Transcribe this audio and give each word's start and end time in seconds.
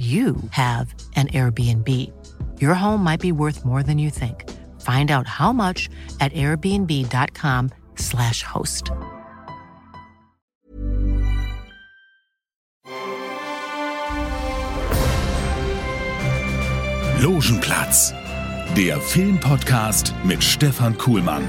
you 0.00 0.36
have 0.52 0.94
an 1.14 1.28
Airbnb. 1.28 1.86
Your 2.58 2.72
home 2.72 3.04
might 3.04 3.20
be 3.20 3.32
worth 3.32 3.66
more 3.66 3.82
than 3.82 3.98
you 3.98 4.08
think. 4.08 4.48
Find 4.80 5.10
out 5.10 5.26
how 5.26 5.52
much 5.52 5.90
at 6.20 6.32
airbnb.com/slash 6.32 8.42
host. 8.42 8.90
Logenplatz, 17.20 18.14
der 18.74 18.98
Filmpodcast 18.98 20.14
mit 20.24 20.42
Stefan 20.42 20.96
Kuhlmann. 20.96 21.46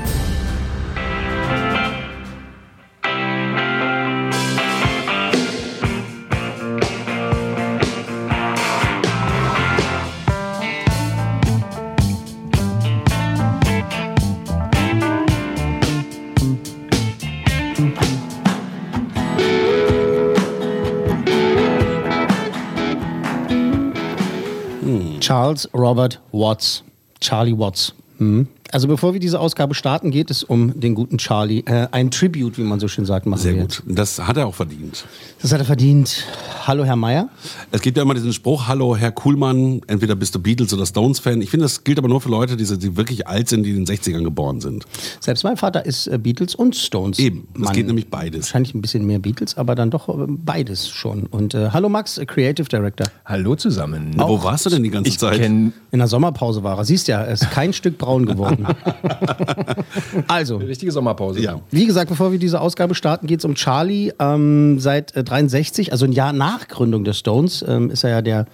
Charles 25.32 25.66
Robert 25.74 26.18
Watts. 26.34 26.84
Charlie 27.22 27.54
Watts. 27.54 27.94
Hm. 28.18 28.50
Also 28.72 28.88
bevor 28.88 29.12
wir 29.14 29.20
diese 29.20 29.40
Ausgabe 29.40 29.76
starten, 29.76 30.12
geht 30.12 30.32
es 30.32 30.44
um 30.44 30.80
den 30.80 30.96
guten 30.96 31.18
Charlie. 31.18 31.60
Äh, 31.66 31.88
ein 31.92 32.10
Tribute, 32.10 32.58
wie 32.58 32.64
man 32.64 32.80
so 32.80 32.88
schön 32.88 33.06
sagt, 33.06 33.26
machen 33.26 33.42
Sehr 33.42 33.56
wir 33.56 33.64
gut. 33.64 33.84
Das 33.86 34.26
hat 34.26 34.38
er 34.38 34.48
auch 34.48 34.56
verdient. 34.56 35.06
Das 35.42 35.52
hat 35.52 35.60
er 35.60 35.66
verdient. 35.66 36.26
Hallo, 36.66 36.86
Herr 36.86 36.96
Meier. 36.96 37.28
Es 37.72 37.82
gibt 37.82 37.98
ja 37.98 38.04
immer 38.04 38.14
diesen 38.14 38.32
Spruch, 38.32 38.68
hallo 38.68 38.96
Herr 38.96 39.12
Kuhlmann, 39.12 39.82
entweder 39.88 40.16
bist 40.16 40.36
du 40.36 40.40
Beatles 40.40 40.74
oder 40.74 40.86
Stones-Fan. 40.86 41.42
Ich 41.42 41.50
finde, 41.50 41.66
das 41.66 41.84
gilt 41.84 41.98
aber 41.98 42.08
nur 42.08 42.22
für 42.22 42.30
Leute, 42.30 42.56
die, 42.56 42.64
die 42.78 42.96
wirklich 42.96 43.28
alt 43.28 43.50
sind, 43.50 43.64
die 43.64 43.72
in 43.72 43.84
den 43.84 43.86
60ern 43.86 44.24
geboren 44.24 44.62
sind. 44.62 44.86
Selbst 45.20 45.44
mein 45.44 45.58
Vater 45.58 45.86
ist 45.86 46.08
äh, 46.08 46.18
Beatles 46.18 46.56
und 46.56 46.76
Stones. 46.76 47.20
Eben, 47.20 47.48
es 47.62 47.72
geht 47.72 47.88
nämlich 47.88 48.10
beides. 48.10 48.42
Wahrscheinlich 48.44 48.74
ein 48.74 48.82
bisschen 48.82 49.06
mehr 49.06 49.20
Beatles, 49.20 49.58
aber 49.58 49.76
dann 49.76 49.92
doch 49.92 50.08
äh, 50.08 50.28
beides 50.28 50.88
schon. 50.88 51.26
Und 51.26 51.54
äh, 51.56 51.72
hallo 51.72 51.90
Max, 51.90 52.18
äh, 52.18 52.26
Creative 52.26 52.70
Director. 52.70 53.08
Hallo 53.26 53.56
zusammen. 53.56 54.14
Wo 54.16 54.42
warst 54.44 54.66
du 54.66 54.70
denn 54.70 54.84
die 54.84 54.92
ganze 54.92 55.10
Ich 55.10 55.20
Zeit? 55.20 55.42
In 55.42 55.74
der 55.92 56.08
Sommerpause 56.08 56.64
war 56.64 56.78
er. 56.78 56.86
Siehst 56.86 57.10
ja, 57.10 57.22
er 57.22 57.34
ist 57.34 57.52
kein 57.52 57.74
Stück 57.82 57.98
braun 57.98 58.26
geworden. 58.26 58.61
also, 60.28 60.58
eine 60.58 60.68
richtige 60.68 60.92
Sommerpause. 60.92 61.42
Ja. 61.42 61.60
Wie 61.72 61.86
gesagt, 61.86 62.10
bevor 62.10 62.32
wir 62.32 62.40
diese 62.40 62.62
Ausgabe 62.62 62.96
starten, 62.96 63.28
geht 63.28 63.40
es 63.40 63.46
um 63.46 63.56
Charlie. 63.56 64.12
Ähm, 64.20 64.80
seit 64.80 65.16
äh, 65.16 65.24
63, 65.24 65.92
also 65.92 66.06
ein 66.06 66.12
Jahr 66.12 66.34
nach 66.34 66.68
Gründung 66.68 67.04
des 67.04 67.18
Stones, 67.18 67.64
ähm, 67.68 67.90
ist 67.90 68.04
er 68.04 68.10
ja 68.10 68.22
der, 68.22 68.46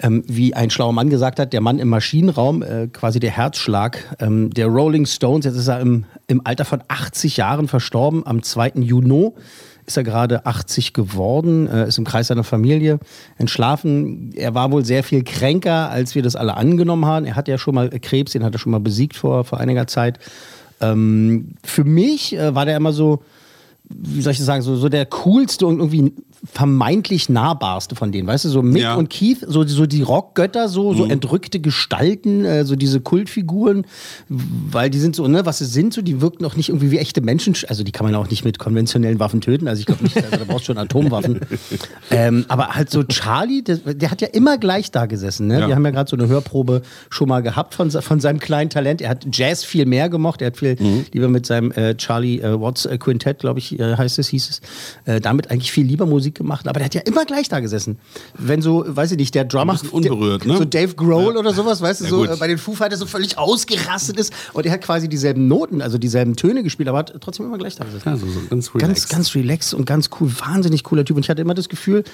ähm, 0.00 0.24
wie 0.26 0.54
ein 0.54 0.70
schlauer 0.70 0.92
Mann 0.92 1.10
gesagt 1.10 1.38
hat, 1.38 1.52
der 1.52 1.60
Mann 1.60 1.78
im 1.78 1.88
Maschinenraum, 1.88 2.62
äh, 2.62 2.88
quasi 2.88 3.20
der 3.20 3.30
Herzschlag 3.30 4.16
ähm, 4.20 4.50
der 4.50 4.66
Rolling 4.66 5.06
Stones. 5.06 5.44
Jetzt 5.44 5.56
ist 5.56 5.68
er 5.68 5.80
im, 5.80 6.04
im 6.26 6.40
Alter 6.44 6.64
von 6.64 6.82
80 6.88 7.36
Jahren 7.36 7.68
verstorben. 7.68 8.26
Am 8.26 8.42
2. 8.42 8.72
Juni 8.76 9.32
ist 9.86 9.96
er 9.96 10.04
gerade 10.04 10.46
80 10.46 10.92
geworden, 10.92 11.66
äh, 11.68 11.88
ist 11.88 11.98
im 11.98 12.04
Kreis 12.04 12.28
seiner 12.28 12.44
Familie 12.44 12.98
entschlafen. 13.36 14.32
Er 14.34 14.54
war 14.54 14.70
wohl 14.72 14.84
sehr 14.84 15.02
viel 15.02 15.22
kränker, 15.24 15.90
als 15.90 16.14
wir 16.14 16.22
das 16.22 16.36
alle 16.36 16.56
angenommen 16.56 17.06
haben. 17.06 17.26
Er 17.26 17.36
hat 17.36 17.48
ja 17.48 17.58
schon 17.58 17.74
mal 17.74 17.90
Krebs, 17.90 18.32
den 18.32 18.44
hat 18.44 18.54
er 18.54 18.58
schon 18.58 18.72
mal 18.72 18.80
besiegt 18.80 19.16
vor, 19.16 19.44
vor 19.44 19.60
einiger 19.60 19.86
Zeit. 19.86 20.18
Ähm, 20.80 21.54
für 21.62 21.84
mich 21.84 22.36
äh, 22.36 22.54
war 22.54 22.64
der 22.64 22.76
immer 22.76 22.92
so, 22.92 23.22
wie 23.90 24.22
soll 24.22 24.32
ich 24.32 24.38
das 24.38 24.46
sagen, 24.46 24.62
so, 24.62 24.76
so 24.76 24.88
der 24.88 25.04
coolste 25.06 25.66
und 25.66 25.78
irgendwie 25.78 26.14
vermeintlich 26.50 27.28
nahbarste 27.28 27.94
von 27.94 28.12
denen, 28.12 28.26
weißt 28.26 28.46
du, 28.46 28.48
so 28.48 28.62
Mick 28.62 28.82
Ja. 28.82 28.94
und 28.94 29.08
Keith, 29.10 29.44
so, 29.46 29.66
so 29.66 29.86
die 29.86 30.02
Rockgötter, 30.02 30.68
so, 30.68 30.94
so 30.94 31.04
entrückte 31.04 31.60
Gestalten, 31.60 32.44
äh, 32.44 32.64
so 32.64 32.76
diese 32.76 33.00
Kultfiguren, 33.00 33.86
weil 34.28 34.90
die 34.90 34.98
sind 34.98 35.16
so, 35.16 35.26
ne, 35.28 35.46
was 35.46 35.58
sie 35.58 35.64
sind, 35.66 35.94
so, 35.94 36.02
die 36.02 36.20
wirken 36.20 36.44
auch 36.44 36.56
nicht 36.56 36.68
irgendwie 36.70 36.90
wie 36.90 36.98
echte 36.98 37.20
Menschen, 37.20 37.54
also 37.68 37.82
die 37.82 37.92
kann 37.92 38.04
man 38.06 38.14
auch 38.14 38.28
nicht 38.28 38.44
mit 38.44 38.58
konventionellen 38.58 39.20
Waffen 39.20 39.40
töten, 39.40 39.68
also 39.68 39.80
ich 39.80 39.86
glaube 39.86 40.02
nicht, 40.02 40.16
also 40.16 40.30
da 40.30 40.44
brauchst 40.44 40.62
du 40.62 40.72
schon 40.72 40.78
Atomwaffen. 40.78 41.40
ähm, 42.10 42.44
aber 42.48 42.68
halt 42.68 42.90
so 42.90 43.04
Charlie, 43.04 43.62
der, 43.62 43.76
der 43.76 44.10
hat 44.10 44.20
ja 44.20 44.28
immer 44.28 44.58
gleich 44.58 44.90
da 44.90 45.06
gesessen, 45.06 45.46
ne? 45.46 45.60
Ja. 45.60 45.68
Wir 45.68 45.74
haben 45.74 45.84
ja 45.84 45.90
gerade 45.92 46.10
so 46.10 46.16
eine 46.16 46.28
Hörprobe 46.28 46.82
schon 47.10 47.28
mal 47.28 47.40
gehabt 47.40 47.74
von, 47.74 47.90
von 47.90 48.20
seinem 48.20 48.38
kleinen 48.38 48.70
Talent. 48.70 49.00
Er 49.02 49.10
hat 49.10 49.26
Jazz 49.32 49.64
viel 49.64 49.86
mehr 49.86 50.08
gemocht, 50.08 50.40
er 50.42 50.48
hat 50.48 50.56
viel 50.58 50.76
lieber 51.12 51.28
mit 51.28 51.46
seinem 51.46 51.70
äh, 51.72 51.94
Charlie 51.96 52.40
äh, 52.40 52.60
Watts 52.60 52.86
äh, 52.86 52.98
Quintett, 52.98 53.38
glaube 53.38 53.60
ich, 53.60 53.73
äh, 53.78 53.96
heißt 53.96 54.18
es, 54.18 54.28
hieß 54.28 54.50
es, 54.50 54.60
äh, 55.04 55.20
damit 55.20 55.50
eigentlich 55.50 55.72
viel 55.72 55.86
lieber 55.86 56.06
Musik 56.06 56.34
gemacht, 56.36 56.66
aber 56.68 56.78
der 56.80 56.86
hat 56.86 56.94
ja 56.94 57.00
immer 57.02 57.24
gleich 57.24 57.48
da 57.48 57.60
gesessen. 57.60 57.98
Wenn 58.38 58.62
so, 58.62 58.84
weiß 58.86 59.12
ich 59.12 59.18
nicht, 59.18 59.34
der 59.34 59.44
Drummer, 59.44 59.78
unberührt, 59.90 60.46
ne? 60.46 60.56
so 60.56 60.64
Dave 60.64 60.94
Grohl 60.94 61.34
Ja. 61.34 61.38
oder 61.40 61.52
sowas, 61.54 61.80
weißt 61.80 62.02
du, 62.02 62.06
so 62.06 62.24
äh, 62.24 62.36
bei 62.36 62.46
den 62.48 62.58
Foo 62.58 62.74
Fighters 62.74 62.98
so 63.00 63.06
völlig 63.06 63.38
ausgerastet 63.38 64.18
ist 64.18 64.32
und 64.52 64.66
er 64.66 64.72
hat 64.72 64.82
quasi 64.82 65.08
dieselben 65.08 65.48
Noten, 65.48 65.82
also 65.82 65.98
dieselben 65.98 66.36
Töne 66.36 66.62
gespielt, 66.62 66.88
aber 66.88 66.98
hat 66.98 67.14
trotzdem 67.20 67.46
immer 67.46 67.58
gleich 67.58 67.76
da 67.76 67.84
gesessen. 67.84 68.08
Ja, 68.08 68.16
so, 68.16 68.26
so 68.26 68.40
ganz 68.50 68.72
Ganz, 68.72 68.74
relaxed. 68.74 69.08
ganz 69.10 69.34
relaxed 69.34 69.74
und 69.74 69.84
ganz 69.86 70.10
cool, 70.20 70.30
wahnsinnig 70.40 70.84
cooler 70.84 71.04
Typ. 71.04 71.16
Und 71.16 71.24
ich 71.24 71.30
hatte 71.30 71.42
immer 71.42 71.54
das 71.54 71.68
Gefühl, 71.68 72.04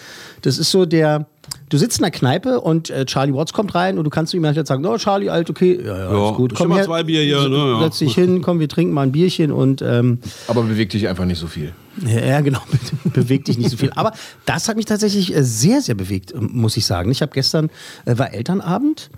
das 0.43 0.59
ist 0.59 0.71
so 0.71 0.87
der, 0.87 1.27
du 1.69 1.79
sitzt 1.79 1.99
in 1.99 2.03
der 2.03 2.11
Kneipe 2.11 2.61
und 2.61 2.91
äh, 2.91 3.05
Charlie 3.07 3.33
Watts 3.35 3.53
kommt 3.53 3.75
rein 3.75 3.99
und 3.99 4.05
du 4.05 4.11
kannst 4.11 4.31
zu 4.31 4.37
ihm 4.37 4.45
halt 4.45 4.67
sagen, 4.67 4.85
oh 4.85 4.97
Charlie, 4.99 5.31
alt, 5.31 5.49
okay, 5.51 5.79
ja, 5.85 5.97
ja, 5.99 6.13
Ja, 6.13 6.31
gut. 6.33 6.53
ich 6.53 6.67
mal 6.67 6.85
zwei 6.85 7.03
Bier 7.03 7.23
hier, 7.23 7.49
ne, 7.49 7.57
ja. 7.57 7.81
Setz 7.83 7.99
dich 7.99 8.15
hin, 8.15 8.43
komm, 8.43 8.61
wir 8.61 8.69
trinken 8.69 8.93
mal 8.93 9.03
ein 9.03 9.13
Bierchen 9.13 9.53
und 9.53 9.83
ähm, 9.83 10.19
Aber 10.49 10.63
bewegt 10.63 10.93
dich 10.93 11.09
einfach 11.09 11.25
nicht 11.25 11.39
so 11.39 11.47
viel. 11.47 11.73
ja, 12.07 12.21
ja, 12.25 12.41
genau, 12.41 12.61
bewegt 13.05 13.49
dich 13.49 13.59
nicht 13.59 13.71
so 13.71 13.77
viel. 13.77 13.93
Aber 13.95 14.13
das 14.47 14.69
hat 14.69 14.77
mich 14.77 14.87
tatsächlich 14.87 15.35
äh, 15.35 15.43
sehr, 15.45 15.81
sehr 15.81 15.95
bewegt, 15.95 16.33
ähm, 16.35 16.51
muss 16.53 16.77
ich 16.77 16.85
sagen. 16.87 17.11
Ich 17.11 17.23
habe 17.23 17.33
gestern, 17.33 17.71
äh, 18.05 18.19
war 18.19 18.33
Elternabend 18.35 19.11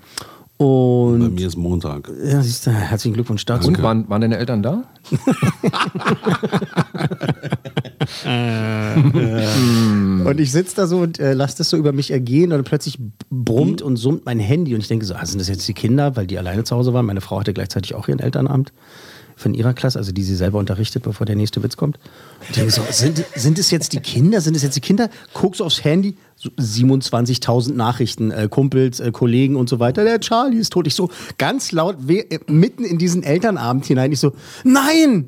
Bei 0.62 1.24
und 1.24 1.34
mir 1.34 1.46
ist 1.46 1.56
Montag. 1.56 2.10
ja, 2.24 2.42
siehst 2.42 2.66
du, 2.66 2.70
herzlichen 2.70 3.14
Glückwunsch 3.14 3.44
dazu. 3.44 3.68
Und 3.68 3.82
waren, 3.82 4.08
waren 4.08 4.20
deine 4.20 4.38
Eltern 4.38 4.62
da? 4.62 4.84
Und 10.24 10.40
ich 10.40 10.52
sitze 10.52 10.76
da 10.76 10.86
so 10.86 10.98
und 10.98 11.18
äh, 11.18 11.34
lasse 11.34 11.58
das 11.58 11.70
so 11.70 11.76
über 11.76 11.92
mich 11.92 12.10
ergehen 12.10 12.52
und 12.52 12.64
plötzlich 12.64 12.98
brummt 13.30 13.82
und 13.82 13.96
summt 13.96 14.26
mein 14.26 14.38
Handy 14.38 14.74
und 14.74 14.80
ich 14.80 14.88
denke 14.88 15.04
so, 15.04 15.14
ah, 15.14 15.24
sind 15.24 15.40
das 15.40 15.48
jetzt 15.48 15.66
die 15.66 15.74
Kinder, 15.74 16.16
weil 16.16 16.26
die 16.26 16.38
alleine 16.38 16.64
zu 16.64 16.76
Hause 16.76 16.94
waren? 16.94 17.06
Meine 17.06 17.20
Frau 17.20 17.40
hatte 17.40 17.52
gleichzeitig 17.52 17.94
auch 17.94 18.08
ihren 18.08 18.20
Elternamt 18.20 18.72
von 19.42 19.52
ihrer 19.54 19.74
Klasse, 19.74 19.98
also 19.98 20.12
die 20.12 20.22
sie 20.22 20.34
selber 20.36 20.58
unterrichtet, 20.58 21.02
bevor 21.02 21.26
der 21.26 21.36
nächste 21.36 21.62
Witz 21.62 21.76
kommt. 21.76 21.98
So, 22.68 22.82
sind, 22.90 23.24
sind 23.34 23.58
es 23.58 23.70
jetzt 23.70 23.92
die 23.92 24.00
Kinder? 24.00 24.40
Sind 24.40 24.56
es 24.56 24.62
jetzt 24.62 24.76
die 24.76 24.80
Kinder? 24.80 25.10
Guckst 25.34 25.60
du 25.60 25.64
aufs 25.64 25.84
Handy, 25.84 26.16
so 26.36 26.48
27.000 26.58 27.74
Nachrichten, 27.74 28.30
äh, 28.30 28.48
Kumpels, 28.50 29.00
äh, 29.00 29.10
Kollegen 29.12 29.56
und 29.56 29.68
so 29.68 29.78
weiter. 29.80 30.04
Der 30.04 30.20
Charlie 30.20 30.58
ist 30.58 30.72
tot. 30.72 30.86
Ich 30.86 30.94
so 30.94 31.10
ganz 31.38 31.72
laut 31.72 31.96
we- 32.08 32.30
äh, 32.30 32.38
mitten 32.46 32.84
in 32.84 32.98
diesen 32.98 33.22
Elternabend 33.22 33.84
hinein. 33.86 34.12
Ich 34.12 34.20
so, 34.20 34.32
nein! 34.64 35.26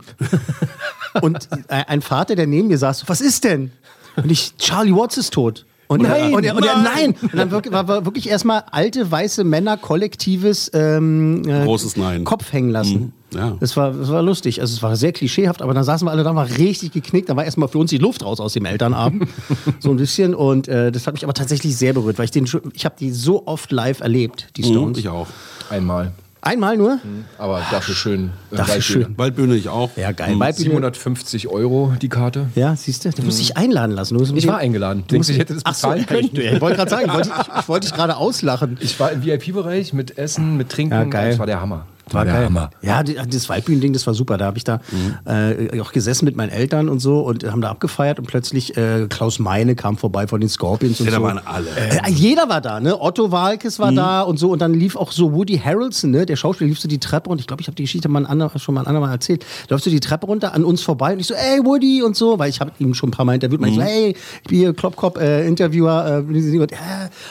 Und 1.22 1.48
äh, 1.68 1.84
ein 1.86 2.02
Vater, 2.02 2.34
der 2.34 2.46
neben 2.48 2.66
mir 2.68 2.78
saß, 2.78 3.00
so, 3.00 3.08
was 3.08 3.20
ist 3.20 3.44
denn? 3.44 3.70
Und 4.16 4.30
ich, 4.32 4.56
Charlie 4.56 4.92
Watts 4.92 5.16
ist 5.16 5.32
tot. 5.32 5.64
Und 5.86 6.02
Nein, 6.02 6.32
er, 6.32 6.36
und 6.36 6.44
er, 6.44 6.56
und 6.56 6.64
er, 6.64 6.76
nein. 6.78 6.84
nein! 6.84 7.14
Und 7.22 7.34
dann 7.36 7.50
wirklich, 7.50 7.72
war, 7.72 7.86
war 7.86 8.04
wirklich 8.06 8.28
erstmal 8.28 8.64
alte 8.70 9.08
weiße 9.10 9.44
Männer 9.44 9.76
kollektives 9.76 10.70
ähm, 10.72 11.42
äh, 11.46 11.62
Großes 11.64 11.96
Nein. 11.98 12.24
Kopf 12.24 12.52
hängen 12.52 12.70
lassen. 12.70 12.94
Mhm, 12.94 13.12
ja. 13.34 13.56
Das, 13.60 13.76
war, 13.76 13.92
das 13.92 14.08
war 14.10 14.22
lustig. 14.22 14.60
Also 14.60 14.74
es 14.74 14.82
war 14.82 14.96
sehr 14.96 15.12
klischeehaft, 15.12 15.62
aber 15.62 15.74
dann 15.74 15.84
saßen 15.84 16.06
wir 16.06 16.12
alle 16.12 16.22
da, 16.24 16.34
war 16.34 16.48
richtig 16.58 16.92
geknickt. 16.92 17.28
Da 17.28 17.36
war 17.36 17.44
erstmal 17.44 17.68
für 17.68 17.78
uns 17.78 17.90
die 17.90 17.98
Luft 17.98 18.24
raus 18.24 18.40
aus 18.40 18.52
dem 18.54 18.64
Elternabend. 18.64 19.28
so 19.80 19.90
ein 19.90 19.96
bisschen. 19.96 20.34
Und 20.34 20.68
äh, 20.68 20.90
das 20.92 21.06
hat 21.06 21.14
mich 21.14 21.24
aber 21.24 21.34
tatsächlich 21.34 21.76
sehr 21.76 21.92
berührt, 21.92 22.18
weil 22.18 22.24
ich 22.26 22.30
den 22.30 22.44
ich 22.72 22.84
habe 22.84 22.94
die 22.98 23.10
so 23.10 23.46
oft 23.46 23.70
live 23.72 24.00
erlebt, 24.00 24.48
die 24.56 24.62
Stones. 24.62 24.96
Mhm, 24.96 25.00
Ich 25.00 25.08
auch. 25.08 25.26
Einmal. 25.70 26.12
Einmal 26.46 26.76
nur? 26.76 26.98
Aber 27.38 27.62
dafür 27.70 27.94
schön. 27.94 28.30
äh, 28.50 28.56
Dafür 28.56 28.74
Waldbühne. 28.74 28.82
schön. 28.82 29.18
Waldbühne 29.18 29.54
ich 29.56 29.68
auch. 29.70 29.90
Ja, 29.96 30.12
geil. 30.12 30.34
Mhm. 30.34 30.40
Waldbühne. 30.40 30.70
750 30.72 31.48
Euro 31.48 31.94
die 32.02 32.10
Karte. 32.10 32.48
Ja, 32.54 32.76
siehst 32.76 33.06
du, 33.06 33.10
du 33.10 33.22
musst 33.22 33.40
dich 33.40 33.56
einladen 33.56 33.92
lassen. 33.92 34.12
Du 34.12 34.20
musst 34.20 34.34
Ich 34.36 34.46
war 34.46 34.58
eingeladen. 34.58 35.04
Denkst 35.10 35.28
du, 35.28 35.32
ich 35.32 35.38
hätte 35.38 35.54
das 35.54 35.62
Ach 35.64 35.74
so, 35.74 35.88
bezahlen 35.88 36.04
können? 36.06 36.30
Ich, 36.34 36.60
wollte 36.60 36.76
gerade 36.76 36.90
sagen, 36.90 37.06
ich 37.06 37.14
wollte, 37.14 37.30
ich, 37.30 37.60
ich 37.60 37.68
wollte 37.68 37.86
dich 37.86 37.96
gerade 37.96 38.16
auslachen. 38.18 38.76
Ich 38.82 39.00
war 39.00 39.10
im 39.12 39.24
VIP-Bereich 39.24 39.94
mit 39.94 40.18
Essen, 40.18 40.58
mit 40.58 40.68
Trinken. 40.68 40.92
Ja, 40.92 41.04
geil. 41.04 41.30
Das 41.30 41.38
war 41.38 41.46
der 41.46 41.62
Hammer. 41.62 41.86
War 42.10 42.24
Der 42.24 42.34
geil. 42.34 42.44
Hammer. 42.46 42.70
Ja, 42.82 43.02
das 43.02 43.48
Waldbühnending, 43.48 43.92
das 43.92 44.06
war 44.06 44.14
super. 44.14 44.36
Da 44.36 44.44
habe 44.46 44.58
ich 44.58 44.64
da 44.64 44.80
äh, 45.26 45.80
auch 45.80 45.92
gesessen 45.92 46.24
mit 46.26 46.36
meinen 46.36 46.50
Eltern 46.50 46.88
und 46.88 46.98
so 47.00 47.20
und 47.20 47.44
haben 47.50 47.60
da 47.60 47.70
abgefeiert 47.70 48.18
und 48.18 48.26
plötzlich 48.26 48.76
äh, 48.76 49.06
Klaus 49.08 49.38
Meine 49.38 49.74
kam 49.74 49.96
vorbei 49.96 50.26
von 50.26 50.40
den 50.40 50.48
Scorpions 50.50 51.00
und 51.00 51.06
Ja, 51.06 51.12
da 51.12 51.18
so. 51.18 51.22
waren 51.24 51.40
alle. 51.44 51.66
Äh, 51.76 52.10
jeder 52.10 52.48
war 52.48 52.60
da, 52.60 52.80
ne? 52.80 53.00
Otto 53.00 53.30
Walkes 53.32 53.78
war 53.78 53.92
da 53.92 54.20
und 54.22 54.38
so 54.38 54.50
und 54.50 54.60
dann 54.60 54.74
lief 54.74 54.96
auch 54.96 55.12
so 55.12 55.32
Woody 55.32 55.58
Harrelson, 55.58 56.10
ne? 56.10 56.26
Der 56.26 56.36
Schauspieler 56.36 56.68
lief 56.68 56.78
so 56.80 56.88
die 56.88 56.98
Treppe 57.00 57.30
und 57.30 57.40
ich 57.40 57.46
glaube, 57.46 57.62
ich 57.62 57.68
habe 57.68 57.74
die 57.74 57.84
Geschichte 57.84 58.08
mal 58.08 58.20
ein 58.20 58.26
ander, 58.26 58.50
schon 58.58 58.74
mal 58.74 58.82
ein 58.82 58.86
andermal 58.86 59.10
erzählt. 59.10 59.44
Läuft 59.68 59.84
so 59.84 59.90
die 59.90 60.00
Treppe 60.00 60.26
runter 60.26 60.52
an 60.54 60.64
uns 60.64 60.82
vorbei 60.82 61.14
und 61.14 61.20
ich 61.20 61.26
so, 61.26 61.34
ey 61.34 61.64
Woody 61.64 62.02
und 62.02 62.16
so, 62.16 62.38
weil 62.38 62.50
ich 62.50 62.60
habe 62.60 62.72
ihn 62.78 62.94
schon 62.94 63.08
ein 63.08 63.12
paar 63.12 63.24
Mal 63.24 63.34
interviewt. 63.34 63.60
Und 63.60 63.68
ich 63.68 63.74
so, 63.76 63.82
hey, 63.82 64.14
ich 64.42 64.48
bin 64.48 64.58
hier 64.58 64.74
Klopp 64.74 65.18
äh, 65.18 65.46
Interviewer, 65.46 66.22
äh, 66.28 66.58
und, 66.58 66.72
äh, 66.72 66.76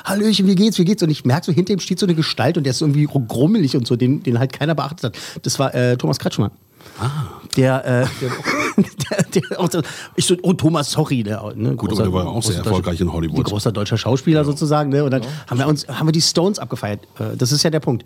Hallöchen, 0.06 0.48
wie 0.48 0.56
geht's, 0.56 0.78
wie 0.80 0.86
geht's? 0.86 1.04
Und 1.04 1.10
ich 1.10 1.26
merke 1.26 1.46
so, 1.46 1.52
hinter 1.52 1.74
ihm 1.74 1.80
steht 1.80 2.00
so 2.00 2.06
eine 2.06 2.16
Gestalt 2.16 2.58
und 2.58 2.64
der 2.66 2.72
ist 2.72 2.82
irgendwie 2.82 3.06
grummelig 3.28 3.76
und 3.76 3.86
so, 3.88 3.96
den, 3.96 4.24
den 4.24 4.40
halt 4.40 4.52
keiner 4.64 4.76
beachtet 4.76 5.04
hat. 5.04 5.18
Das 5.44 5.60
war 5.60 5.74
äh, 5.76 5.98
Thomas 5.98 6.20
Kretschmann. 6.20 6.52
Der, 7.58 7.86
äh, 7.86 8.08
der, 9.12 9.24
der, 9.24 9.60
auch 9.60 9.70
ich 10.16 10.26
so, 10.26 10.36
oh 10.42 10.54
Thomas, 10.54 10.92
sorry. 10.92 11.24
Der, 11.24 11.42
ne, 11.56 11.76
Gut, 11.76 11.92
aber 11.92 12.04
der 12.04 12.14
war 12.14 12.24
ja 12.24 12.30
auch 12.30 12.44
sehr 12.44 12.56
großer 12.56 12.66
erfolgreich 12.66 13.02
in 13.02 13.12
Hollywood. 13.12 13.46
Großer 13.46 13.72
deutscher 13.72 13.98
Schauspieler 13.98 14.46
sozusagen. 14.46 14.90
Ne? 14.90 15.04
Und 15.04 15.12
dann 15.12 15.22
haben 15.48 15.58
wir 15.60 15.68
uns, 15.68 15.88
haben 15.88 16.08
wir 16.08 16.12
die 16.12 16.22
Stones 16.22 16.60
abgefeiert. 16.60 17.02
Äh, 17.20 17.36
Das 17.38 17.52
ist 17.52 17.64
ja 17.64 17.70
der 17.70 17.80
Punkt. 17.80 18.06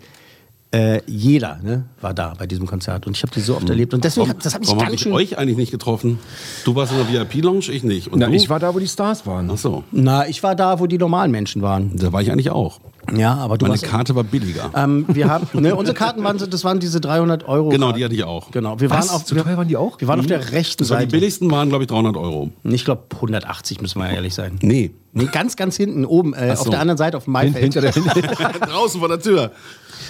Äh, 0.70 1.00
jeder 1.06 1.58
ne, 1.62 1.84
war 2.02 2.12
da 2.12 2.34
bei 2.38 2.46
diesem 2.46 2.66
Konzert 2.66 3.06
und 3.06 3.16
ich 3.16 3.22
habe 3.22 3.32
die 3.32 3.40
so 3.40 3.56
oft 3.56 3.70
erlebt 3.70 3.94
und 3.94 4.04
deswegen 4.04 4.26
Warum, 4.26 4.36
hat, 4.38 4.44
das 4.44 4.52
hat 4.52 4.60
mich 4.60 4.68
warum 4.68 4.80
habe 4.82 4.90
ganz 4.90 5.00
ich 5.00 5.04
schön. 5.04 5.12
euch 5.14 5.38
eigentlich 5.38 5.56
nicht 5.56 5.70
getroffen? 5.70 6.18
Du 6.66 6.74
warst 6.74 6.92
in 6.92 6.98
der 6.98 7.08
VIP-Lounge, 7.08 7.70
ich 7.72 7.84
nicht. 7.84 8.08
Und 8.12 8.18
Na, 8.18 8.26
du? 8.26 8.34
ich 8.34 8.50
war 8.50 8.58
da, 8.60 8.74
wo 8.74 8.78
die 8.78 8.86
Stars 8.86 9.26
waren. 9.26 9.48
Ach 9.50 9.56
so, 9.56 9.84
Na, 9.92 10.28
ich 10.28 10.42
war 10.42 10.54
da, 10.54 10.78
wo 10.78 10.86
die 10.86 10.98
normalen 10.98 11.30
Menschen 11.30 11.62
waren. 11.62 11.96
da 11.96 12.12
war 12.12 12.20
ich 12.20 12.30
eigentlich 12.30 12.50
auch. 12.50 12.80
Ja, 13.16 13.34
aber 13.36 13.56
du 13.56 13.64
Meine 13.64 13.80
warst. 13.80 13.84
Karte 13.90 14.14
war 14.14 14.24
billiger. 14.24 14.70
Ähm, 14.76 15.06
wir 15.08 15.30
haben, 15.30 15.46
ne, 15.62 15.74
unsere 15.74 15.96
Karten 15.96 16.22
waren, 16.22 16.36
das 16.36 16.64
waren 16.64 16.78
diese 16.80 17.00
300 17.00 17.48
Euro. 17.48 17.70
genau, 17.70 17.92
die 17.92 18.04
hatte 18.04 18.14
ich 18.14 18.24
auch. 18.24 18.50
Genau, 18.50 18.78
wir 18.78 18.90
Was? 18.90 19.08
waren 19.08 19.16
auf, 19.16 19.26
So 19.26 19.34
teuer 19.36 19.56
waren 19.56 19.68
die 19.68 19.78
auch? 19.78 19.98
wir 19.98 20.06
waren 20.06 20.20
auf 20.20 20.26
der 20.26 20.52
rechten 20.52 20.82
Das 20.82 20.90
war 20.90 20.98
die 20.98 21.04
Seite. 21.04 21.12
billigsten 21.12 21.50
waren, 21.50 21.70
glaube 21.70 21.84
ich, 21.84 21.88
300 21.88 22.14
Euro. 22.18 22.50
Ich 22.64 22.84
glaube 22.84 23.04
180 23.14 23.80
müssen 23.80 24.00
wir 24.02 24.10
ehrlich 24.10 24.34
sein. 24.34 24.58
Nee. 24.60 24.90
Nee, 25.14 25.28
ganz, 25.32 25.56
ganz 25.56 25.76
hinten 25.76 26.04
oben, 26.04 26.34
äh, 26.34 26.54
so. 26.54 26.64
auf 26.64 26.68
der 26.68 26.80
anderen 26.80 26.98
Seite, 26.98 27.16
auf 27.16 27.24
dem 27.24 27.32
Maifeld. 27.32 27.74
Hinter 27.74 27.80
der 27.80 27.92
Draußen 28.60 29.00
vor 29.00 29.08
der 29.08 29.20
Tür. 29.20 29.52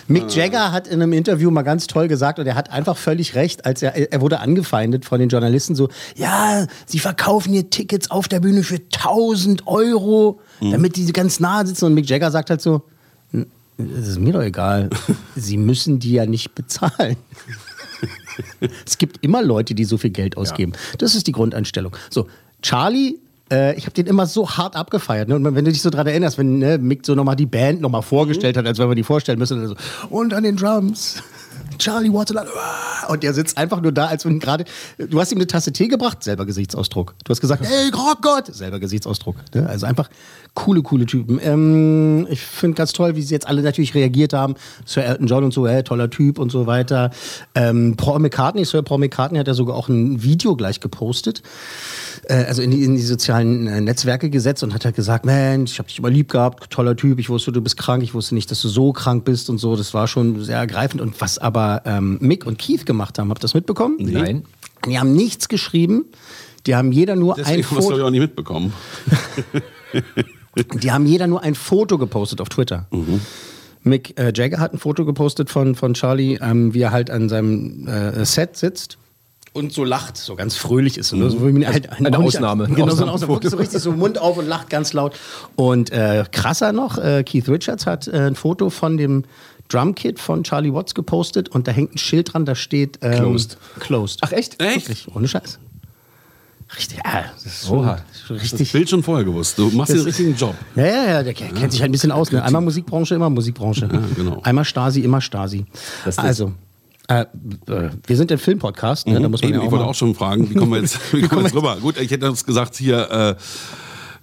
Mick 0.07 0.35
Jagger 0.35 0.73
hat 0.73 0.87
in 0.87 1.03
einem 1.03 1.13
Interview 1.13 1.51
mal 1.51 1.63
ganz 1.63 1.87
toll 1.87 2.09
gesagt 2.09 2.39
und 2.39 2.47
er 2.47 2.55
hat 2.55 2.71
einfach 2.71 2.97
völlig 2.97 3.35
recht, 3.35 3.65
als 3.67 3.83
er, 3.83 3.95
er 4.13 4.21
wurde 4.21 4.41
angefeindet 4.41 5.05
von 5.05 5.19
den 5.21 5.29
Journalisten 5.29 5.75
so, 5.75 5.89
ja, 6.17 6.67
sie 6.87 6.99
verkaufen 6.99 7.53
hier 7.53 7.71
Tickets 7.71 8.11
auf 8.11 8.29
der 8.29 8.41
Bühne 8.41 8.63
für 8.63 8.77
1000 8.77 9.67
Euro, 9.67 10.41
damit 10.61 10.97
die 10.97 11.07
ganz 11.13 11.41
nah 11.41 11.65
sitzen 11.67 11.85
und 11.87 11.95
Mick 11.95 12.09
Jagger 12.09 12.31
sagt 12.31 12.51
halt 12.51 12.61
so, 12.61 12.83
"N- 13.33 13.47
das 13.77 14.09
ist 14.09 14.19
mir 14.19 14.33
doch 14.33 14.43
egal, 14.43 14.91
sie 15.37 15.57
müssen 15.57 15.99
die 16.01 16.13
ja 16.13 16.27
nicht 16.27 16.55
bezahlen. 16.55 17.17
es 18.87 18.99
gibt 18.99 19.25
immer 19.25 19.43
Leute, 19.43 19.75
die 19.75 19.85
so 19.85 19.99
viel 19.99 20.11
Geld 20.11 20.37
ausgeben. 20.37 20.73
Das 20.99 21.15
ist 21.15 21.27
die 21.27 21.33
Grundeinstellung. 21.33 21.97
So, 22.11 22.27
Charlie, 22.63 23.19
äh, 23.51 23.75
ich 23.77 23.85
habe 23.85 23.95
den 23.95 24.07
immer 24.07 24.27
so 24.27 24.51
hart 24.51 24.77
abgefeiert. 24.77 25.29
Ne? 25.29 25.37
Und 25.37 25.45
wenn 25.45 25.65
du 25.65 25.73
dich 25.73 25.83
so 25.83 25.91
dran 25.91 26.07
erinnerst, 26.07 26.39
wenn 26.39 26.59
ne, 26.59 26.79
Mick 26.79 27.05
so 27.05 27.15
nochmal 27.15 27.37
die 27.37 27.47
Band 27.47 27.81
nochmal 27.81 28.03
vorgestellt 28.03 28.57
hat, 28.57 28.67
als 28.67 28.79
wenn 28.79 28.89
wir 28.89 28.95
die 28.95 29.03
vorstellen 29.03 29.39
müssen, 29.39 29.61
und, 29.61 29.69
so, 29.69 29.75
und 30.11 30.35
an 30.35 30.43
den 30.45 30.57
Drums. 30.57 31.23
Charlie 31.79 32.13
Watson 32.13 32.39
und 33.09 33.23
der 33.23 33.35
sitzt 33.35 33.57
einfach 33.57 33.81
nur 33.81 33.93
da, 33.93 34.07
als 34.07 34.25
wenn 34.25 34.39
gerade 34.41 34.65
du 34.99 35.21
hast 35.21 35.33
ihm 35.33 35.39
eine 35.39 35.47
Tasse 35.47 35.73
Tee 35.73 35.89
gebracht, 35.89 36.23
selber 36.23 36.45
Gesichtsausdruck. 36.45 37.15
Du 37.25 37.31
hast 37.31 37.41
gesagt, 37.41 37.65
hey 37.65 37.91
Gott, 37.91 38.19
Gott, 38.21 38.47
selber 38.55 38.81
Gesichtsausdruck. 38.81 39.37
Ne? 39.55 39.69
Also 39.69 39.87
einfach 39.87 40.11
coole, 40.55 40.83
coole 40.83 41.07
Typen. 41.07 41.41
Ähm, 41.43 42.27
ich 42.31 42.41
finde 42.41 42.77
ganz 42.77 42.93
toll, 42.93 43.17
wie 43.17 43.23
sie 43.23 43.35
jetzt 43.35 43.47
alle 43.47 43.63
natürlich 43.63 43.95
reagiert 43.95 44.33
haben. 44.33 44.55
Sir 44.85 45.05
Elton 45.05 45.27
John 45.27 45.45
und 45.45 45.55
so, 45.55 45.69
hey, 45.69 45.83
toller 45.83 46.11
Typ 46.11 46.39
und 46.39 46.51
so 46.51 46.67
weiter. 46.67 47.11
Ähm, 47.55 47.97
Paul 47.97 48.19
McCartney, 48.19 48.65
Sir 48.65 48.83
Paul 48.83 48.99
McCartney 48.99 49.39
hat 49.39 49.47
ja 49.47 49.55
sogar 49.55 49.77
auch 49.77 49.89
ein 49.89 50.23
Video 50.23 50.57
gleich 50.57 50.81
gepostet 50.81 51.43
äh, 52.29 52.45
also 52.45 52.63
in 52.63 52.71
die, 52.71 52.85
in 52.85 52.95
die 52.95 53.03
sozialen 53.03 53.67
äh, 53.67 53.81
Netzwerke 53.81 54.31
gesetzt 54.31 54.63
und 54.63 54.75
hat 54.75 54.85
halt 54.85 54.95
gesagt, 54.95 55.25
Mensch, 55.25 55.73
ich 55.73 55.79
habe 55.79 55.89
dich 55.89 55.99
immer 55.99 56.11
lieb 56.11 56.31
gehabt, 56.31 56.71
toller 56.71 56.97
Typ, 56.97 57.19
ich 57.19 57.29
wusste, 57.29 57.53
du 57.53 57.61
bist 57.61 57.77
krank, 57.77 58.03
ich 58.03 58.15
wusste 58.15 58.35
nicht, 58.35 58.51
dass 58.51 58.63
du 58.63 58.69
so 58.69 58.93
krank 58.93 59.25
bist 59.25 59.51
und 59.51 59.59
so. 59.59 59.77
Das 59.77 59.95
war 59.95 60.07
schon 60.07 60.45
sehr 60.45 60.59
ergreifend. 60.59 61.01
Und 61.01 61.21
was 61.21 61.39
aber 61.39 61.83
ähm, 61.85 62.19
Mick 62.21 62.47
und 62.47 62.59
Keith 62.59 62.87
gemacht 62.87 63.19
haben, 63.19 63.31
habt 63.31 63.41
ihr 63.41 63.43
das 63.43 63.55
mitbekommen? 63.55 63.97
Nein. 63.99 64.45
Die 64.87 64.99
haben 64.99 65.13
nichts 65.15 65.49
geschrieben. 65.49 66.05
Die 66.67 66.77
haben 66.77 66.93
jeder 66.93 67.17
nur 67.17 67.37
ein 67.37 67.45
Deswegen 67.45 67.63
hast 67.63 67.71
du 67.71 67.77
glaube 67.77 67.85
ich 67.85 67.91
Foto. 67.97 68.07
auch 68.07 68.11
nicht 68.11 68.21
mitbekommen. 68.21 68.73
Die 70.83 70.91
haben 70.91 71.07
jeder 71.07 71.29
nur 71.29 71.43
ein 71.43 71.55
Foto 71.55 71.99
gepostet 71.99 72.41
auf 72.41 72.49
Twitter. 72.49 72.89
Mick 73.85 74.19
äh, 74.19 74.33
Jagger 74.35 74.59
hat 74.59 74.73
ein 74.73 74.79
Foto 74.79 75.05
gepostet 75.05 75.51
von, 75.51 75.77
von 75.77 75.95
Charlie, 75.95 76.39
ähm, 76.43 76.75
wie 76.75 76.81
er 76.81 76.91
halt 76.91 77.11
an 77.11 77.29
seinem 77.29 77.87
äh, 77.87 78.25
Set 78.25 78.57
sitzt 78.57 78.99
und 79.59 79.73
so 79.73 79.85
lacht, 79.85 80.17
so 80.17 80.35
ganz 80.37 80.57
fröhlich 80.57 80.97
ist. 80.99 81.13
Ne? 81.13 81.29
So, 81.31 81.47
wie 81.55 81.67
halt, 81.67 81.91
eine 81.91 82.17
Ausnahme. 82.19 82.67
Genau, 82.69 82.89
so 82.95 83.03
eine. 83.03 83.13
Ausnahme. 83.13 83.35
Wirklich 83.35 83.51
so 83.51 83.57
richtig 83.57 83.81
so 83.81 83.93
Mund 83.93 84.19
auf 84.19 84.39
und 84.39 84.47
lacht 84.49 84.71
ganz 84.71 84.93
laut. 84.93 85.15
Und 85.57 85.91
äh, 85.91 86.25
krasser 86.33 86.73
noch, 86.73 86.99
äh, 86.99 87.25
Keith 87.25 87.49
Richards 87.49 87.87
hat 87.87 88.09
äh, 88.09 88.27
ein 88.29 88.35
Foto 88.37 88.71
von 88.71 88.97
dem 88.97 89.25
Drumkit 89.69 90.19
von 90.19 90.45
Charlie 90.45 90.73
Watts 90.73 90.95
gepostet 90.95 91.51
und 91.51 91.69
da 91.69 91.73
hängt 91.73 91.95
ein 91.95 91.99
Schild 91.99 92.33
dran, 92.33 92.47
da 92.47 92.55
steht 92.55 92.99
ähm, 93.03 93.17
Closed. 93.17 93.59
Closed. 93.81 94.19
Ach, 94.23 94.33
echt? 94.33 94.63
Echt? 94.63 94.89
Wirklich, 94.89 95.15
ohne 95.15 95.29
Scheiß. 95.29 95.59
Richtig, 96.77 96.99
ja, 97.03 97.25
das 97.35 97.47
ist 97.47 97.67
schon, 97.67 97.79
Oha. 97.79 97.99
schon 98.27 98.37
Das 98.37 98.45
richtig. 98.45 98.73
Bild 98.73 98.91
schon 98.91 99.03
vorher 99.03 99.25
gewusst. 99.25 99.59
Du 99.59 99.71
machst 99.71 99.93
den 99.93 100.01
richtigen 100.03 100.35
Job. 100.37 100.55
Ja, 100.77 100.85
ja, 100.87 101.05
ja, 101.07 101.23
der 101.23 101.33
kennt 101.33 101.55
kennt 101.55 101.73
sich 101.73 101.81
halt 101.81 101.89
ein 101.89 101.93
bisschen 101.93 102.13
aus. 102.13 102.31
Ne? 102.31 102.43
Einmal 102.43 102.61
Musikbranche, 102.61 103.15
immer 103.15 103.31
Musikbranche. 103.31 103.89
genau. 104.15 104.41
Einmal 104.43 104.67
Stasi, 104.67 105.01
immer 105.01 105.21
Stasi. 105.23 105.65
Das 106.05 106.17
ist- 106.17 106.19
also, 106.19 106.53
äh, 107.09 107.23
äh, 107.23 107.91
wir 108.07 108.17
sind 108.17 108.31
der 108.31 108.39
Filmpodcast, 108.39 109.07
ne? 109.07 109.21
da 109.21 109.29
muss 109.29 109.41
man 109.43 109.51
Eben, 109.51 109.59
ja 109.59 109.63
ich 109.63 109.69
auch 109.69 109.73
wollte 109.73 109.85
mal, 109.85 109.91
auch 109.91 109.95
schon 109.95 110.15
fragen, 110.15 110.51
wie 110.51 110.55
kommen 110.55 110.73
wir 110.73 110.81
jetzt, 110.81 111.01
wie 111.13 111.23
kommen 111.23 111.43
wir 111.43 111.47
jetzt 111.47 111.57
rüber? 111.57 111.77
Gut, 111.81 111.99
ich 111.99 112.11
hätte 112.11 112.27
jetzt 112.27 112.47
gesagt, 112.47 112.77
hier 112.77 113.11
äh, 113.11 113.35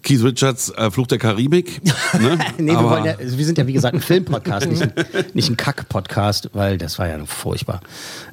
Keith 0.06 0.24
Richards, 0.24 0.70
äh, 0.70 0.92
Fluch 0.92 1.08
der 1.08 1.18
Karibik. 1.18 1.82
Ne? 2.16 2.38
Nee, 2.58 2.72
wir, 2.72 2.84
wollen 2.84 3.04
ja, 3.04 3.16
also 3.18 3.38
wir 3.38 3.46
sind 3.46 3.58
ja 3.58 3.68
wie 3.68 3.74
gesagt 3.74 3.94
ein 3.94 4.00
Filmpodcast, 4.00 4.70
nicht 4.70 4.82
ein, 4.84 4.94
nicht 5.34 5.50
ein 5.50 5.58
Kack-Podcast, 5.58 6.52
weil 6.54 6.78
das 6.78 6.98
war 6.98 7.10
ja 7.10 7.18
furchtbar. 7.26 7.82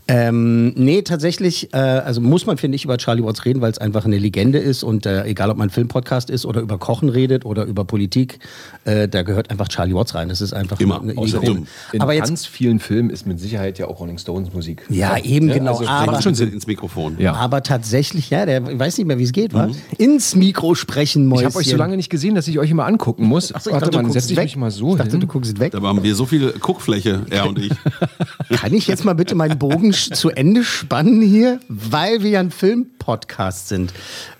Ähm, 0.08 0.72
nee, 0.74 1.02
tatsächlich, 1.02 1.72
äh, 1.72 1.76
also 1.76 2.20
muss 2.20 2.44
man, 2.44 2.58
finde 2.58 2.76
ich, 2.76 2.84
über 2.84 2.98
Charlie 2.98 3.24
Watts 3.24 3.44
reden, 3.44 3.60
weil 3.60 3.70
es 3.70 3.78
einfach 3.78 4.04
eine 4.04 4.18
Legende 4.18 4.58
ist 4.58 4.82
und 4.82 5.06
äh, 5.06 5.24
egal, 5.24 5.50
ob 5.50 5.56
man 5.56 5.68
ein 5.68 5.70
Filmpodcast 5.70 6.28
ist 6.28 6.44
oder 6.44 6.60
über 6.60 6.78
Kochen 6.78 7.08
redet 7.08 7.44
oder 7.44 7.64
über 7.64 7.84
Politik, 7.84 8.40
äh, 8.84 9.08
da 9.08 9.22
gehört 9.22 9.50
einfach 9.50 9.68
Charlie 9.68 9.94
Watts 9.94 10.14
rein. 10.14 10.28
Das 10.28 10.40
ist 10.40 10.52
einfach 10.52 10.78
Immer. 10.80 11.00
eine 11.00 11.16
Außerdem, 11.16 11.50
Ikone. 11.50 11.66
In 11.92 12.00
Aber 12.00 12.12
jetzt, 12.12 12.28
ganz 12.28 12.46
vielen 12.46 12.78
Filmen 12.80 13.10
ist 13.10 13.26
mit 13.26 13.40
Sicherheit 13.40 13.78
ja 13.78 13.86
auch 13.86 14.00
Rolling 14.00 14.18
Stones 14.18 14.52
Musik. 14.52 14.82
ja, 14.90 15.16
eben 15.18 15.48
genau. 15.48 15.78
also 15.78 15.86
aber, 15.86 16.12
macht 16.12 16.24
schon 16.24 16.34
Sinn 16.34 16.52
ins 16.52 16.66
Mikrofon. 16.66 17.16
Ja. 17.18 17.34
Aber 17.34 17.62
tatsächlich, 17.62 18.30
ja, 18.30 18.44
der 18.44 18.78
weiß 18.78 18.98
nicht 18.98 19.06
mehr, 19.06 19.18
wie 19.18 19.24
es 19.24 19.32
geht, 19.32 19.54
wa? 19.54 19.70
Ins 19.98 20.34
Mikro 20.34 20.74
sprechen, 20.74 21.26
Mäuschen. 21.26 21.61
Ich 21.62 21.68
habe 21.68 21.74
euch 21.74 21.78
so 21.78 21.82
lange 21.84 21.96
nicht 21.96 22.10
gesehen, 22.10 22.34
dass 22.34 22.48
ich 22.48 22.58
euch 22.58 22.70
immer 22.70 22.86
angucken 22.86 23.24
muss. 23.24 23.52
Achso, 23.54 23.70
ich 23.70 23.74
Warte 23.74 23.90
dachte, 23.90 24.02
mal, 24.04 24.12
setz 24.12 24.30
ich 24.30 24.36
weg. 24.36 24.44
mich 24.44 24.56
mal 24.56 24.70
so 24.70 24.92
Ich 24.92 24.98
dachte, 24.98 25.12
hin. 25.12 25.20
du 25.20 25.26
guckst 25.26 25.58
weg. 25.58 25.72
Da 25.72 25.80
haben 25.80 26.02
wir 26.02 26.14
so 26.14 26.26
viel 26.26 26.52
Guckfläche, 26.52 27.26
er 27.30 27.48
und 27.48 27.58
ich. 27.58 27.72
Kann 28.50 28.72
ich 28.74 28.86
jetzt 28.86 29.04
mal 29.04 29.14
bitte 29.14 29.34
meinen 29.34 29.58
Bogen 29.58 29.92
zu 29.92 30.30
Ende 30.30 30.64
spannen 30.64 31.20
hier? 31.22 31.60
Weil 31.68 32.22
wir 32.22 32.30
ja 32.30 32.40
ein 32.40 32.50
Filmpodcast 32.50 33.68
sind. 33.68 33.92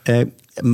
Äh, 0.05 0.26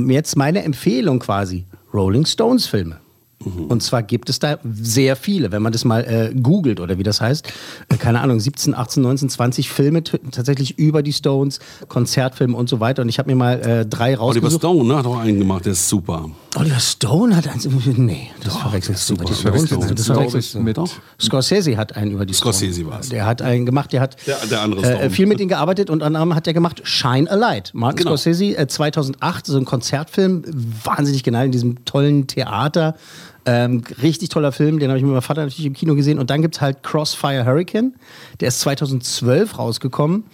jetzt 0.07 0.35
meine 0.35 0.63
Empfehlung 0.63 1.19
quasi. 1.19 1.65
Rolling 1.93 2.25
Stones 2.25 2.67
Filme. 2.67 2.97
Und 3.39 3.81
zwar 3.81 4.03
gibt 4.03 4.29
es 4.29 4.39
da 4.39 4.59
sehr 4.69 5.15
viele, 5.15 5.51
wenn 5.53 5.61
man 5.61 5.71
das 5.71 5.85
mal 5.85 6.01
äh, 6.03 6.33
googelt 6.35 6.81
oder 6.81 6.97
wie 6.97 7.03
das 7.03 7.21
heißt. 7.21 7.47
Äh, 7.87 7.95
keine 7.95 8.19
Ahnung, 8.19 8.39
17, 8.39 8.75
18, 8.75 9.01
19, 9.01 9.29
20 9.29 9.69
Filme 9.69 10.03
tatsächlich 10.03 10.77
über 10.77 11.01
die 11.03 11.13
Stones, 11.13 11.59
Konzertfilme 11.87 12.57
und 12.57 12.67
so 12.67 12.81
weiter. 12.81 13.01
Und 13.01 13.07
ich 13.09 13.17
habe 13.17 13.29
mir 13.29 13.35
mal 13.37 13.59
äh, 13.61 13.85
drei 13.85 14.19
Oliver 14.19 14.47
rausgesucht. 14.47 14.61
Stone 14.61 14.83
ne, 14.89 14.97
hat 14.97 15.05
auch 15.05 15.17
einen 15.19 15.39
gemacht, 15.39 15.63
der 15.63 15.71
ist 15.71 15.87
super. 15.87 16.29
Oliver 16.57 16.79
Stone 16.79 17.33
hat 17.35 17.47
eins. 17.47 17.65
Nee, 17.95 18.29
das 18.43 18.57
verwechselst 18.57 19.09
du. 19.09 19.13
super. 19.15 19.23
Die 19.25 19.29
Das 19.31 19.39
Stones, 19.39 19.69
verwechselst 19.69 19.89
du. 19.91 19.95
das 19.95 20.05
Glaube 20.05 20.29
verwechselst 20.31 20.55
mit 20.59 20.77
Doch. 20.77 20.89
Scorsese 21.21 21.77
hat 21.77 21.95
einen 21.95 22.11
über 22.11 22.25
die 22.25 22.33
Scorsese 22.33 22.81
Stone. 22.81 22.91
war's. 22.93 23.07
Der 23.09 23.25
hat 23.25 23.41
einen 23.41 23.65
gemacht, 23.65 23.93
der 23.93 24.01
hat 24.01 24.17
Der- 24.27 24.37
der 24.49 24.61
andere 24.61 24.81
äh, 24.81 24.95
Stone. 24.95 25.09
viel 25.11 25.25
mit 25.27 25.39
ihnen 25.39 25.49
gearbeitet 25.49 25.89
und 25.89 26.03
anderem 26.03 26.35
hat 26.35 26.45
er 26.47 26.53
gemacht 26.53 26.81
Shine 26.83 27.31
a 27.31 27.35
Light. 27.35 27.71
Martin 27.73 27.99
Genau. 27.99 28.09
Scorsese 28.17 28.57
äh, 28.57 28.67
2008 28.67 29.45
so 29.45 29.57
ein 29.57 29.63
Konzertfilm, 29.65 30.43
wahnsinnig 30.83 31.23
genial 31.23 31.45
in 31.45 31.51
diesem 31.53 31.85
tollen 31.85 32.27
Theater. 32.27 32.95
Ähm, 33.45 33.83
richtig 34.01 34.29
toller 34.29 34.51
Film, 34.51 34.79
den 34.79 34.89
habe 34.89 34.97
ich 34.97 35.03
mit 35.03 35.11
meinem 35.11 35.21
Vater 35.21 35.41
natürlich 35.41 35.65
im 35.65 35.73
Kino 35.73 35.95
gesehen. 35.95 36.19
Und 36.19 36.29
dann 36.29 36.41
gibt 36.41 36.55
es 36.55 36.61
halt 36.61 36.83
Crossfire 36.83 37.45
Hurricane, 37.45 37.93
der 38.39 38.49
ist 38.49 38.59
2012 38.61 39.57
rausgekommen. 39.57 40.25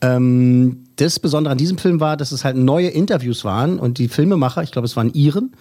Ähm, 0.00 0.84
das 0.96 1.18
Besondere 1.18 1.52
an 1.52 1.58
diesem 1.58 1.78
Film 1.78 2.00
war, 2.00 2.16
dass 2.16 2.32
es 2.32 2.44
halt 2.44 2.56
neue 2.56 2.88
Interviews 2.88 3.44
waren 3.44 3.78
und 3.78 3.98
die 3.98 4.08
Filmemacher, 4.08 4.62
ich 4.62 4.72
glaube, 4.72 4.86
es 4.86 4.96
waren 4.96 5.12
Iren, 5.12 5.52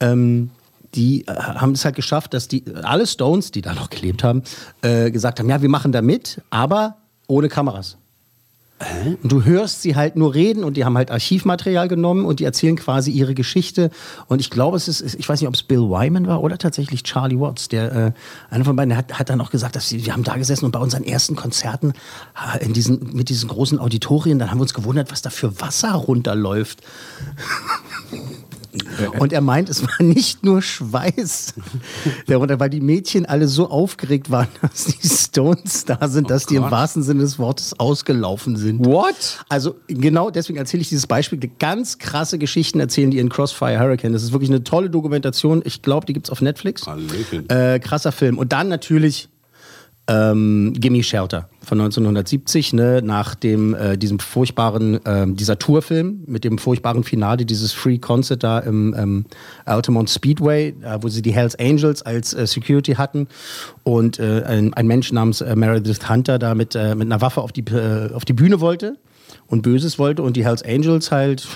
ähm, 0.00 0.50
die 0.94 1.26
äh, 1.26 1.32
haben 1.32 1.72
es 1.72 1.84
halt 1.84 1.96
geschafft, 1.96 2.34
dass 2.34 2.48
die 2.48 2.64
alle 2.82 3.06
Stones, 3.06 3.50
die 3.50 3.62
da 3.62 3.74
noch 3.74 3.90
gelebt 3.90 4.22
haben, 4.22 4.42
äh, 4.82 5.10
gesagt 5.10 5.40
haben, 5.40 5.48
ja, 5.48 5.60
wir 5.62 5.68
machen 5.68 5.92
da 5.92 6.02
mit, 6.02 6.40
aber 6.50 6.96
ohne 7.26 7.48
Kameras. 7.48 7.96
Und 9.22 9.32
du 9.32 9.44
hörst 9.44 9.82
sie 9.82 9.96
halt 9.96 10.16
nur 10.16 10.34
reden 10.34 10.64
und 10.64 10.76
die 10.76 10.84
haben 10.84 10.96
halt 10.96 11.10
Archivmaterial 11.10 11.88
genommen 11.88 12.24
und 12.24 12.40
die 12.40 12.44
erzählen 12.44 12.76
quasi 12.76 13.10
ihre 13.10 13.34
Geschichte. 13.34 13.90
Und 14.28 14.40
ich 14.40 14.50
glaube, 14.50 14.76
es 14.76 14.88
ist, 14.88 15.14
ich 15.14 15.28
weiß 15.28 15.40
nicht, 15.40 15.48
ob 15.48 15.54
es 15.54 15.62
Bill 15.62 15.80
Wyman 15.80 16.26
war 16.26 16.42
oder 16.42 16.58
tatsächlich 16.58 17.02
Charlie 17.02 17.38
Watts, 17.38 17.68
der 17.68 17.92
äh, 17.92 18.12
einer 18.50 18.64
von 18.64 18.76
beiden, 18.76 18.96
hat, 18.96 19.18
hat 19.18 19.30
dann 19.30 19.40
auch 19.40 19.50
gesagt, 19.50 19.76
dass 19.76 19.88
sie, 19.88 20.04
wir 20.04 20.12
haben 20.12 20.24
da 20.24 20.36
gesessen 20.36 20.64
und 20.64 20.72
bei 20.72 20.80
unseren 20.80 21.04
ersten 21.04 21.36
Konzerten 21.36 21.92
äh, 22.54 22.64
in 22.64 22.72
diesen, 22.72 23.14
mit 23.14 23.28
diesen 23.28 23.48
großen 23.48 23.78
Auditorien, 23.78 24.38
dann 24.38 24.50
haben 24.50 24.58
wir 24.58 24.62
uns 24.62 24.74
gewundert, 24.74 25.10
was 25.12 25.22
da 25.22 25.30
für 25.30 25.60
Wasser 25.60 25.92
runterläuft. 25.92 26.82
Und 29.18 29.32
er 29.32 29.40
meint, 29.40 29.68
es 29.68 29.82
war 29.82 30.02
nicht 30.02 30.44
nur 30.44 30.62
Schweiß, 30.62 31.54
darunter, 32.26 32.60
weil 32.60 32.70
die 32.70 32.80
Mädchen 32.80 33.26
alle 33.26 33.48
so 33.48 33.70
aufgeregt 33.70 34.30
waren, 34.30 34.48
dass 34.62 34.84
die 34.84 35.06
Stones 35.06 35.84
da 35.84 36.08
sind, 36.08 36.30
dass 36.30 36.46
die 36.46 36.56
im 36.56 36.70
wahrsten 36.70 37.02
Sinne 37.02 37.20
des 37.20 37.38
Wortes 37.38 37.78
ausgelaufen 37.78 38.56
sind. 38.56 38.84
What? 38.84 39.44
Also 39.48 39.76
genau 39.88 40.30
deswegen 40.30 40.58
erzähle 40.58 40.80
ich 40.82 40.88
dieses 40.88 41.06
Beispiel. 41.06 41.38
Ganz 41.58 41.98
krasse 41.98 42.38
Geschichten 42.38 42.80
erzählen 42.80 43.10
die 43.10 43.18
in 43.18 43.28
Crossfire 43.28 43.78
Hurricane. 43.78 44.12
Das 44.12 44.22
ist 44.22 44.32
wirklich 44.32 44.50
eine 44.50 44.64
tolle 44.64 44.90
Dokumentation. 44.90 45.62
Ich 45.64 45.82
glaube, 45.82 46.06
die 46.06 46.12
gibt's 46.12 46.30
auf 46.30 46.40
Netflix. 46.40 46.84
Äh, 47.48 47.78
krasser 47.80 48.12
Film. 48.12 48.38
Und 48.38 48.52
dann 48.52 48.68
natürlich 48.68 49.28
ähm, 50.06 50.74
Gimme 50.76 51.02
Shelter 51.02 51.48
von 51.62 51.80
1970, 51.80 52.74
ne, 52.74 53.00
nach 53.02 53.34
dem, 53.34 53.74
äh, 53.74 53.96
diesem 53.96 54.18
furchtbaren, 54.18 55.00
ähm, 55.06 55.36
dieser 55.36 55.58
Tourfilm 55.58 56.24
mit 56.26 56.44
dem 56.44 56.58
furchtbaren 56.58 57.04
Finale, 57.04 57.46
dieses 57.46 57.72
Free 57.72 57.98
Concert 57.98 58.42
da 58.42 58.58
im 58.58 58.94
ähm, 58.98 59.24
Altamont 59.64 60.10
Speedway, 60.10 60.74
äh, 60.82 60.98
wo 61.00 61.08
sie 61.08 61.22
die 61.22 61.32
Hells 61.32 61.58
Angels 61.58 62.02
als 62.02 62.34
äh, 62.34 62.46
Security 62.46 62.94
hatten 62.94 63.28
und 63.82 64.18
äh, 64.18 64.42
ein, 64.46 64.74
ein 64.74 64.86
Mensch 64.86 65.10
namens 65.10 65.40
äh, 65.40 65.56
Meredith 65.56 66.08
Hunter 66.08 66.38
da 66.38 66.54
mit, 66.54 66.74
äh, 66.74 66.94
mit 66.94 67.06
einer 67.06 67.22
Waffe 67.22 67.40
auf 67.40 67.52
die, 67.52 67.62
äh, 67.62 68.12
auf 68.12 68.26
die 68.26 68.34
Bühne 68.34 68.60
wollte 68.60 68.98
und 69.46 69.62
Böses 69.62 69.98
wollte 69.98 70.22
und 70.22 70.36
die 70.36 70.44
Hells 70.44 70.62
Angels 70.62 71.10
halt 71.10 71.48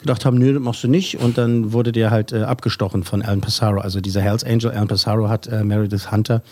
gedacht 0.00 0.24
haben, 0.24 0.38
nö, 0.38 0.54
das 0.54 0.62
machst 0.62 0.82
du 0.84 0.88
nicht. 0.88 1.18
Und 1.18 1.38
dann 1.38 1.72
wurde 1.72 1.92
der 1.92 2.10
halt 2.10 2.32
äh, 2.32 2.42
abgestochen 2.42 3.04
von 3.04 3.22
Alan 3.22 3.40
Passaro. 3.40 3.80
Also 3.80 4.00
dieser 4.00 4.20
Hells 4.20 4.44
Angel, 4.44 4.70
Alan 4.70 4.88
Passaro 4.88 5.28
hat 5.28 5.46
äh, 5.46 5.64
Meredith 5.64 6.10
Hunter 6.10 6.42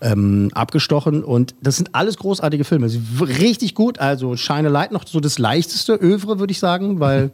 ähm, 0.00 0.50
abgestochen. 0.54 1.24
Und 1.24 1.54
das 1.62 1.76
sind 1.76 1.94
alles 1.94 2.16
großartige 2.16 2.64
Filme. 2.64 2.90
Richtig 3.20 3.74
gut. 3.74 3.98
Also 3.98 4.36
Shine 4.36 4.68
a 4.68 4.70
Light 4.70 4.92
noch 4.92 5.06
so 5.06 5.20
das 5.20 5.38
leichteste 5.38 5.94
Övre, 5.94 6.38
würde 6.38 6.52
ich 6.52 6.58
sagen, 6.58 7.00
weil 7.00 7.30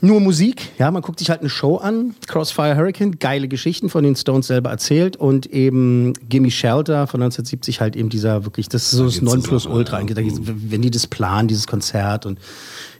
nur 0.00 0.20
Musik. 0.20 0.68
Ja, 0.78 0.90
man 0.90 1.02
guckt 1.02 1.18
sich 1.18 1.28
halt 1.30 1.40
eine 1.40 1.48
Show 1.50 1.76
an. 1.76 2.14
Crossfire 2.26 2.76
Hurricane, 2.76 3.18
geile 3.18 3.48
Geschichten 3.48 3.88
von 3.88 4.04
den 4.04 4.14
Stones 4.16 4.46
selber 4.46 4.70
erzählt. 4.70 5.16
Und 5.16 5.46
eben 5.46 6.12
Gimme 6.28 6.50
Shelter 6.50 7.06
von 7.06 7.20
1970 7.22 7.80
halt 7.80 7.96
eben 7.96 8.08
dieser 8.08 8.44
wirklich, 8.44 8.68
das 8.68 8.84
ist 8.84 8.90
so 8.92 9.04
das 9.06 9.14
geht's 9.14 9.24
Nonplusultra. 9.24 10.00
ja. 10.00 10.06
Da 10.06 10.22
geht's- 10.22 10.40
Wenn 10.44 10.82
die 10.82 10.90
das 10.90 11.06
planen, 11.06 11.48
dieses 11.48 11.66
Konzert 11.66 12.26
und 12.26 12.38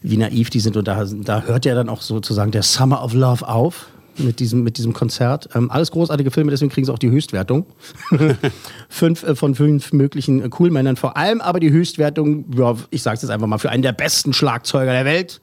wie 0.02 0.16
naiv 0.16 0.50
die 0.50 0.60
sind. 0.60 0.76
Und 0.76 0.88
da, 0.88 1.04
da 1.04 1.42
hört 1.42 1.64
ja 1.64 1.74
dann 1.74 1.88
auch 1.88 2.02
sozusagen 2.02 2.50
der 2.50 2.62
Summer 2.62 3.02
of 3.04 3.14
Love 3.14 3.46
auf 3.46 3.86
mit 4.16 4.40
diesem, 4.40 4.64
mit 4.64 4.78
diesem 4.78 4.92
Konzert. 4.92 5.48
Ähm, 5.54 5.70
alles 5.70 5.92
großartige 5.92 6.32
Filme, 6.32 6.50
deswegen 6.50 6.72
kriegen 6.72 6.84
sie 6.84 6.92
auch 6.92 6.98
die 6.98 7.10
Höchstwertung. 7.10 7.66
fünf 8.88 9.22
äh, 9.22 9.34
von 9.36 9.54
fünf 9.54 9.92
möglichen 9.92 10.42
äh, 10.42 10.48
Coolmännern. 10.48 10.96
Vor 10.96 11.16
allem 11.16 11.40
aber 11.40 11.60
die 11.60 11.70
Höchstwertung, 11.70 12.46
ja, 12.56 12.74
ich 12.90 13.02
sag's 13.02 13.22
jetzt 13.22 13.30
einfach 13.30 13.46
mal, 13.46 13.58
für 13.58 13.70
einen 13.70 13.82
der 13.82 13.92
besten 13.92 14.32
Schlagzeuger 14.32 14.92
der 14.92 15.04
Welt. 15.04 15.40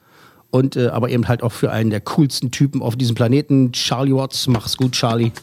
Und 0.55 0.77
äh, 0.77 0.88
aber 0.88 1.09
eben 1.09 1.27
halt 1.27 1.43
auch 1.43 1.51
für 1.51 1.69
einen 1.69 1.89
der 1.89 2.00
coolsten 2.00 2.50
Typen 2.50 2.81
auf 2.81 2.95
diesem 2.95 3.13
Planeten, 3.13 3.74
Charlie 3.74 4.15
Watts. 4.15 4.47
Mach's 4.47 4.77
gut, 4.77 4.93
Charlie. 4.93 5.33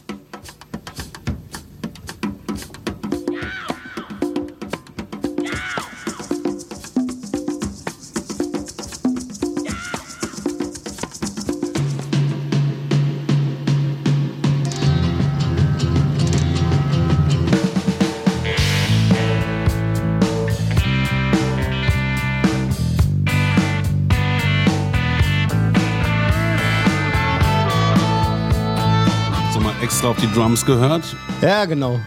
Extra 30.03 30.09
auf 30.09 30.17
die 30.17 30.37
Drums 30.37 30.65
gehört. 30.65 31.03
Ja, 31.41 31.63
genau. 31.63 31.97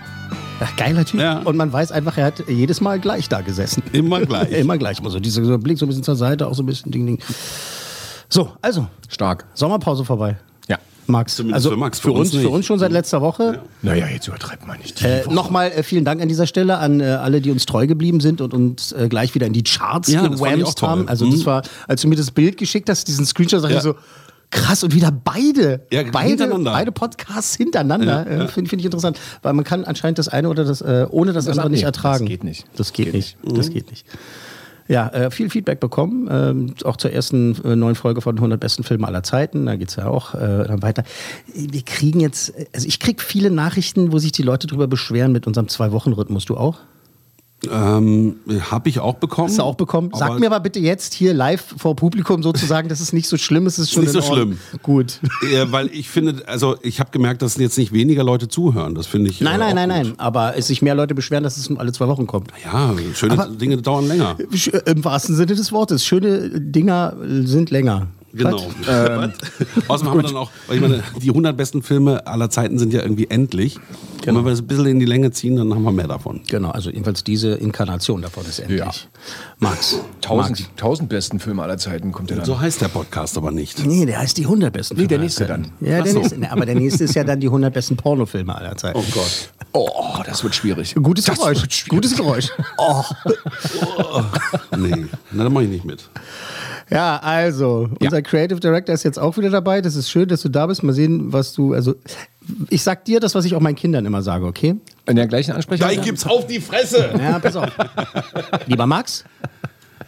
Ja, 0.60 0.68
geiler 0.76 1.02
Typ. 1.06 1.18
Ja. 1.18 1.38
Und 1.38 1.56
man 1.56 1.72
weiß 1.72 1.92
einfach, 1.92 2.18
er 2.18 2.26
hat 2.26 2.44
jedes 2.46 2.82
Mal 2.82 3.00
gleich 3.00 3.30
da 3.30 3.40
gesessen. 3.40 3.82
Immer 3.92 4.20
gleich. 4.26 4.52
Immer 4.52 4.76
gleich. 4.76 4.98
Immer 5.00 5.08
so 5.08 5.18
dieser 5.18 5.42
so 5.42 5.56
Blick 5.56 5.78
so 5.78 5.86
ein 5.86 5.88
bisschen 5.88 6.02
zur 6.04 6.14
Seite, 6.14 6.46
auch 6.46 6.52
so 6.54 6.62
ein 6.62 6.66
bisschen 6.66 6.92
Ding, 6.92 7.06
Ding. 7.06 7.18
So, 8.28 8.50
also, 8.60 8.86
Stark. 9.08 9.46
Sommerpause 9.54 10.04
vorbei. 10.04 10.36
Ja. 10.68 10.76
Max. 11.06 11.36
Zumindest 11.36 11.54
also 11.54 11.70
für 11.70 11.76
Max, 11.78 11.98
für, 11.98 12.08
für 12.08 12.12
uns, 12.18 12.34
uns 12.34 12.42
für 12.42 12.50
uns 12.50 12.66
schon 12.66 12.78
seit 12.78 12.92
letzter 12.92 13.22
Woche. 13.22 13.62
Naja, 13.80 14.06
jetzt 14.08 14.28
übertreibt 14.28 14.66
man 14.66 14.76
nicht. 14.78 15.02
Äh, 15.02 15.22
Nochmal 15.30 15.72
äh, 15.72 15.82
vielen 15.82 16.04
Dank 16.04 16.20
an 16.20 16.28
dieser 16.28 16.46
Stelle 16.46 16.76
an 16.76 17.00
äh, 17.00 17.04
alle, 17.04 17.40
die 17.40 17.50
uns 17.50 17.64
treu 17.64 17.86
geblieben 17.86 18.20
sind 18.20 18.42
und 18.42 18.52
uns 18.52 18.92
äh, 18.92 19.08
gleich 19.08 19.34
wieder 19.34 19.46
in 19.46 19.54
die 19.54 19.62
Charts 19.64 20.08
Ja, 20.12 20.20
auch 20.20 20.30
gewamst 20.30 20.82
haben. 20.82 21.08
Also 21.08 21.24
Mhm. 21.24 21.30
das 21.30 21.46
war, 21.46 21.62
als 21.88 22.02
du 22.02 22.08
mir 22.08 22.16
das 22.16 22.30
Bild 22.30 22.58
geschickt 22.58 22.90
hast, 22.90 23.08
diesen 23.08 23.24
Screenshot, 23.24 23.62
sag 23.62 23.70
Ja. 23.70 23.78
ich 23.78 23.82
so, 23.82 23.94
krass 24.50 24.82
und 24.82 24.94
wieder 24.94 25.10
beide, 25.10 25.80
Ja, 25.90 26.02
beide, 26.10 26.48
beide 26.48 26.92
Podcasts 26.92 27.56
hintereinander. 27.56 28.26
Ja, 28.28 28.44
äh, 28.44 28.48
Finde 28.48 28.68
find 28.70 28.80
ich 28.80 28.84
interessant, 28.84 29.18
weil 29.42 29.52
man 29.52 29.64
kann 29.64 29.84
anscheinend 29.84 30.18
das 30.18 30.28
eine 30.28 30.48
oder 30.48 30.64
das 30.64 30.80
äh, 30.80 31.06
ohne 31.10 31.32
das, 31.32 31.48
andere 31.48 31.70
nicht 31.70 31.84
ertragen. 31.84 32.24
Das 32.24 32.28
geht 32.28 32.44
nicht. 32.44 32.66
Das 32.76 32.92
geht, 32.92 33.06
Geht 33.06 33.14
nicht. 33.14 33.36
Das 33.44 33.70
geht 33.70 33.90
nicht. 33.90 34.06
Ja, 34.88 35.08
äh, 35.08 35.30
viel 35.30 35.50
Feedback 35.50 35.80
bekommen, 35.80 36.28
ähm, 36.30 36.74
auch 36.84 36.96
zur 36.96 37.12
ersten 37.12 37.56
äh, 37.64 37.74
neuen 37.74 37.96
Folge 37.96 38.20
von 38.20 38.36
100 38.36 38.60
besten 38.60 38.84
Filmen 38.84 39.04
aller 39.04 39.24
Zeiten. 39.24 39.66
Da 39.66 39.74
geht's 39.74 39.96
ja 39.96 40.06
auch 40.06 40.34
äh, 40.34 40.38
dann 40.38 40.82
weiter. 40.82 41.02
Wir 41.52 41.82
kriegen 41.82 42.20
jetzt, 42.20 42.54
also 42.72 42.86
ich 42.86 43.00
krieg 43.00 43.20
viele 43.20 43.50
Nachrichten, 43.50 44.12
wo 44.12 44.18
sich 44.18 44.30
die 44.30 44.42
Leute 44.42 44.68
drüber 44.68 44.86
beschweren 44.86 45.32
mit 45.32 45.46
unserem 45.46 45.68
Zwei-Wochen-Rhythmus. 45.68 46.44
Du 46.44 46.56
auch? 46.56 46.78
Ähm, 47.70 48.36
Habe 48.70 48.88
ich 48.88 49.00
auch 49.00 49.14
bekommen. 49.14 49.48
Hast 49.48 49.58
du 49.58 49.62
auch 49.62 49.74
bekommen? 49.74 50.10
Sag 50.14 50.38
mir 50.38 50.46
aber 50.46 50.60
bitte 50.60 50.78
jetzt 50.78 51.14
hier 51.14 51.32
live 51.34 51.64
vor 51.78 51.96
Publikum 51.96 52.42
sozusagen, 52.42 52.88
das 52.88 53.00
ist 53.00 53.12
nicht 53.12 53.28
so 53.28 53.36
schlimm, 53.38 53.66
es 53.66 53.78
ist 53.78 53.92
schon 53.92 54.04
nicht 54.04 54.14
in 54.14 54.20
so 54.20 54.32
schlimm. 54.32 54.58
Gut. 54.82 55.20
Ja, 55.52 55.70
weil 55.72 55.88
ich 55.92 56.08
finde, 56.08 56.42
also 56.46 56.76
ich 56.82 56.98
habe 57.00 57.10
gemerkt, 57.10 57.40
dass 57.40 57.56
jetzt 57.56 57.78
nicht 57.78 57.92
weniger 57.92 58.24
Leute 58.24 58.48
zuhören. 58.48 58.94
Das 58.94 59.06
finde 59.06 59.30
ich. 59.30 59.40
Nein, 59.40 59.54
äh, 59.60 59.72
nein, 59.74 59.88
nein, 59.88 60.02
gut. 60.02 60.10
nein. 60.10 60.20
Aber 60.20 60.56
es 60.56 60.66
sich 60.66 60.82
mehr 60.82 60.94
Leute 60.94 61.14
beschweren, 61.14 61.44
dass 61.44 61.56
es 61.56 61.70
nur 61.70 61.78
alle 61.80 61.92
zwei 61.92 62.08
Wochen 62.08 62.26
kommt. 62.26 62.50
Ja, 62.64 62.92
schöne 63.14 63.32
Aber- 63.34 63.46
Dinge 63.48 63.76
dauern 63.78 64.06
länger. 64.08 64.36
Im 64.86 65.04
wahrsten 65.04 65.34
Sinne 65.34 65.54
des 65.54 65.72
Wortes. 65.72 66.04
Schöne 66.04 66.60
Dinger 66.60 67.14
sind 67.44 67.70
länger. 67.70 68.08
Genau. 68.36 68.66
Was? 68.86 69.30
Außerdem 69.88 70.10
haben 70.10 70.18
wir 70.18 70.22
dann 70.22 70.36
auch, 70.36 70.50
weil 70.66 70.76
ich 70.76 70.82
meine, 70.82 71.02
die 71.22 71.28
100 71.30 71.56
besten 71.56 71.82
Filme 71.82 72.26
aller 72.26 72.50
Zeiten 72.50 72.78
sind 72.78 72.92
ja 72.92 73.02
irgendwie 73.02 73.26
endlich. 73.30 73.76
Und 74.26 74.34
wenn 74.34 74.44
wir 74.44 74.50
das 74.50 74.60
ein 74.60 74.66
bisschen 74.66 74.86
in 74.86 74.98
die 74.98 75.06
Länge 75.06 75.30
ziehen, 75.30 75.54
dann 75.56 75.72
haben 75.72 75.84
wir 75.84 75.92
mehr 75.92 76.08
davon. 76.08 76.40
Genau, 76.48 76.70
also 76.70 76.90
jedenfalls 76.90 77.22
diese 77.22 77.52
Inkarnation 77.54 78.22
davon 78.22 78.44
ist 78.44 78.58
endlich. 78.58 78.80
Ja. 78.80 78.90
Max. 79.60 80.00
Tausend, 80.20 80.48
Max. 80.50 80.58
die 80.58 80.66
tausend 80.76 81.08
besten 81.08 81.38
Filme 81.38 81.62
aller 81.62 81.78
Zeiten 81.78 82.10
kommt 82.10 82.30
ja 82.30 82.36
dann. 82.36 82.44
So 82.44 82.58
heißt 82.58 82.80
der 82.80 82.88
Podcast 82.88 83.36
aber 83.36 83.52
nicht. 83.52 83.86
Nee, 83.86 84.04
der 84.04 84.18
heißt 84.18 84.36
die 84.36 84.42
100 84.44 84.72
besten 84.72 84.96
Nee, 84.96 85.02
der 85.02 85.08
Filme 85.10 85.24
nächste 85.24 85.46
dann. 85.46 85.70
Ja, 85.80 86.02
der 86.02 86.12
so. 86.12 86.18
nächste. 86.18 86.38
Nee, 86.38 86.48
aber 86.48 86.66
der 86.66 86.74
nächste 86.74 87.04
ist 87.04 87.14
ja 87.14 87.22
dann 87.22 87.38
die 87.38 87.46
100 87.46 87.72
besten 87.72 87.96
Pornofilme 87.96 88.52
aller 88.52 88.76
Zeiten. 88.76 88.98
Oh 88.98 89.04
Gott. 89.12 89.50
Oh, 89.72 90.22
das 90.26 90.42
wird 90.42 90.54
schwierig. 90.56 90.94
Gutes 90.96 91.26
Das 91.26 91.38
Geräusch. 91.38 91.58
schwierig. 91.58 91.88
Gutes 91.88 92.16
Geräusch. 92.16 92.48
Oh. 92.78 93.02
Nee, 94.76 95.06
na, 95.30 95.44
da 95.44 95.50
mache 95.50 95.64
ich 95.64 95.70
nicht 95.70 95.84
mit. 95.84 96.08
Ja, 96.88 97.18
also, 97.18 97.88
unser 98.00 98.22
Creative 98.22 98.60
Director 98.60 98.94
ist 98.94 99.02
jetzt 99.02 99.18
auch 99.18 99.36
wieder 99.36 99.50
dabei. 99.50 99.80
Das 99.80 99.96
ist 99.96 100.08
schön, 100.08 100.28
dass 100.28 100.42
du 100.42 100.48
da 100.48 100.66
bist. 100.66 100.82
Mal 100.82 100.92
sehen, 100.92 101.32
was 101.32 101.52
du. 101.52 101.72
Also, 101.72 101.96
ich 102.68 102.82
sag 102.82 103.04
dir 103.04 103.18
das, 103.18 103.34
was 103.34 103.44
ich 103.44 103.54
auch 103.56 103.60
meinen 103.60 103.74
Kindern 103.74 104.06
immer 104.06 104.22
sage, 104.22 104.46
okay? 104.46 104.76
In 105.06 105.16
der 105.16 105.26
gleichen 105.26 105.52
Ansprechung. 105.52 105.88
Gleich 105.88 106.02
gibt's 106.02 106.24
auf 106.24 106.46
die 106.46 106.60
Fresse! 106.60 107.10
Ja, 107.18 107.38
pass 107.40 107.56
auf. 107.56 107.70
Lieber 108.66 108.86
Max, 108.86 109.24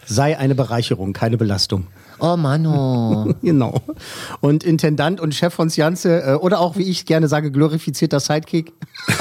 sei 0.05 0.37
eine 0.37 0.55
Bereicherung, 0.55 1.11
keine 1.11 1.37
Belastung. 1.37 1.87
Oh 2.19 2.37
Mano. 2.37 3.33
Genau. 3.41 3.81
Und 4.41 4.63
Intendant 4.63 5.19
und 5.19 5.33
Chef 5.33 5.53
von 5.53 5.69
Sjanze, 5.69 6.21
äh, 6.23 6.33
oder 6.35 6.59
auch, 6.59 6.75
wie 6.77 6.83
ich 6.83 7.05
gerne 7.05 7.27
sage, 7.27 7.51
glorifizierter 7.51 8.19
Sidekick, 8.19 8.73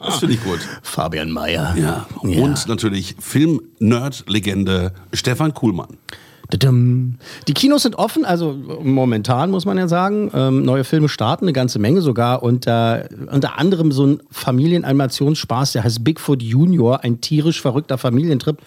Das 0.00 0.18
finde 0.18 0.34
ich 0.34 0.44
gut. 0.44 0.60
Fabian 0.82 1.30
Mayer. 1.30 1.74
Ja. 1.76 2.06
Und 2.22 2.66
natürlich 2.68 3.16
Film-Nerd-Legende 3.18 4.92
Stefan 5.12 5.54
Kuhlmann. 5.54 5.96
Die 7.46 7.52
Kinos 7.52 7.82
sind 7.82 7.96
offen, 7.96 8.24
also 8.24 8.56
momentan 8.82 9.50
muss 9.50 9.66
man 9.66 9.76
ja 9.76 9.86
sagen. 9.86 10.30
Ähm, 10.32 10.62
neue 10.64 10.84
Filme 10.84 11.10
starten, 11.10 11.44
eine 11.44 11.52
ganze 11.52 11.78
Menge 11.78 12.00
sogar. 12.00 12.42
Unter, 12.42 13.06
unter 13.30 13.58
anderem 13.58 13.92
so 13.92 14.06
ein 14.06 14.20
Familienanimationsspaß, 14.30 15.72
der 15.72 15.84
heißt 15.84 16.02
Bigfoot 16.04 16.42
Junior, 16.42 17.04
ein 17.04 17.20
tierisch 17.20 17.60
verrückter 17.60 17.98
Familientrip. 17.98 18.58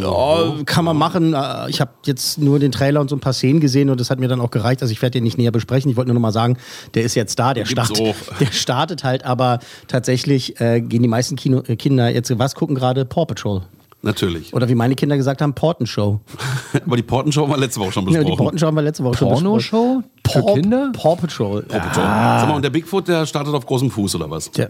Ja, 0.00 0.54
kann 0.64 0.86
man 0.86 0.96
machen. 0.96 1.34
Äh, 1.34 1.68
Ich 1.68 1.82
habe 1.82 1.90
jetzt 2.06 2.38
nur 2.38 2.58
den 2.58 2.72
Trailer 2.72 3.02
und 3.02 3.10
so 3.10 3.16
ein 3.16 3.20
paar 3.20 3.34
Szenen 3.34 3.60
gesehen 3.60 3.90
und 3.90 4.00
das 4.00 4.08
hat 4.10 4.18
mir 4.18 4.28
dann 4.28 4.40
auch 4.40 4.50
gereicht. 4.50 4.80
Also 4.80 4.92
ich 4.92 5.02
werde 5.02 5.12
den 5.18 5.24
nicht 5.24 5.36
näher 5.36 5.52
besprechen. 5.52 5.90
Ich 5.90 5.96
wollte 5.98 6.08
nur 6.08 6.14
noch 6.14 6.22
mal 6.22 6.32
sagen, 6.32 6.56
der 6.94 7.02
ist 7.02 7.14
jetzt 7.14 7.38
da, 7.38 7.52
der, 7.52 7.66
start, 7.66 7.90
der 8.40 8.52
startet 8.52 9.04
halt, 9.04 9.24
aber 9.26 9.58
tatsächlich 9.86 10.58
äh, 10.62 10.80
gehen 10.80 11.02
die 11.02 11.08
meisten 11.08 11.36
Kino, 11.36 11.62
äh, 11.66 11.76
Kinder 11.76 12.08
jetzt, 12.08 12.36
was 12.38 12.54
gucken 12.54 12.74
gerade? 12.74 13.04
Paw 13.04 13.26
Patrol. 13.26 13.62
Natürlich. 14.02 14.54
Oder 14.54 14.68
wie 14.68 14.76
meine 14.76 14.94
Kinder 14.94 15.16
gesagt 15.16 15.42
haben, 15.42 15.54
Portenshow. 15.54 16.20
Aber 16.86 16.96
die 16.96 17.02
Portenshow 17.02 17.42
haben 17.42 17.50
wir 17.50 17.56
letzte 17.58 17.80
Woche 17.80 17.92
schon 17.92 18.04
Ja, 18.04 18.10
die 18.10 18.18
besprochen. 18.18 18.38
Portenshow 18.38 18.66
haben 18.68 18.74
wir 18.76 18.82
letzte 18.82 19.04
Woche 19.04 19.16
schon 19.18 19.28
besprochen. 19.28 19.44
Pornoshow? 19.44 20.02
Für 20.30 20.42
Paw, 20.42 20.54
Kinder? 20.54 20.92
Paw 20.92 21.16
Patrol. 21.16 21.66
Ja. 21.70 21.90
Sag 21.92 22.48
mal, 22.48 22.54
und 22.56 22.62
der 22.62 22.70
Bigfoot, 22.70 23.08
der 23.08 23.26
startet 23.26 23.54
auf 23.54 23.66
großem 23.66 23.90
Fuß 23.90 24.14
oder 24.14 24.30
was? 24.30 24.50
Tja. 24.50 24.68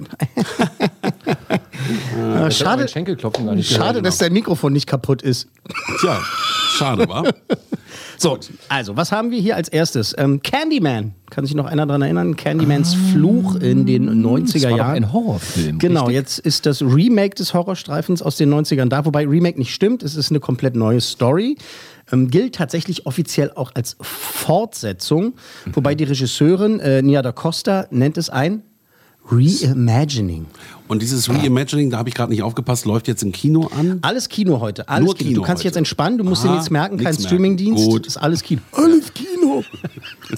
Äh, 2.16 2.50
Schade, 2.50 2.88
schade, 2.88 4.02
dass 4.02 4.18
dein 4.18 4.32
Mikrofon 4.32 4.73
nicht 4.73 4.87
kaputt 4.87 5.20
ist. 5.23 5.49
Tja, 6.00 6.18
schade, 6.76 7.08
wa? 7.08 7.25
So, 8.20 8.37
also, 8.68 8.96
was 8.96 9.12
haben 9.12 9.30
wir 9.30 9.40
hier 9.40 9.54
als 9.56 9.68
erstes? 9.68 10.14
Ähm, 10.18 10.42
Candyman. 10.42 11.14
Kann 11.30 11.44
sich 11.46 11.54
noch 11.54 11.66
einer 11.66 11.87
daran 11.87 12.02
erinnern? 12.02 12.37
Candymans 12.37 12.94
Fluch 13.12 13.54
in 13.56 13.87
den 13.87 14.25
90er 14.25 14.52
Das 14.54 14.62
war 14.64 14.70
Jahren. 14.78 14.96
ein 14.96 15.12
Horrorfilm. 15.12 15.78
Genau, 15.78 16.06
richtig? 16.06 16.16
jetzt 16.16 16.38
ist 16.40 16.66
das 16.66 16.82
Remake 16.82 17.34
des 17.37 17.54
Horrorstreifens 17.54 18.22
aus 18.22 18.37
den 18.37 18.52
90ern 18.52 18.88
da, 18.88 19.04
wobei 19.04 19.26
Remake 19.26 19.58
nicht 19.58 19.72
stimmt, 19.72 20.02
es 20.02 20.16
ist 20.16 20.30
eine 20.30 20.40
komplett 20.40 20.75
neue 20.75 21.00
Story. 21.00 21.56
Ähm, 22.10 22.30
gilt 22.30 22.54
tatsächlich 22.54 23.04
offiziell 23.06 23.52
auch 23.54 23.72
als 23.75 23.96
Fortsetzung, 24.00 25.34
wobei 25.72 25.94
die 25.94 26.04
Regisseurin 26.04 26.80
äh, 26.80 27.02
Nia 27.02 27.20
da 27.22 27.32
Costa 27.32 27.87
nennt 27.90 28.16
es 28.16 28.30
ein 28.30 28.62
Reimagining. 29.30 30.47
Und 30.88 31.02
dieses 31.02 31.28
Reimagining, 31.28 31.90
da 31.90 31.99
habe 31.99 32.08
ich 32.08 32.14
gerade 32.14 32.32
nicht 32.32 32.42
aufgepasst, 32.42 32.87
läuft 32.87 33.08
jetzt 33.08 33.23
im 33.23 33.30
Kino 33.32 33.70
an. 33.76 33.99
Alles 34.00 34.28
Kino 34.30 34.61
heute, 34.61 34.88
alles 34.88 35.04
Nur 35.04 35.14
Kino. 35.14 35.28
Kino 35.28 35.40
Du 35.40 35.47
kannst 35.47 35.61
dich 35.62 35.66
jetzt 35.66 35.76
entspannen, 35.76 36.16
du 36.16 36.25
musst 36.25 36.44
dir 36.44 36.49
Aha, 36.49 36.54
nichts 36.56 36.70
merken, 36.70 36.97
kein 36.97 37.04
merken. 37.04 37.23
Streamingdienst, 37.23 37.85
Gut. 37.85 38.06
ist 38.06 38.16
alles 38.16 38.42
Kino. 38.42 38.62
Alles 38.73 39.12
Kino. 39.12 39.62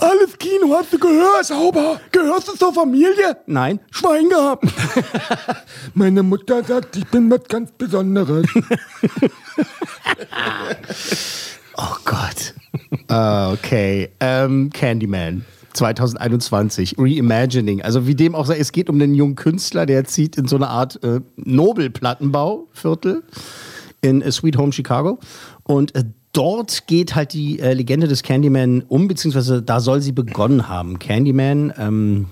Alles 0.00 0.38
Kino, 0.38 0.74
hast 0.74 0.92
du 0.92 0.98
gehört? 0.98 1.44
Sauber. 1.44 2.00
Gehörst 2.10 2.48
du 2.48 2.52
zur 2.56 2.72
Familie? 2.74 3.36
Nein, 3.46 3.78
Schwein 3.92 4.28
gehabt. 4.28 4.64
Meine 5.94 6.22
Mutter 6.24 6.64
sagt, 6.64 6.96
ich 6.96 7.06
bin 7.06 7.30
was 7.30 7.44
ganz 7.48 7.70
Besonderes. 7.72 8.46
Oh 11.76 11.96
Gott. 12.04 12.52
Ah, 13.08 13.52
okay. 13.52 14.10
Ähm, 14.20 14.68
Candyman. 14.70 15.46
2021, 15.72 16.96
Reimagining. 16.98 17.82
Also 17.82 18.06
wie 18.06 18.14
dem 18.14 18.34
auch 18.34 18.46
sei, 18.46 18.58
es 18.58 18.72
geht 18.72 18.90
um 18.90 19.00
einen 19.00 19.14
jungen 19.14 19.36
Künstler, 19.36 19.86
der 19.86 20.04
zieht 20.04 20.36
in 20.36 20.46
so 20.46 20.56
eine 20.56 20.68
Art 20.68 21.02
äh, 21.04 21.20
Nobelplattenbauviertel 21.36 23.22
in 24.00 24.22
äh, 24.22 24.32
Sweet 24.32 24.56
Home 24.56 24.72
Chicago. 24.72 25.18
Und 25.64 25.94
äh, 25.94 26.04
dort 26.32 26.86
geht 26.86 27.14
halt 27.14 27.32
die 27.32 27.58
äh, 27.58 27.72
Legende 27.72 28.08
des 28.08 28.22
Candyman 28.22 28.82
um, 28.88 29.08
beziehungsweise 29.08 29.62
da 29.62 29.80
soll 29.80 30.00
sie 30.00 30.12
begonnen 30.12 30.68
haben. 30.68 30.98
Candyman, 30.98 31.72
ähm, 31.78 32.26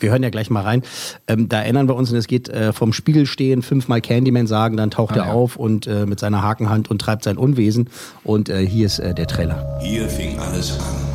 wir 0.00 0.10
hören 0.10 0.22
ja 0.22 0.30
gleich 0.30 0.50
mal 0.50 0.62
rein, 0.62 0.82
ähm, 1.28 1.48
da 1.48 1.62
erinnern 1.62 1.88
wir 1.88 1.96
uns, 1.96 2.10
und 2.10 2.16
es 2.16 2.26
geht 2.26 2.48
äh, 2.48 2.72
vom 2.72 2.92
Spiegel 2.92 3.26
stehen, 3.26 3.62
fünfmal 3.62 4.00
Candyman 4.00 4.46
sagen, 4.46 4.76
dann 4.76 4.90
taucht 4.90 5.16
er 5.16 5.26
ja. 5.26 5.32
auf 5.32 5.56
und 5.56 5.86
äh, 5.86 6.06
mit 6.06 6.20
seiner 6.20 6.42
Hakenhand 6.42 6.90
und 6.90 7.00
treibt 7.00 7.24
sein 7.24 7.36
Unwesen. 7.36 7.88
Und 8.24 8.48
äh, 8.48 8.66
hier 8.66 8.86
ist 8.86 8.98
äh, 8.98 9.14
der 9.14 9.26
Trailer. 9.26 9.78
Hier 9.82 10.08
fing 10.08 10.38
alles 10.38 10.78
an. 10.78 11.11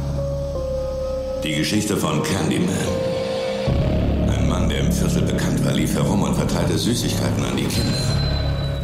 Die 1.47 1.55
Geschichte 1.55 1.95
von 1.95 2.21
Candyman. 2.23 2.75
Ein 4.27 4.49
Mann, 4.49 4.67
der 4.67 4.79
im 4.81 4.91
Viertel 4.91 5.21
bekannt 5.21 5.63
war, 5.63 5.71
lief 5.71 5.93
herum 5.95 6.23
und 6.23 6.35
verteilte 6.35 6.77
Süßigkeiten 6.77 7.41
an 7.41 7.55
die 7.55 7.63
Kinder. 7.63 8.03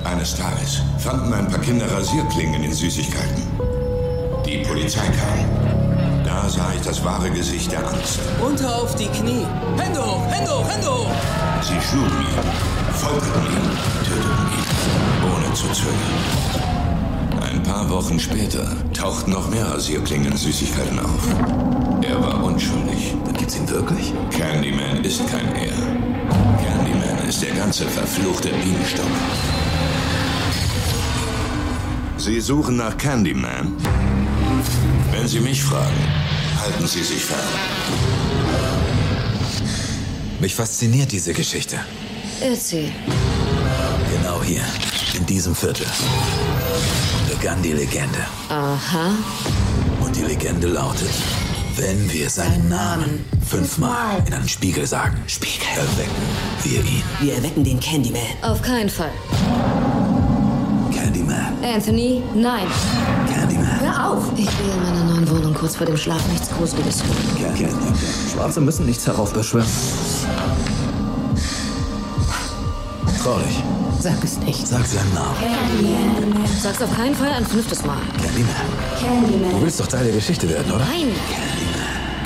Eines 0.06 0.34
Tages 0.38 0.82
fanden 0.98 1.34
ein 1.34 1.50
paar 1.50 1.60
Kinder 1.60 1.92
Rasierklingen 1.92 2.54
in 2.54 2.62
den 2.62 2.74
Süßigkeiten. 2.74 3.44
Die 4.46 4.60
Polizei 4.60 5.02
kam. 5.02 6.24
Da 6.24 6.48
sah 6.48 6.72
ich 6.74 6.82
das 6.84 7.04
wahre 7.04 7.30
Gesicht 7.32 7.70
der 7.70 7.86
Angst. 7.86 8.20
Runter 8.42 8.74
auf 8.82 8.96
die 8.96 9.08
Knie. 9.08 9.46
Hände 9.78 10.00
hoch, 10.00 10.26
Hände 10.32 10.50
hoch, 10.50 10.70
Hände 10.70 10.88
hoch. 10.88 11.12
Sie 11.64 11.82
schlugen 11.86 12.22
ihn, 12.22 12.96
folterten 12.96 13.44
ihn, 13.44 13.78
töteten 14.08 14.48
ihn, 14.56 15.36
ohne 15.36 15.54
zu 15.54 15.68
zögern. 15.74 16.63
Ein 17.64 17.70
paar 17.70 17.90
Wochen 17.90 18.20
später 18.20 18.76
tauchten 18.94 19.32
noch 19.32 19.50
mehr 19.50 19.66
Rasierklingen 19.66 20.34
in 20.34 20.38
Süßigkeiten 20.38 21.00
auf. 21.00 21.28
Er 22.02 22.22
war 22.22 22.44
unschuldig. 22.44 23.14
Dann 23.24 23.34
gibt's 23.36 23.56
ihn 23.56 23.70
wirklich? 23.70 24.12
Candyman 24.32 25.02
ist 25.06 25.26
kein 25.30 25.48
Er. 25.56 25.72
Candyman 26.62 27.26
ist 27.26 27.42
der 27.42 27.52
ganze 27.52 27.88
verfluchte 27.88 28.50
Bienenstock. 28.50 29.08
Sie 32.18 32.42
suchen 32.42 32.76
nach 32.76 32.98
Candyman? 32.98 33.72
Wenn 35.14 35.26
Sie 35.26 35.40
mich 35.40 35.64
fragen, 35.64 36.04
halten 36.62 36.86
Sie 36.86 37.02
sich 37.02 37.24
fern. 37.24 37.40
Mich 40.42 40.54
fasziniert 40.54 41.14
diese 41.14 41.32
Geschichte. 41.32 41.80
Erzähl. 42.42 42.92
Genau 44.12 44.44
hier, 44.44 44.64
in 45.16 45.26
diesem 45.26 45.56
Viertel, 45.56 45.86
begann 47.30 47.62
die 47.62 47.74
Legende. 47.74 48.20
Aha. 48.50 49.12
Und 50.02 50.16
die 50.16 50.22
Legende 50.24 50.68
lautet, 50.68 51.10
wenn 51.76 52.12
wir 52.12 52.30
seinen 52.30 52.70
Namen 52.70 53.26
fünfmal 53.48 54.24
in 54.28 54.34
einen 54.34 54.48
Spiegel 54.50 54.86
sagen, 54.88 55.18
Spiegel, 55.28 55.68
erwecken 55.76 56.12
wir 56.64 56.80
ihn. 56.80 57.04
Wir 57.20 57.36
erwecken 57.36 57.64
den 57.64 57.80
Candyman. 57.80 58.22
Auf 58.42 58.62
keinen 58.62 58.90
Fall. 58.90 59.12
Candyman, 60.94 61.54
Anthony, 61.64 62.22
nein. 62.36 62.68
Candyman, 63.34 63.80
Hör 63.82 64.12
auf. 64.12 64.24
Ich 64.38 64.46
will 64.46 64.70
in 64.76 64.84
meiner 64.84 65.04
neuen 65.04 65.30
Wohnung 65.30 65.54
kurz 65.54 65.76
vor 65.76 65.86
dem 65.86 65.98
Schlaf 65.98 66.22
nichts 66.32 66.50
Gruseliges 66.50 67.04
hören. 67.04 67.56
Candyman. 67.56 67.94
Schwarze 68.32 68.62
müssen 68.62 68.86
nichts 68.86 69.06
heraufbeschwören. 69.06 69.68
Trau 73.22 73.40
dich, 73.40 73.64
Sag 74.04 74.22
es 74.22 74.38
nicht. 74.40 74.68
sag 74.68 74.86
seinen 74.86 75.14
Namen. 75.14 76.46
Sag's 76.62 76.82
auf 76.82 76.94
keinen 76.94 77.16
Fall 77.16 77.32
ein 77.32 77.46
fünftes 77.46 77.86
Mal. 77.86 77.96
Candyman. 79.00 79.52
Du 79.52 79.62
willst 79.62 79.80
doch 79.80 79.88
Teil 79.88 80.04
der 80.04 80.14
Geschichte 80.14 80.50
werden, 80.50 80.70
oder? 80.74 80.84
Nein. 80.84 81.08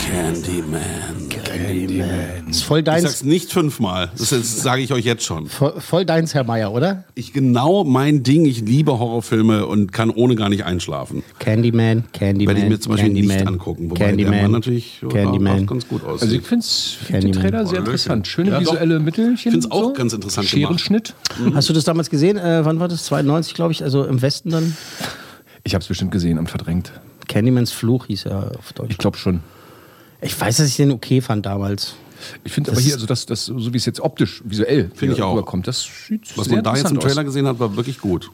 Candyman. 0.04 0.42
Candyman. 0.42 1.27
Ist 2.50 2.63
voll 2.63 2.80
Ich 2.80 2.86
deins, 2.86 3.04
sag's 3.04 3.24
nicht 3.24 3.52
fünfmal. 3.52 4.12
Das 4.17 4.30
sage 4.62 4.82
ich 4.82 4.93
euch 4.93 5.06
jetzt 5.06 5.24
schon. 5.24 5.48
voll, 5.48 5.80
voll 5.80 6.06
deins, 6.06 6.34
Herr 6.34 6.43
Meier, 6.43 6.72
oder? 6.72 7.04
Ich 7.15 7.34
genau 7.34 7.84
mein 7.84 8.24
Ding. 8.24 8.46
Ich 8.46 8.62
liebe 8.62 8.98
Horrorfilme 9.00 9.65
und 9.65 9.91
kann 9.91 10.10
ohne 10.10 10.36
gar 10.36 10.50
nicht 10.50 10.63
einschlafen. 10.65 11.24
Candyman, 11.39 12.04
Candyman. 12.13 12.48
Werde 12.56 12.65
ich 12.67 12.70
mir 12.72 12.80
zum 12.80 12.91
Beispiel 12.93 13.10
Candyman, 13.10 13.36
nicht 13.38 13.48
angucken. 13.48 13.89
Wobei 13.89 14.06
Candyman, 14.06 14.32
der 14.34 14.41
Mann 14.43 14.52
natürlich 14.52 15.02
Candyman. 15.10 15.65
ganz 15.65 15.88
gut 15.88 16.04
aussieht. 16.04 16.22
Also 16.24 16.36
ich 16.36 16.41
finde 16.43 16.65
find 16.65 17.24
den 17.24 17.32
Candyman. 17.34 17.41
Trailer 17.52 17.65
sehr 17.67 17.80
interessant. 17.80 18.28
Schöne 18.28 18.50
Ja, 18.52 18.60
doch. 18.60 18.74
visuelle 18.74 19.00
Mittelchen. 19.00 19.34
Ich 19.36 19.41
find's 19.41 19.72
auch 19.72 19.84
so. 19.84 19.93
ganz 19.93 20.13
interessant 20.13 20.50
gemacht. 20.50 20.67
Scherenschnitt. 20.80 21.13
Hast 21.54 21.70
du 21.70 21.74
das 21.74 21.84
damals 21.84 22.10
gesehen? 22.10 22.38
Äh, 22.38 22.63
wann 22.65 22.80
war 22.80 22.88
das? 22.88 23.06
92, 23.06 23.54
glaube 23.54 23.72
ich, 23.72 23.84
also 23.84 24.06
im 24.06 24.22
Westen 24.22 24.50
dann. 24.52 24.76
Ich 25.63 25.74
habe 25.74 25.82
es 25.82 25.88
bestimmt 25.88 26.12
gesehen 26.12 26.38
und 26.39 26.50
verdrängt. 26.50 26.91
Candymans 27.28 27.72
Fluch 27.72 28.06
hieß 28.06 28.26
er 28.28 28.52
auf 28.58 28.72
Deutsch. 28.74 28.91
Ich 28.91 28.98
glaube 28.98 29.17
schon. 29.17 29.41
Ich 30.22 30.40
weiß, 30.40 30.58
dass 30.58 30.68
ich 30.68 30.76
den 30.78 30.92
okay 30.92 31.22
fand 31.22 31.46
damals. 31.46 31.96
Ich 32.44 32.52
finde 32.52 32.72
aber 32.72 32.82
hier, 32.82 32.96
also 32.96 33.06
das, 33.06 33.26
das, 33.28 33.46
so 33.46 33.74
wie 33.74 33.78
es 33.78 33.86
jetzt 33.86 34.00
optisch, 34.00 34.42
visuell 34.44 34.90
Finde 34.96 35.14
ich 35.16 35.22
auch. 35.22 35.34
rüberkommt, 35.34 35.68
das 35.68 35.88
sieht 36.08 36.36
Was 36.36 36.48
sehr 36.48 36.56
man 36.56 36.64
da 36.64 36.76
jetzt 36.76 36.90
im 36.90 37.00
Trailer 37.00 37.22
aus. 37.22 37.26
gesehen 37.26 37.46
hat, 37.48 37.60
war 37.60 37.76
wirklich 37.76 38.00
gut. 38.00 38.32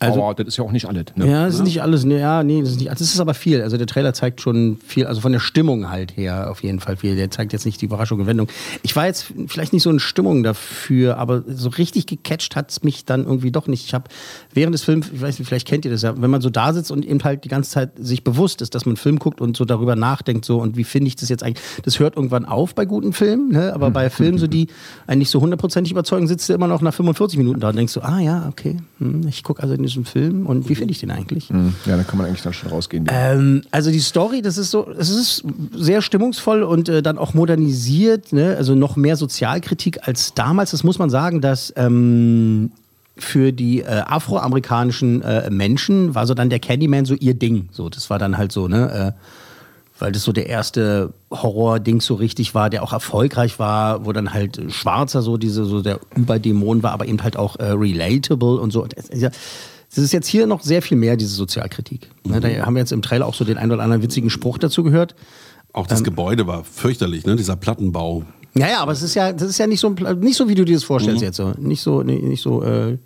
Also- 0.00 0.22
aber 0.22 0.34
das 0.34 0.48
ist 0.48 0.56
ja 0.58 0.64
auch 0.64 0.72
nicht 0.72 0.86
alles. 0.86 1.06
Ne? 1.16 1.28
Ja, 1.28 1.46
das 1.46 1.56
ist 1.56 1.64
nicht 1.64 1.82
alles. 1.82 2.04
ne, 2.04 2.18
Ja, 2.20 2.42
nee, 2.42 2.60
das 2.60 2.70
ist 2.70 2.78
nicht. 2.78 2.90
Das 2.90 3.00
ist 3.00 3.20
aber 3.20 3.34
viel. 3.34 3.62
Also 3.62 3.76
der 3.76 3.86
Trailer 3.86 4.12
zeigt 4.14 4.40
schon 4.40 4.78
viel, 4.86 5.06
also 5.06 5.20
von 5.20 5.32
der 5.32 5.40
Stimmung 5.40 5.90
halt 5.90 6.16
her 6.16 6.50
auf 6.50 6.62
jeden 6.62 6.80
Fall 6.80 6.96
viel. 6.96 7.16
Der 7.16 7.30
zeigt 7.30 7.52
jetzt 7.52 7.64
nicht 7.66 7.80
die 7.80 7.86
Überraschung 7.86 8.20
und 8.20 8.26
Wendung. 8.26 8.48
Ich 8.82 8.94
war 8.96 9.06
jetzt 9.06 9.32
vielleicht 9.48 9.72
nicht 9.72 9.82
so 9.82 9.90
in 9.90 9.98
Stimmung 9.98 10.42
dafür, 10.42 11.18
aber 11.18 11.42
so 11.48 11.68
richtig 11.70 12.06
gecatcht 12.06 12.56
hat 12.56 12.70
es 12.70 12.82
mich 12.82 13.04
dann 13.04 13.24
irgendwie 13.24 13.50
doch 13.50 13.66
nicht. 13.66 13.84
Ich 13.86 13.94
habe 13.94 14.04
während 14.52 14.74
des 14.74 14.82
Films, 14.84 15.10
ich 15.12 15.20
weiß 15.20 15.38
nicht, 15.38 15.48
vielleicht 15.48 15.66
kennt 15.66 15.84
ihr 15.84 15.90
das 15.90 16.02
ja, 16.02 16.20
wenn 16.20 16.30
man 16.30 16.40
so 16.40 16.50
da 16.50 16.72
sitzt 16.72 16.90
und 16.90 17.04
eben 17.04 17.22
halt 17.24 17.44
die 17.44 17.48
ganze 17.48 17.70
Zeit 17.70 17.90
sich 17.98 18.24
bewusst 18.24 18.62
ist, 18.62 18.74
dass 18.74 18.84
man 18.86 18.92
einen 18.92 18.96
Film 18.98 19.18
guckt 19.18 19.40
und 19.40 19.56
so 19.56 19.64
darüber 19.64 19.96
nachdenkt, 19.96 20.44
so 20.44 20.60
und 20.60 20.76
wie 20.76 20.84
finde 20.84 21.08
ich 21.08 21.16
das 21.16 21.28
jetzt 21.28 21.42
eigentlich. 21.42 21.64
Das 21.84 21.98
hört 21.98 22.16
irgendwann 22.16 22.44
auf 22.44 22.74
bei 22.74 22.84
guten 22.84 23.12
Filmen, 23.12 23.50
ne? 23.52 23.72
aber 23.74 23.90
bei 23.90 24.10
Filmen, 24.10 24.38
so 24.38 24.46
die 24.46 24.68
einen 25.06 25.18
nicht 25.20 25.30
so 25.30 25.40
hundertprozentig 25.40 25.90
überzeugen, 25.92 26.26
sitzt 26.28 26.48
du 26.48 26.52
immer 26.52 26.68
noch 26.68 26.80
nach 26.82 26.94
45 26.94 27.38
Minuten 27.38 27.60
da 27.60 27.70
und 27.70 27.76
denkst 27.76 27.92
so, 27.92 28.02
ah 28.02 28.20
ja, 28.20 28.46
okay, 28.48 28.76
hm, 28.98 29.26
ich 29.28 29.42
gucke 29.42 29.62
also 29.62 29.74
in 29.74 29.82
diesem 29.88 30.04
Film 30.04 30.46
und 30.46 30.68
wie 30.68 30.74
finde 30.74 30.92
ich 30.92 31.00
den 31.00 31.10
eigentlich? 31.10 31.48
Ja, 31.48 31.96
da 31.96 32.02
kann 32.02 32.18
man 32.18 32.26
eigentlich 32.26 32.42
dann 32.42 32.52
schon 32.52 32.70
rausgehen. 32.70 33.06
Ähm, 33.10 33.62
also 33.70 33.90
die 33.90 34.00
Story, 34.00 34.42
das 34.42 34.58
ist 34.58 34.70
so, 34.70 34.88
es 34.98 35.10
ist 35.10 35.44
sehr 35.74 36.02
stimmungsvoll 36.02 36.62
und 36.62 36.88
äh, 36.88 37.02
dann 37.02 37.18
auch 37.18 37.34
modernisiert, 37.34 38.32
ne? 38.32 38.56
also 38.56 38.74
noch 38.74 38.96
mehr 38.96 39.16
Sozialkritik 39.16 40.06
als 40.06 40.34
damals. 40.34 40.70
Das 40.70 40.84
muss 40.84 40.98
man 40.98 41.10
sagen, 41.10 41.40
dass 41.40 41.72
ähm, 41.76 42.70
für 43.16 43.52
die 43.52 43.80
äh, 43.80 44.02
afroamerikanischen 44.06 45.22
äh, 45.22 45.50
Menschen 45.50 46.14
war 46.14 46.26
so 46.26 46.34
dann 46.34 46.50
der 46.50 46.60
Candyman 46.60 47.04
so 47.04 47.14
ihr 47.14 47.34
Ding. 47.34 47.68
So, 47.72 47.88
das 47.88 48.10
war 48.10 48.18
dann 48.18 48.38
halt 48.38 48.52
so, 48.52 48.68
ne? 48.68 49.14
Äh, 49.16 49.22
weil 49.98 50.12
das 50.12 50.22
so 50.22 50.32
der 50.32 50.48
erste 50.48 51.12
Horror-Ding 51.30 52.00
so 52.00 52.14
richtig 52.14 52.54
war, 52.54 52.70
der 52.70 52.82
auch 52.82 52.92
erfolgreich 52.92 53.58
war, 53.58 54.06
wo 54.06 54.12
dann 54.12 54.32
halt 54.32 54.60
Schwarzer 54.68 55.22
so 55.22 55.36
diese 55.36 55.64
so 55.64 55.82
der 55.82 55.98
Überdämon 56.14 56.82
war, 56.82 56.92
aber 56.92 57.06
eben 57.06 57.22
halt 57.22 57.36
auch 57.36 57.56
äh, 57.56 57.70
relatable 57.70 58.60
und 58.60 58.72
so. 58.72 58.82
Und 58.82 58.94
ja, 59.12 59.30
Das 59.94 60.04
ist 60.04 60.12
jetzt 60.12 60.26
hier 60.26 60.46
noch 60.46 60.62
sehr 60.62 60.82
viel 60.82 60.96
mehr, 60.98 61.16
diese 61.16 61.34
Sozialkritik. 61.34 62.08
Ne, 62.24 62.40
da 62.40 62.48
haben 62.66 62.74
wir 62.74 62.80
jetzt 62.80 62.92
im 62.92 63.02
Trailer 63.02 63.26
auch 63.26 63.34
so 63.34 63.44
den 63.44 63.56
ein 63.56 63.70
oder 63.72 63.82
anderen 63.82 64.02
witzigen 64.02 64.28
Spruch 64.30 64.58
dazu 64.58 64.82
gehört. 64.82 65.14
Auch 65.72 65.82
Ähm, 65.84 65.88
das 65.88 66.04
Gebäude 66.04 66.46
war 66.46 66.64
fürchterlich, 66.64 67.24
ne? 67.26 67.36
Dieser 67.36 67.56
Plattenbau. 67.56 68.24
Ja, 68.54 68.68
ja, 68.68 68.80
aber 68.80 68.92
es 68.92 69.02
ist 69.02 69.14
ja, 69.14 69.32
das 69.32 69.48
ist 69.48 69.58
ja 69.58 69.66
nicht 69.66 69.80
so, 69.80 69.90
nicht 69.90 70.36
so, 70.36 70.48
wie 70.48 70.54
du 70.54 70.64
dir 70.64 70.74
das 70.74 70.84
vorstellst 70.84 71.20
Mhm. 71.20 71.26
jetzt 71.26 71.36
so. 71.36 71.52
Nicht 71.58 71.80
so, 71.80 72.02
nee, 72.02 72.18
nicht 72.18 72.42
so, 72.42 72.62
äh, 72.62 72.98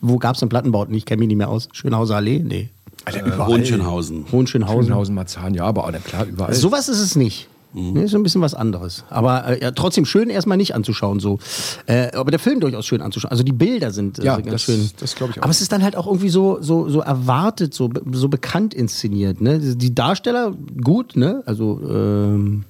wo 0.00 0.18
gab 0.18 0.34
es 0.34 0.40
denn 0.40 0.48
Plattenbauten? 0.48 0.94
Ich 0.94 1.04
kenne 1.04 1.20
mich 1.20 1.28
nicht 1.28 1.36
mehr 1.36 1.48
aus. 1.48 1.68
Schönhauser 1.72 2.16
Allee? 2.16 2.38
Nee. 2.44 2.70
Alter, 3.04 3.26
Äh, 3.26 3.46
Hohenschönhausen. 3.46 4.26
Hohenschönhausen. 4.32 4.84
Schönhausen, 4.86 5.14
Marzahn, 5.14 5.54
ja, 5.54 5.64
aber 5.64 5.90
klar, 6.04 6.24
überall. 6.26 6.54
Sowas 6.54 6.88
ist 6.88 7.00
es 7.00 7.16
nicht. 7.16 7.48
Mhm. 7.74 7.92
Nee, 7.94 8.02
ist 8.04 8.10
so 8.10 8.18
ein 8.18 8.22
bisschen 8.22 8.40
was 8.42 8.54
anderes. 8.54 9.04
Aber 9.08 9.46
äh, 9.48 9.62
ja, 9.62 9.70
trotzdem 9.70 10.04
schön 10.04 10.28
erstmal 10.30 10.56
nicht 10.58 10.74
anzuschauen. 10.74 11.20
So. 11.20 11.38
Äh, 11.86 12.12
aber 12.14 12.30
der 12.30 12.40
Film 12.40 12.60
durchaus 12.60 12.84
schön 12.86 13.00
anzuschauen. 13.00 13.30
Also 13.30 13.42
die 13.44 13.52
Bilder 13.52 13.90
sind 13.90 14.18
äh, 14.18 14.24
Ja, 14.24 14.34
sind 14.36 14.46
das- 14.46 14.50
ganz 14.50 14.62
schön. 14.62 14.90
das 14.98 15.14
glaub 15.14 15.30
ich 15.30 15.38
auch. 15.38 15.42
Aber 15.44 15.50
es 15.50 15.60
ist 15.62 15.72
dann 15.72 15.82
halt 15.82 15.96
auch 15.96 16.06
irgendwie 16.06 16.28
so, 16.28 16.58
so, 16.60 16.88
so 16.88 17.00
erwartet, 17.00 17.72
so, 17.74 17.88
so 18.12 18.28
bekannt 18.28 18.74
inszeniert. 18.74 19.40
Ne? 19.40 19.58
Die 19.58 19.94
Darsteller 19.94 20.52
gut, 20.82 21.16
ne? 21.16 21.42
Also 21.46 21.80
ähm, 21.88 22.64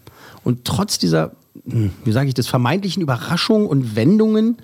und 0.44 0.64
trotz 0.64 0.98
dieser, 0.98 1.32
hm, 1.68 1.90
wie 2.04 2.12
sage 2.12 2.28
ich 2.28 2.34
das, 2.34 2.46
vermeintlichen 2.46 3.02
Überraschungen 3.02 3.66
und 3.66 3.96
Wendungen, 3.96 4.56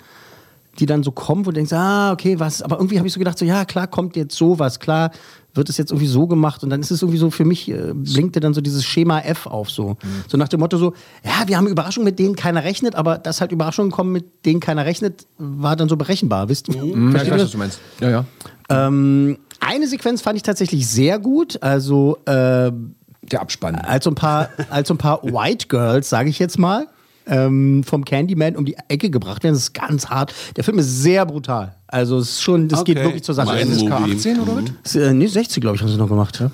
die 0.79 0.85
dann 0.85 1.03
so 1.03 1.11
kommen, 1.11 1.45
wo 1.45 1.51
du 1.51 1.55
denkst, 1.55 1.73
ah, 1.73 2.13
okay, 2.13 2.39
was, 2.39 2.61
aber 2.61 2.77
irgendwie 2.77 2.97
habe 2.97 3.07
ich 3.07 3.13
so 3.13 3.19
gedacht, 3.19 3.37
so, 3.37 3.43
ja, 3.43 3.65
klar, 3.65 3.87
kommt 3.87 4.15
jetzt 4.15 4.37
sowas, 4.37 4.79
klar, 4.79 5.11
wird 5.53 5.69
es 5.69 5.77
jetzt 5.77 5.91
irgendwie 5.91 6.07
so 6.07 6.27
gemacht 6.27 6.63
und 6.63 6.69
dann 6.69 6.79
ist 6.79 6.91
es 6.91 7.01
irgendwie 7.01 7.17
so, 7.17 7.31
für 7.31 7.45
mich 7.45 7.69
äh, 7.69 7.93
blinkte 7.93 8.39
dann 8.39 8.53
so 8.53 8.61
dieses 8.61 8.85
Schema 8.85 9.19
F 9.21 9.45
auf, 9.47 9.69
so. 9.69 9.97
So 10.27 10.37
nach 10.37 10.47
dem 10.47 10.59
Motto 10.59 10.77
so, 10.77 10.93
ja, 11.23 11.47
wir 11.47 11.57
haben 11.57 11.67
Überraschungen, 11.67 12.05
mit 12.05 12.19
denen 12.19 12.35
keiner 12.35 12.63
rechnet, 12.63 12.95
aber 12.95 13.17
dass 13.17 13.41
halt 13.41 13.51
Überraschungen 13.51 13.91
kommen, 13.91 14.11
mit 14.11 14.45
denen 14.45 14.59
keiner 14.59 14.85
rechnet, 14.85 15.25
war 15.37 15.75
dann 15.75 15.89
so 15.89 15.97
berechenbar, 15.97 16.49
wisst 16.49 16.67
ihr? 16.69 16.81
Hm, 16.81 17.15
ja, 17.15 17.23
ich 17.23 17.31
weiß, 17.31 17.41
was 17.41 17.51
du 17.51 17.57
meinst. 17.57 17.79
Ja, 17.99 18.09
ja. 18.09 18.25
ähm, 18.69 19.37
eine 19.59 19.87
Sequenz 19.87 20.21
fand 20.21 20.37
ich 20.37 20.43
tatsächlich 20.43 20.87
sehr 20.87 21.19
gut, 21.19 21.61
also, 21.61 22.17
äh, 22.25 22.71
Der 23.23 23.41
Abspann. 23.41 23.75
als 23.75 24.05
so 24.05 24.11
ein 24.11 24.15
paar, 24.15 24.49
als 24.69 24.87
so 24.87 24.93
ein 24.93 24.97
paar 24.97 25.23
White 25.23 25.67
Girls, 25.67 26.09
sage 26.09 26.29
ich 26.29 26.39
jetzt 26.39 26.57
mal, 26.59 26.87
ähm, 27.29 27.83
vom 27.83 28.03
Candyman 28.03 28.55
um 28.55 28.65
die 28.65 28.75
Ecke 28.89 29.09
gebracht 29.09 29.43
werden. 29.43 29.53
Das 29.53 29.63
ist 29.63 29.73
ganz 29.73 30.07
hart. 30.07 30.33
Der 30.55 30.63
Film 30.63 30.79
ist 30.79 31.01
sehr 31.01 31.25
brutal. 31.25 31.75
Also 31.87 32.17
es 32.17 32.29
ist 32.31 32.41
schon, 32.41 32.67
das 32.67 32.83
geht 32.83 32.97
Okay. 32.97 33.05
wirklich 33.05 33.23
zur 33.23 33.35
Sache. 33.35 33.47
Mein 33.47 33.67
Es 33.67 33.77
ist, 33.77 33.81
Movie. 33.83 34.13
K18 34.13 34.41
oder 34.41 34.55
was? 34.57 34.63
ist, 34.83 34.95
äh, 34.95 35.13
nee, 35.13 35.27
60, 35.27 35.61
glaube 35.61 35.75
ich, 35.75 35.81
haben 35.81 35.89
sie 35.89 35.97
noch 35.97 36.09
gemacht. 36.09 36.39
Ja. 36.39 36.51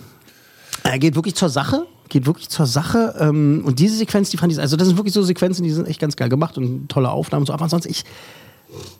Er 0.83 0.99
geht 0.99 1.15
wirklich 1.15 1.35
zur 1.35 1.49
Sache. 1.49 1.85
Geht 2.09 2.25
wirklich 2.27 2.49
zur 2.49 2.67
Sache. 2.67 3.15
Ähm, 3.19 3.63
und 3.65 3.79
diese 3.79 3.97
Sequenz, 3.97 4.29
die 4.29 4.38
fand 4.38 4.53
ich, 4.53 4.59
also 4.59 4.77
das 4.77 4.88
sind 4.88 4.97
wirklich 4.97 5.13
so 5.13 5.23
Sequenzen, 5.23 5.63
die 5.63 5.71
sind 5.71 5.88
echt 5.88 5.99
ganz 5.99 6.15
geil 6.15 6.29
gemacht 6.29 6.57
und 6.57 6.88
tolle 6.89 7.09
Aufnahmen 7.09 7.41
und 7.41 7.47
so. 7.47 7.53
Aber 7.53 7.63
ansonsten, 7.63 7.89
ich, 7.89 8.03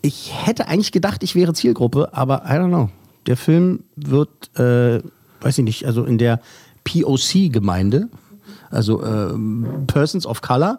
ich 0.02 0.32
hätte 0.34 0.66
eigentlich 0.66 0.90
gedacht, 0.92 1.22
ich 1.22 1.34
wäre 1.36 1.52
Zielgruppe, 1.54 2.08
aber 2.12 2.42
I 2.46 2.52
don't 2.54 2.68
know. 2.68 2.90
Der 3.26 3.36
Film 3.36 3.84
wird, 3.96 4.28
äh, 4.58 5.00
weiß 5.40 5.58
ich 5.58 5.64
nicht, 5.64 5.84
also 5.86 6.04
in 6.04 6.18
der 6.18 6.40
POC-Gemeinde, 6.84 8.08
also 8.70 9.04
ähm, 9.04 9.66
Persons 9.86 10.26
of 10.26 10.42
Color, 10.42 10.78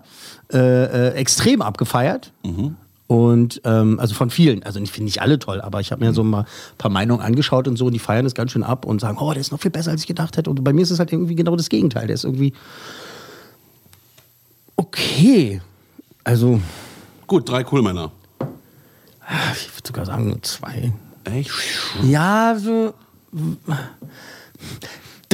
äh, 0.54 0.58
äh, 0.58 1.14
extrem 1.14 1.62
abgefeiert. 1.62 2.32
Und 3.08 3.62
ähm, 3.64 4.00
also 4.00 4.14
von 4.16 4.30
vielen, 4.30 4.64
also 4.64 4.82
ich 4.82 4.92
finde 4.92 5.06
nicht 5.06 5.22
alle 5.22 5.40
toll, 5.40 5.62
aber 5.62 5.80
ich 5.80 5.92
habe 5.94 6.04
mir 6.04 6.14
so 6.14 6.24
mal 6.26 6.42
ein 6.42 6.78
paar 6.78 6.92
Meinungen 6.92 7.22
angeschaut 7.22 7.68
und 7.68 7.78
so 7.78 7.86
und 7.86 7.94
die 7.94 8.00
feiern 8.00 8.26
es 8.26 8.34
ganz 8.36 8.52
schön 8.52 8.64
ab 8.64 8.86
und 8.86 9.00
sagen, 9.00 9.18
oh, 9.18 9.32
der 9.32 9.40
ist 9.40 9.52
noch 9.52 9.62
viel 9.62 9.72
besser, 9.72 9.92
als 9.92 10.02
ich 10.02 10.08
gedacht 10.08 10.36
hätte. 10.36 10.50
Und 10.50 10.62
bei 10.64 10.74
mir 10.74 10.82
ist 10.82 10.92
es 10.92 11.00
halt 11.00 11.14
irgendwie 11.14 11.36
genau 11.36 11.56
das 11.56 11.70
Gegenteil. 11.70 12.08
Der 12.08 12.16
ist 12.16 12.26
irgendwie 12.26 12.54
okay. 14.76 15.62
Also, 16.26 16.60
Gut, 17.28 17.50
drei 17.50 17.64
Coolmänner. 17.64 18.12
ich 19.54 19.74
würde 19.76 19.88
sogar 19.88 20.06
sagen, 20.06 20.28
nur 20.28 20.42
zwei. 20.44 20.92
Echt? 21.24 21.52
Ja, 22.04 22.58
so. 22.58 22.94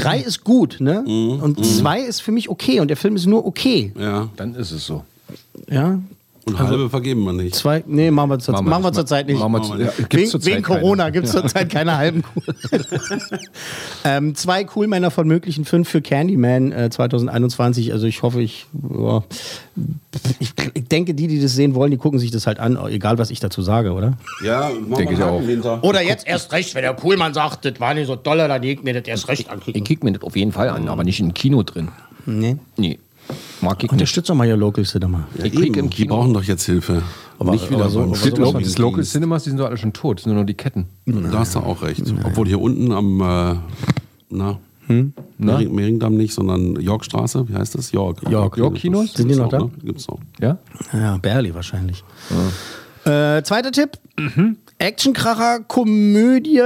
Drei 0.04 0.20
ist 0.20 0.44
gut, 0.44 0.78
ne? 0.80 1.04
Und 1.42 1.66
zwei 1.66 2.02
ist 2.02 2.22
für 2.22 2.32
mich 2.32 2.50
okay 2.50 2.80
und 2.80 2.88
der 2.90 2.98
Film 2.98 3.16
ist 3.16 3.26
nur 3.26 3.46
okay. 3.46 3.92
Ja. 3.98 4.30
Dann 4.36 4.56
ist 4.56 4.72
es 4.72 4.86
so. 4.86 5.04
Ja. 5.70 6.00
Und 6.46 6.60
halbe 6.60 6.90
vergeben 6.90 7.24
wir 7.24 7.32
nicht. 7.34 7.56
Zwei, 7.56 7.84
nee, 7.88 8.12
machen 8.12 8.32
wir, 8.32 8.40
zur, 8.40 8.54
Machen 8.54 8.66
wir 8.66 8.70
machen 8.72 8.84
wir 8.84 8.90
nicht. 8.90 8.96
zurzeit 8.96 9.28
nicht. 9.28 9.40
Machen 9.40 9.52
wir 9.54 9.62
zu- 9.64 9.78
ja, 9.78 9.92
gibt's 10.10 10.34
wegen 10.34 10.46
wegen 10.46 10.62
Corona 10.64 11.10
gibt 11.10 11.28
es 11.28 11.32
zurzeit 11.32 11.70
keine 11.70 11.96
halben 11.96 12.24
Cool. 12.36 12.44
ähm, 14.04 14.36
zwei 14.36 14.64
Coolmänner 14.64 15.12
von 15.12 15.28
möglichen 15.28 15.66
fünf 15.66 15.88
für 15.90 16.02
Candyman 16.02 16.72
äh, 16.72 16.90
2021. 16.90 17.94
Also 17.94 18.08
ich 18.08 18.22
hoffe, 18.24 18.42
ich, 18.42 18.66
ja, 18.94 19.24
ich, 20.40 20.54
ich 20.74 20.88
denke, 20.90 21.14
die, 21.14 21.28
die 21.28 21.42
das 21.42 21.54
sehen 21.56 21.76
wollen, 21.76 21.92
die 21.92 21.98
gucken 21.98 22.20
sich 22.20 22.32
das 22.32 22.46
halt 22.48 22.60
an, 22.60 22.78
egal 22.88 23.18
was 23.18 23.30
ich 23.32 23.40
dazu 23.40 23.62
sage, 23.62 23.94
oder? 23.94 24.18
Ja, 24.44 24.70
Denke 24.98 25.14
ich 25.14 25.24
auch. 25.24 25.42
Hinter. 25.42 25.84
Oder 25.84 26.02
jetzt 26.02 26.28
erst 26.28 26.52
recht, 26.52 26.76
wenn 26.76 26.82
der 26.84 26.94
Coolmann 26.94 27.34
sagt, 27.34 27.66
das 27.66 27.80
war 27.80 27.94
nicht 27.94 28.08
so 28.08 28.16
dolle, 28.16 28.48
dann 28.48 28.62
legt 28.62 28.84
mir 28.84 28.94
das 28.94 29.08
erst 29.08 29.28
recht 29.28 29.50
an. 29.50 29.62
Ich 29.66 29.84
kick 29.84 30.04
mir 30.04 30.12
das 30.12 30.24
auf 30.24 30.36
jeden 30.36 30.52
Fall 30.52 30.70
an, 30.70 30.88
aber 30.90 31.04
nicht 31.04 31.20
im 31.20 31.34
Kino 31.34 31.64
drin. 31.64 31.90
Nee. 32.26 32.58
Nee. 32.78 33.00
Mag 33.62 33.84
ich. 33.84 33.92
Unterstützt 33.92 34.30
doch 34.30 34.36
mal 34.36 34.48
ihr 34.48 34.58
Local 34.58 34.84
Cinema. 34.84 35.28
Ich 35.36 35.52
krieg 35.54 35.68
Eben, 35.68 35.76
im 35.76 35.90
die 35.90 35.96
Kino. 36.04 36.16
brauchen 36.16 36.34
doch 36.34 36.44
jetzt 36.44 36.66
Hilfe. 36.66 37.02
nicht 37.44 37.70
wieder 37.70 37.82
aber 37.82 37.90
so 37.90 38.02
aber 38.02 38.12
Die, 38.14 38.18
sowas 38.20 38.38
Lo 38.40 38.52
von 38.52 38.64
die 38.64 38.82
Local 38.82 39.04
Cinemas, 39.04 39.44
die 39.44 39.50
sind 39.52 39.60
doch 39.60 39.68
alle 39.68 39.78
schon 39.78 39.94
tot. 39.94 40.18
Das 40.18 40.24
sind 40.24 40.34
nur 40.34 40.42
noch 40.42 40.48
die 40.48 40.54
Ketten. 40.54 40.86
Da 41.06 41.40
hast 41.40 41.56
du 41.56 41.60
auch 41.60 41.82
recht. 41.82 42.04
Obwohl 42.24 42.48
hier 42.48 42.60
unten 42.60 42.92
am, 42.92 43.22
äh, 43.22 43.56
na, 44.30 44.60
Mehring, 44.88 45.74
Mehringdamm 45.74 46.16
nicht, 46.18 46.34
sondern 46.34 46.76
Yorkstraße, 46.76 47.48
wie 47.48 47.56
heißt 47.56 47.76
das? 47.76 47.92
York. 47.92 48.22
York. 48.30 48.58
York-Kinos? 48.58 49.14
Sind 49.14 49.30
die 49.30 49.36
noch 49.36 49.50
da? 49.50 49.60
Ne? 49.60 49.72
Gibt's 49.84 50.08
noch. 50.08 50.20
Ja? 50.42 50.58
Ja, 50.92 51.18
Barely 51.18 51.54
wahrscheinlich. 51.56 52.04
Äh, 53.06 53.42
zweiter 53.44 53.72
Tipp: 53.72 53.92
Actionkracher, 54.78 55.62
Komödie, 55.62 56.62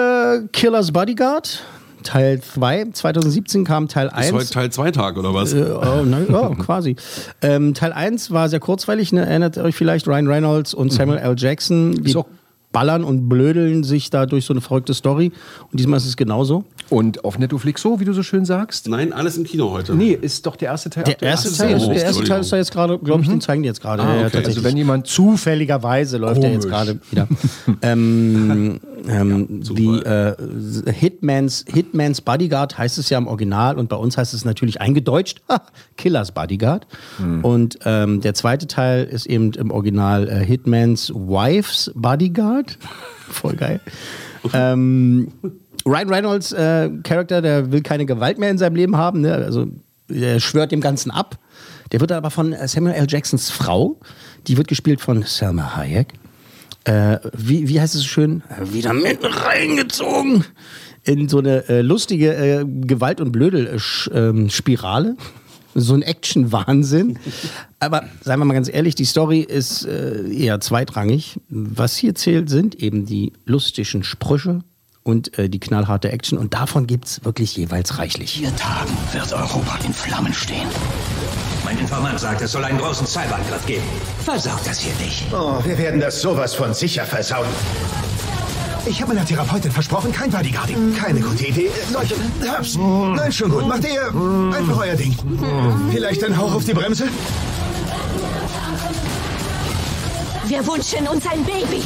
Killers 0.51 0.91
Bodyguard. 0.91 1.63
Teil 2.07 2.39
2. 2.41 2.91
2017 2.93 3.65
kam 3.65 3.89
Teil 3.89 4.09
1. 4.09 4.27
Ist 4.27 4.33
heute 4.33 4.49
Teil 4.49 4.69
2 4.71 4.91
Tag 4.91 5.17
oder 5.17 5.33
was? 5.33 5.53
Äh, 5.53 5.65
oh, 5.73 6.03
na, 6.05 6.21
ja, 6.29 6.55
quasi. 6.55 6.95
Ähm, 7.41 7.73
Teil 7.73 7.91
1 7.91 8.31
war 8.31 8.47
sehr 8.47 8.61
kurzweilig, 8.61 9.11
ne? 9.11 9.25
erinnert 9.25 9.57
euch 9.57 9.75
vielleicht 9.75 10.07
Ryan 10.07 10.27
Reynolds 10.27 10.73
und 10.73 10.93
Samuel 10.93 11.19
L. 11.19 11.35
Jackson. 11.37 11.95
Die 11.95 12.09
Ist 12.09 12.15
auch- 12.15 12.25
ballern 12.71 13.03
und 13.03 13.29
blödeln 13.29 13.83
sich 13.83 14.09
da 14.09 14.25
durch 14.25 14.45
so 14.45 14.53
eine 14.53 14.61
verrückte 14.61 14.93
Story. 14.93 15.31
Und 15.71 15.79
diesmal 15.79 15.97
ist 15.97 16.05
es 16.05 16.17
genauso. 16.17 16.63
Und 16.89 17.25
auf 17.25 17.37
Netflix 17.39 17.81
so, 17.81 17.99
wie 17.99 18.05
du 18.05 18.13
so 18.13 18.23
schön 18.23 18.45
sagst? 18.45 18.87
Nein, 18.87 19.11
alles 19.13 19.37
im 19.37 19.43
Kino 19.43 19.71
heute. 19.71 19.95
Nee, 19.95 20.17
ist 20.19 20.45
doch 20.45 20.55
der 20.55 20.69
erste 20.69 20.89
Teil. 20.89 21.03
Der 21.05 21.13
aktuell. 21.13 21.31
erste, 21.31 21.51
Teil, 21.57 21.75
ist, 21.77 21.87
der 21.87 22.03
erste. 22.03 22.23
Teil 22.23 22.41
ist 22.41 22.51
da 22.51 22.57
jetzt 22.57 22.71
gerade, 22.71 22.97
glaube 22.99 23.23
ich, 23.23 23.29
den 23.29 23.41
zeigen 23.41 23.63
die 23.63 23.67
jetzt 23.67 23.81
gerade. 23.81 24.03
Ah, 24.03 24.05
Ja, 24.07 24.11
ja, 24.13 24.19
okay. 24.21 24.23
tatsächlich. 24.37 24.57
Also 24.57 24.63
wenn 24.69 24.77
jemand 24.77 25.07
Zufälligerweise 25.07 26.17
läuft 26.17 26.43
er 26.43 26.51
jetzt 26.51 26.67
gerade 26.67 26.99
wieder. 27.11 27.27
ähm, 27.81 28.79
ähm, 29.07 29.63
die 29.63 29.87
äh, 29.99 30.35
Hitmans, 30.91 31.65
Hitmans 31.71 32.21
Bodyguard 32.21 32.77
heißt 32.77 32.97
es 32.97 33.09
ja 33.09 33.17
im 33.17 33.27
Original 33.27 33.77
und 33.77 33.89
bei 33.89 33.95
uns 33.95 34.17
heißt 34.17 34.33
es 34.33 34.45
natürlich 34.45 34.79
eingedeutscht 34.81 35.41
Killers 35.97 36.31
Bodyguard. 36.31 36.85
Und 37.41 37.79
ähm, 37.85 38.21
der 38.21 38.33
zweite 38.33 38.67
Teil 38.67 39.05
ist 39.05 39.25
eben 39.25 39.51
im 39.53 39.71
Original 39.71 40.27
äh, 40.27 40.45
Hitmans 40.45 41.11
Wife's 41.13 41.91
Bodyguard. 41.95 42.66
Voll 43.29 43.55
geil. 43.55 43.79
ähm, 44.53 45.31
Ryan 45.85 46.09
Reynolds 46.09 46.51
äh, 46.51 46.89
Charakter, 47.03 47.41
der 47.41 47.71
will 47.71 47.81
keine 47.81 48.05
Gewalt 48.05 48.37
mehr 48.39 48.51
in 48.51 48.57
seinem 48.57 48.75
Leben 48.75 48.97
haben. 48.97 49.21
Ne? 49.21 49.33
Also 49.33 49.67
er 50.09 50.39
schwört 50.39 50.71
dem 50.71 50.81
Ganzen 50.81 51.11
ab. 51.11 51.37
Der 51.91 52.01
wird 52.01 52.11
aber 52.11 52.31
von 52.31 52.55
Samuel 52.65 52.95
L. 52.95 53.05
Jacksons 53.07 53.49
Frau, 53.49 53.99
die 54.47 54.57
wird 54.57 54.67
gespielt 54.67 54.99
von 54.99 55.23
Selma 55.23 55.75
Hayek. 55.75 56.13
Äh, 56.83 57.19
wie, 57.33 57.67
wie 57.67 57.79
heißt 57.79 57.95
es 57.95 58.01
so 58.01 58.07
schön? 58.07 58.43
Wieder 58.71 58.93
mit 58.93 59.19
reingezogen 59.23 60.45
in 61.03 61.29
so 61.29 61.39
eine 61.39 61.67
äh, 61.69 61.81
lustige 61.81 62.33
äh, 62.33 62.65
Gewalt- 62.65 63.21
und 63.21 63.31
Blödel-Spirale. 63.31 65.15
So 65.79 65.93
ein 65.93 66.01
Action-Wahnsinn. 66.01 67.19
Aber 67.79 68.03
seien 68.23 68.39
wir 68.39 68.45
mal 68.45 68.55
ganz 68.55 68.67
ehrlich, 68.67 68.95
die 68.95 69.05
Story 69.05 69.41
ist 69.41 69.85
äh, 69.85 70.27
eher 70.27 70.59
zweitrangig. 70.59 71.39
Was 71.49 71.95
hier 71.95 72.15
zählt, 72.15 72.49
sind 72.49 72.75
eben 72.75 73.05
die 73.05 73.33
lustigen 73.45 74.03
Sprüche 74.03 74.63
und 75.03 75.37
äh, 75.37 75.49
die 75.49 75.59
knallharte 75.59 76.11
Action. 76.11 76.39
Und 76.39 76.55
davon 76.55 76.87
gibt 76.87 77.05
es 77.05 77.23
wirklich 77.23 77.55
jeweils 77.55 77.99
reichlich. 77.99 78.33
vier 78.33 78.55
Tagen 78.55 78.91
wird 79.13 79.31
Europa 79.31 79.77
in 79.85 79.93
Flammen 79.93 80.33
stehen. 80.33 80.67
Mein 81.63 81.77
Informant 81.77 82.19
sagt, 82.19 82.41
es 82.41 82.53
soll 82.53 82.63
einen 82.63 82.79
großen 82.79 83.05
Cyberangriff 83.05 83.65
geben. 83.67 83.83
Versaut 84.25 84.65
das 84.65 84.79
hier 84.79 84.95
nicht. 85.05 85.25
Oh, 85.31 85.63
wir 85.63 85.77
werden 85.77 85.99
das 85.99 86.21
sowas 86.21 86.55
von 86.55 86.73
sicher 86.73 87.05
versauen. 87.05 87.47
Ich 88.89 89.01
habe 89.01 89.13
meiner 89.13 89.25
Therapeutin 89.25 89.71
versprochen, 89.71 90.13
kein 90.13 90.31
Bodyguarding. 90.31 90.95
Keine 90.95 91.19
gute 91.19 91.45
Idee. 91.45 91.69
Leute, 91.91 92.15
hab's. 92.47 92.77
Nein, 92.77 93.31
schon 93.31 93.51
gut. 93.51 93.67
Macht 93.67 93.83
ihr 93.83 94.01
einfach 94.55 94.77
euer 94.77 94.95
Ding. 94.95 95.13
Vielleicht 95.91 96.23
ein 96.23 96.37
Hauch 96.37 96.53
auf 96.53 96.63
die 96.63 96.73
Bremse? 96.73 97.09
Wir 100.45 100.65
wünschen 100.65 101.05
uns 101.07 101.25
ein 101.27 101.43
Baby. 101.43 101.83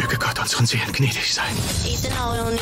Möge 0.00 0.16
Gott 0.16 0.38
unseren 0.38 0.64
Seelen 0.64 0.92
gnädig 0.92 1.34
sein. 1.34 1.54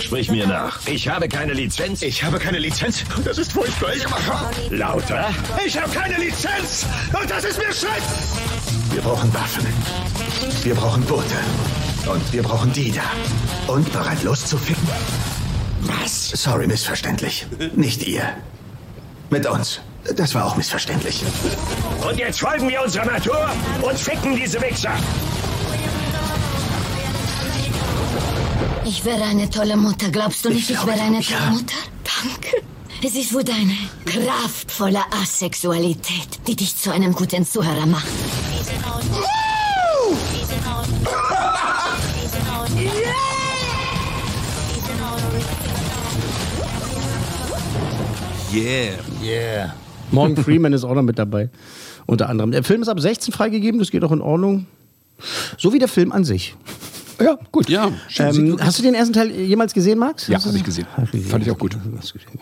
Sprich 0.01 0.29
mir 0.31 0.47
nach. 0.47 0.81
Ich 0.87 1.09
habe 1.09 1.29
keine 1.29 1.53
Lizenz. 1.53 2.03
Ich 2.03 2.25
habe 2.25 2.39
keine 2.39 2.59
Lizenz. 2.59 3.05
Das 3.25 3.39
ist 3.39 3.53
furchtbar. 3.53 3.95
Ich 3.95 4.09
mache 4.09 4.51
Lauter. 4.71 5.31
Ich 5.65 5.81
habe 5.81 5.91
keine 5.91 6.17
Lizenz. 6.19 6.85
Und 7.13 7.31
das 7.31 7.45
ist 7.45 7.59
mir 7.59 7.73
schrecklich. 7.73 8.03
Wir 8.91 9.03
brauchen 9.03 9.33
Waffen. 9.33 9.67
Wir 10.65 10.75
brauchen 10.75 11.03
Boote. 11.05 11.37
Und 12.11 12.33
wir 12.33 12.43
brauchen 12.43 12.73
die 12.73 12.91
da. 12.91 13.73
Und 13.73 13.93
bereit 13.93 14.23
loszuficken. 14.25 14.89
Was? 15.83 16.31
Sorry, 16.31 16.67
missverständlich. 16.67 17.47
Nicht 17.77 18.03
ihr. 18.09 18.25
Mit 19.31 19.47
uns. 19.47 19.81
Das 20.17 20.35
war 20.35 20.47
auch 20.47 20.57
missverständlich. 20.57 21.23
Und 22.09 22.19
jetzt 22.19 22.41
folgen 22.41 22.69
wir 22.69 22.83
unserer 22.83 23.05
Natur 23.05 23.49
und 23.83 23.97
ficken 23.97 24.35
diese 24.35 24.61
Wichser. 24.61 24.93
Ich 28.89 29.05
wäre 29.05 29.23
eine 29.23 29.51
tolle 29.51 29.77
Mutter. 29.77 30.09
Glaubst 30.11 30.47
du 30.47 30.49
nicht, 30.49 30.71
ich, 30.71 30.87
wäre 30.87 30.99
eine 30.99 31.21
tolle 31.21 31.51
Mutter? 31.51 31.77
Danke. 32.23 32.57
Es 33.05 33.15
ist 33.15 33.35
wohl 33.35 33.45
deine 33.45 33.77
kraftvolle 34.07 35.01
Asexualität, 35.23 36.41
die 36.47 36.57
dich 36.57 36.75
zu 36.75 36.91
einem 36.91 37.13
guten 37.13 37.45
Zuhörer 37.45 37.85
macht. 37.85 38.07
Yeah. 48.51 48.95
Yeah. 49.23 49.75
Morgan 50.11 50.43
Freeman 50.43 50.73
ist 50.73 50.85
auch 50.85 50.95
noch 50.95 51.03
mit 51.03 51.19
dabei. 51.19 51.51
Unter 52.07 52.31
anderem. 52.31 52.53
Der 52.53 52.65
Film 52.65 52.81
ist 52.81 52.89
ab 52.89 52.99
16 52.99 53.35
freigegeben, 53.35 53.79
das 53.79 53.91
geht 53.91 54.03
auch 54.03 54.13
in 54.13 54.23
Ordnung. 54.23 54.67
So 55.59 55.75
wie 55.75 55.79
der 55.79 55.89
Film 55.89 56.11
an 56.11 56.25
sich. 56.25 56.57
Ja, 57.21 57.39
gut. 57.51 57.69
Ja. 57.69 57.91
Ähm, 58.19 58.57
hast 58.61 58.79
du 58.79 58.83
den 58.83 58.95
ersten 58.95 59.13
Teil 59.13 59.31
jemals 59.31 59.73
gesehen, 59.75 59.99
Max? 59.99 60.29
Ja, 60.29 60.43
habe 60.43 60.57
ich 60.57 60.63
gesehen. 60.65 60.87
Fand 61.29 61.45
ich 61.45 61.51
auch 61.51 61.59
gut. 61.59 61.77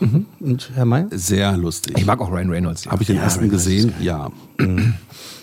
Mhm. 0.00 0.26
Und 0.40 0.70
Herr 0.74 0.84
May? 0.84 1.06
Sehr 1.12 1.56
lustig. 1.56 1.96
Ich 1.98 2.04
mag 2.04 2.20
auch 2.20 2.30
Ryan 2.30 2.50
Reynolds. 2.50 2.86
Habe 2.86 3.02
ich 3.02 3.06
den 3.06 3.16
ersten 3.18 3.48
gesehen? 3.48 3.94
Ja. 4.00 4.30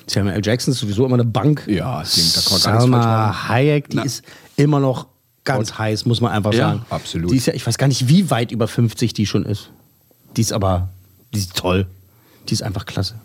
Samuel 0.08 0.36
L. 0.36 0.42
Jackson 0.46 0.72
ist 0.74 0.80
sowieso 0.80 1.06
immer 1.06 1.16
eine 1.16 1.26
Bank. 1.26 1.64
Ja, 1.68 2.02
deswegen, 2.02 2.28
da 2.64 2.72
kann 2.72 2.90
man 2.90 3.02
gar 3.02 3.28
nichts. 3.30 3.50
Hayek, 3.50 3.90
die 3.90 4.00
ist 4.00 4.24
immer 4.58 4.80
noch 4.80 5.08
ganz 5.46 5.78
heiß, 5.78 6.06
muss 6.06 6.22
man 6.22 6.32
einfach 6.32 6.54
Ja, 6.54 6.70
sagen. 6.70 6.86
absolut. 6.90 7.32
Die 7.32 7.38
ist 7.38 7.48
ja, 7.48 7.54
ich 7.54 7.66
weiß 7.66 7.78
gar 7.78 7.88
nicht, 7.88 8.08
wie 8.10 8.30
weit 8.30 8.52
über 8.52 8.68
50 8.68 9.14
die 9.14 9.26
schon 9.26 9.46
ist. 9.46 9.72
Die 10.38 10.42
ist 10.42 10.54
aber, 10.54 10.90
die 11.34 11.40
ist 11.40 11.56
toll. 11.56 11.88
Die 12.50 12.54
ist 12.54 12.62
einfach 12.64 12.86
klasse. 12.86 13.16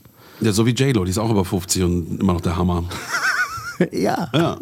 Ja, 0.40 0.53
so 0.53 0.64
wie 0.66 0.71
J-Lo, 0.71 1.05
die 1.05 1.11
ist 1.11 1.18
auch 1.18 1.31
über 1.31 1.44
50 1.44 1.83
und 1.83 2.21
immer 2.21 2.33
noch 2.33 2.40
der 2.40 2.57
Hammer. 2.57 2.85
Ja. 3.92 4.29
Ja. 4.35 4.59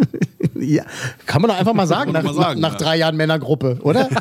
Ja. 0.60 0.84
Kann 1.26 1.42
man 1.42 1.50
doch 1.50 1.58
einfach 1.58 1.74
mal 1.74 1.86
sagen, 1.86 2.12
nach, 2.12 2.22
man 2.22 2.34
sagen, 2.34 2.60
nach, 2.60 2.72
nach 2.72 2.80
ja. 2.80 2.84
drei 2.84 2.96
Jahren 2.98 3.16
Männergruppe, 3.16 3.78
oder? 3.82 4.08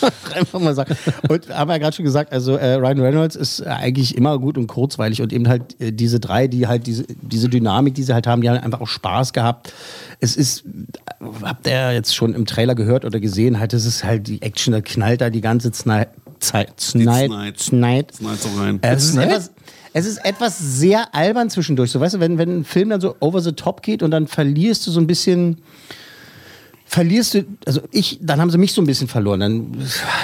einfach 0.34 0.60
mal 0.60 0.74
sagen. 0.74 0.96
Und 1.28 1.48
haben 1.50 1.68
wir 1.68 1.74
ja 1.74 1.78
gerade 1.78 1.96
schon 1.96 2.04
gesagt, 2.04 2.32
also 2.32 2.56
äh, 2.56 2.74
Ryan 2.74 3.00
Reynolds 3.00 3.36
ist 3.36 3.60
äh, 3.60 3.66
eigentlich 3.66 4.16
immer 4.16 4.38
gut 4.38 4.58
und 4.58 4.66
kurzweilig 4.66 5.22
und 5.22 5.32
eben 5.32 5.48
halt 5.48 5.80
äh, 5.80 5.92
diese 5.92 6.20
drei, 6.20 6.46
die 6.46 6.66
halt 6.66 6.86
diese, 6.86 7.04
diese 7.22 7.48
Dynamik, 7.48 7.94
die 7.94 8.02
sie 8.02 8.14
halt 8.14 8.26
haben, 8.26 8.42
die 8.42 8.50
haben 8.50 8.58
einfach 8.58 8.80
auch 8.80 8.88
Spaß 8.88 9.32
gehabt. 9.32 9.72
Es 10.20 10.36
ist, 10.36 10.64
äh, 10.64 11.24
habt 11.42 11.66
ihr 11.66 11.92
jetzt 11.92 12.14
schon 12.14 12.34
im 12.34 12.46
Trailer 12.46 12.74
gehört 12.74 13.04
oder 13.04 13.20
gesehen, 13.20 13.58
halt, 13.58 13.72
es 13.72 13.86
ist 13.86 14.04
halt 14.04 14.26
die 14.28 14.42
Action, 14.42 14.72
da 14.72 14.80
knallt 14.80 15.20
da 15.20 15.30
die 15.30 15.40
ganze 15.40 15.72
Zeit. 15.72 16.08
Zeit, 16.38 16.78
Snide. 16.78 17.54
Snide. 17.56 18.06
Snide 18.12 18.36
so 18.36 18.60
rein. 18.60 18.78
Äh, 18.82 18.94
Es 18.94 19.04
ist, 19.04 19.16
etwas, 19.16 19.50
es 19.96 20.04
ist 20.04 20.18
etwas 20.18 20.58
sehr 20.58 21.14
albern 21.14 21.48
zwischendurch. 21.48 21.90
So, 21.90 22.00
weißt 22.00 22.16
du, 22.16 22.20
wenn, 22.20 22.36
wenn 22.36 22.58
ein 22.58 22.64
Film 22.64 22.90
dann 22.90 23.00
so 23.00 23.16
over 23.20 23.40
the 23.40 23.52
top 23.52 23.82
geht 23.82 24.02
und 24.02 24.10
dann 24.10 24.26
verlierst 24.26 24.86
du 24.86 24.90
so 24.90 25.00
ein 25.00 25.06
bisschen. 25.06 25.62
Verlierst 26.96 27.34
du, 27.34 27.44
also 27.66 27.82
ich, 27.90 28.18
dann 28.22 28.40
haben 28.40 28.48
sie 28.50 28.56
mich 28.56 28.72
so 28.72 28.80
ein 28.80 28.86
bisschen 28.86 29.06
verloren. 29.06 29.40
Dann, 29.40 29.66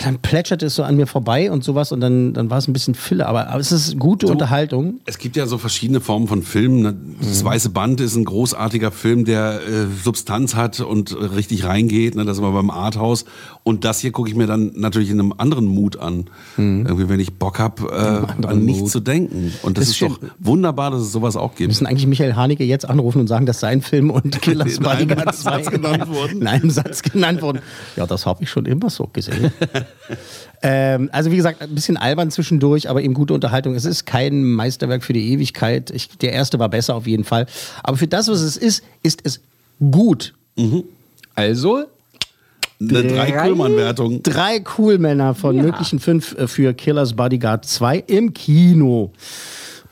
dann 0.05 0.19
plätscherte 0.21 0.65
es 0.65 0.75
so 0.75 0.83
an 0.85 0.97
mir 0.97 1.07
vorbei 1.07 1.51
und 1.53 1.63
sowas 1.63 1.93
und 1.93 2.01
dann, 2.01 2.33
dann 2.33 2.49
war 2.49 2.57
es 2.57 2.67
ein 2.67 2.73
bisschen 2.73 2.95
Fille. 2.95 3.27
Aber, 3.27 3.49
aber 3.49 3.61
es 3.61 3.73
ist 3.73 3.99
gute 3.99 4.27
Unterhaltung. 4.29 5.01
Es 5.05 5.19
gibt 5.19 5.37
ja 5.37 5.47
so 5.47 5.59
verschiedene 5.59 6.01
Formen 6.01 6.29
von 6.29 6.43
Filmen. 6.43 6.81
ne? 6.81 6.97
Das 7.21 7.45
Weiße 7.45 7.69
Band 7.69 8.01
ist 8.01 8.17
ein 8.17 8.25
großartiger 8.25 8.91
Film, 8.91 9.27
der 9.27 9.61
äh, 9.69 9.87
Substanz 10.03 10.55
hat 10.55 10.81
und 10.81 11.13
äh, 11.13 11.17
richtig 11.23 11.65
reingeht. 11.67 12.15
Ne? 12.15 12.25
Das 12.25 12.39
ist 12.39 12.43
immer 12.43 12.53
beim 12.53 12.71
Arthouse. 12.71 13.27
Und 13.65 13.85
das 13.85 14.01
hier 14.01 14.11
gucke 14.11 14.31
ich 14.31 14.35
mir 14.35 14.47
dann 14.47 14.73
natürlich 14.75 15.11
in 15.11 15.21
einem 15.21 15.35
anderen 15.37 15.67
Mut 15.67 15.99
an. 15.99 16.25
Irgendwie, 16.57 17.11
wenn 17.11 17.21
ich 17.21 17.35
Bock 17.35 17.59
habe, 17.59 18.27
äh, 18.41 18.47
an 18.47 18.65
nichts 18.65 18.81
Mut. 18.81 18.91
zu 18.93 19.01
denken. 19.01 19.53
Und 19.63 19.77
das, 19.77 19.85
Das 19.89 19.93
ist 19.93 20.01
doch 20.03 20.19
wunderbar, 20.39 20.91
dass 20.91 21.03
es 21.03 21.13
sowas 21.13 21.37
auch 21.37 21.51
Wir 21.53 21.57
gibt. 21.59 21.69
müssen 21.69 21.87
eigentlich 21.87 22.07
Michael 22.07 22.35
Haneke 22.35 22.65
jetzt 22.65 22.89
anrufen 22.89 23.21
und 23.21 23.27
sagen, 23.27 23.45
dass 23.45 23.61
sein 23.61 23.83
Film 23.83 24.09
und 24.09 24.41
Killers 24.41 24.79
Bodyguard 24.81 25.35
Satz 25.35 25.67
2 25.67 25.71
genannt 25.71 26.09
wurden. 26.13 26.41
in 26.62 26.62
einem 26.63 26.71
Satz 26.71 27.03
genannt 27.03 27.43
wurden. 27.43 27.61
Ja, 27.97 28.07
das 28.07 28.27
habe 28.27 28.43
ich 28.43 28.51
schon 28.51 28.67
immer 28.67 28.91
so 28.91 29.09
gesehen. 29.13 29.53
ähm, 30.63 31.11
also 31.13 31.31
wie 31.31 31.37
gesagt, 31.37 31.61
ein 31.61 31.75
bisschen 31.75 31.97
albern 31.97 32.31
zwischendurch, 32.31 32.89
aber 32.89 33.03
eben 33.03 33.15
gute 33.15 33.35
Unterhaltung. 33.35 33.75
Es 33.75 33.85
ist 33.85 34.07
kein 34.07 34.45
Meisterwerk 34.45 35.05
für 35.05 35.13
die 35.13 35.33
Ewigkeit. 35.33 35.91
Ich, 35.91 36.09
der 36.19 36.33
erste 36.33 36.59
war 36.59 36.69
besser 36.69 36.95
auf 36.95 37.07
jeden 37.07 37.25
Fall. 37.25 37.47
Aber 37.83 37.97
für 37.97 38.09
das, 38.09 38.29
was 38.29 38.41
es 38.41 38.57
ist, 38.57 38.83
ist 39.03 39.21
es 39.25 39.41
gut. 39.91 40.35
Also, 41.35 41.85
Eine 42.81 43.05
Drei-Kuhlmann-Wertung. 43.05 44.23
Drei 44.23 44.61
Coolmänner 44.61 45.35
von 45.35 45.57
möglichen 45.57 45.99
fünf 45.99 46.37
äh, 46.37 46.47
für 46.47 46.75
Killers 46.75 47.15
Bodyguard 47.15 47.65
2 47.65 48.05
im 48.07 48.35
Kino. 48.35 49.13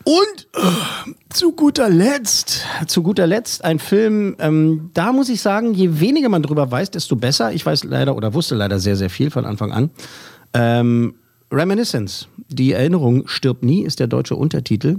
Und 0.04 0.48
äh, 0.54 1.12
zu 1.28 1.52
guter 1.52 1.90
Letzt, 1.90 2.64
zu 2.86 3.02
guter 3.02 3.26
Letzt 3.26 3.64
ein 3.64 3.78
Film, 3.78 4.34
ähm, 4.38 4.90
da 4.94 5.12
muss 5.12 5.28
ich 5.28 5.42
sagen, 5.42 5.74
je 5.74 6.00
weniger 6.00 6.28
man 6.28 6.42
drüber 6.42 6.70
weiß, 6.70 6.90
desto 6.90 7.16
besser. 7.16 7.52
Ich 7.52 7.66
weiß 7.66 7.84
leider 7.84 8.16
oder 8.16 8.32
wusste 8.32 8.54
leider 8.54 8.78
sehr, 8.78 8.96
sehr 8.96 9.10
viel 9.10 9.30
von 9.30 9.44
Anfang 9.44 9.72
an. 9.72 9.90
Ähm, 10.54 11.14
Reminiscence, 11.52 12.28
die 12.48 12.72
Erinnerung 12.72 13.28
stirbt 13.28 13.62
nie, 13.62 13.82
ist 13.82 14.00
der 14.00 14.06
deutsche 14.06 14.36
Untertitel. 14.36 14.98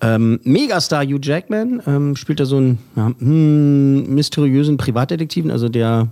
Ähm, 0.00 0.40
Megastar 0.42 1.04
Hugh 1.04 1.20
Jackman 1.22 1.82
ähm, 1.86 2.16
spielt 2.16 2.40
da 2.40 2.44
so 2.44 2.56
einen 2.56 2.78
ja, 2.96 3.12
hm, 3.18 4.14
mysteriösen 4.14 4.76
Privatdetektiven, 4.76 5.50
also 5.50 5.68
der 5.68 6.08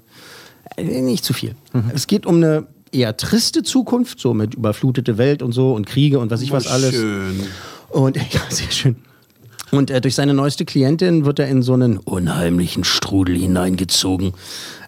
äh, 0.77 1.03
nicht 1.03 1.25
zu 1.25 1.33
viel. 1.33 1.55
Es 1.93 2.07
geht 2.07 2.25
um 2.27 2.37
eine 2.37 2.67
eher 2.93 3.17
triste 3.17 3.63
Zukunft, 3.63 4.21
so 4.21 4.33
mit 4.33 4.55
überflutete 4.55 5.19
Welt 5.19 5.43
und 5.43 5.53
so 5.53 5.75
und 5.75 5.87
Kriege 5.87 6.19
und 6.19 6.31
was 6.31 6.41
ich 6.43 6.53
was 6.53 6.67
alles. 6.67 6.95
Schön. 6.95 7.43
Und 7.95 8.17
ja, 8.33 8.41
sehr 8.49 8.71
schön. 8.71 8.97
Und 9.71 9.91
äh, 9.91 10.01
durch 10.01 10.15
seine 10.15 10.35
neueste 10.35 10.65
Klientin 10.65 11.25
wird 11.25 11.39
er 11.39 11.49
in 11.49 11.63
so 11.63 11.75
einen 11.75 11.99
unheimlichen 11.99 12.85
Strudel 12.85 13.37
hineingezogen. 13.37 14.33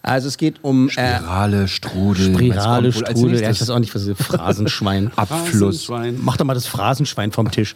Also 0.03 0.29
es 0.29 0.37
geht 0.39 0.63
um 0.63 0.89
äh, 0.89 0.93
Spirale, 0.93 1.67
Strudel. 1.67 2.35
Spirale, 2.35 2.93
Strudel, 2.93 3.41
ja, 3.41 3.51
ich 3.51 3.61
weiß 3.61 3.71
auch 3.71 3.79
nicht, 3.79 3.95
was 3.95 4.07
ist 4.07 4.23
Phrasenschwein. 4.23 5.11
Abfluss. 5.17 5.87
Phrasenschwein. 5.87 6.19
Mach 6.21 6.37
doch 6.37 6.45
mal 6.45 6.55
das 6.55 6.67
Phrasenschwein 6.67 7.33
vom 7.33 7.51
Tisch. 7.51 7.75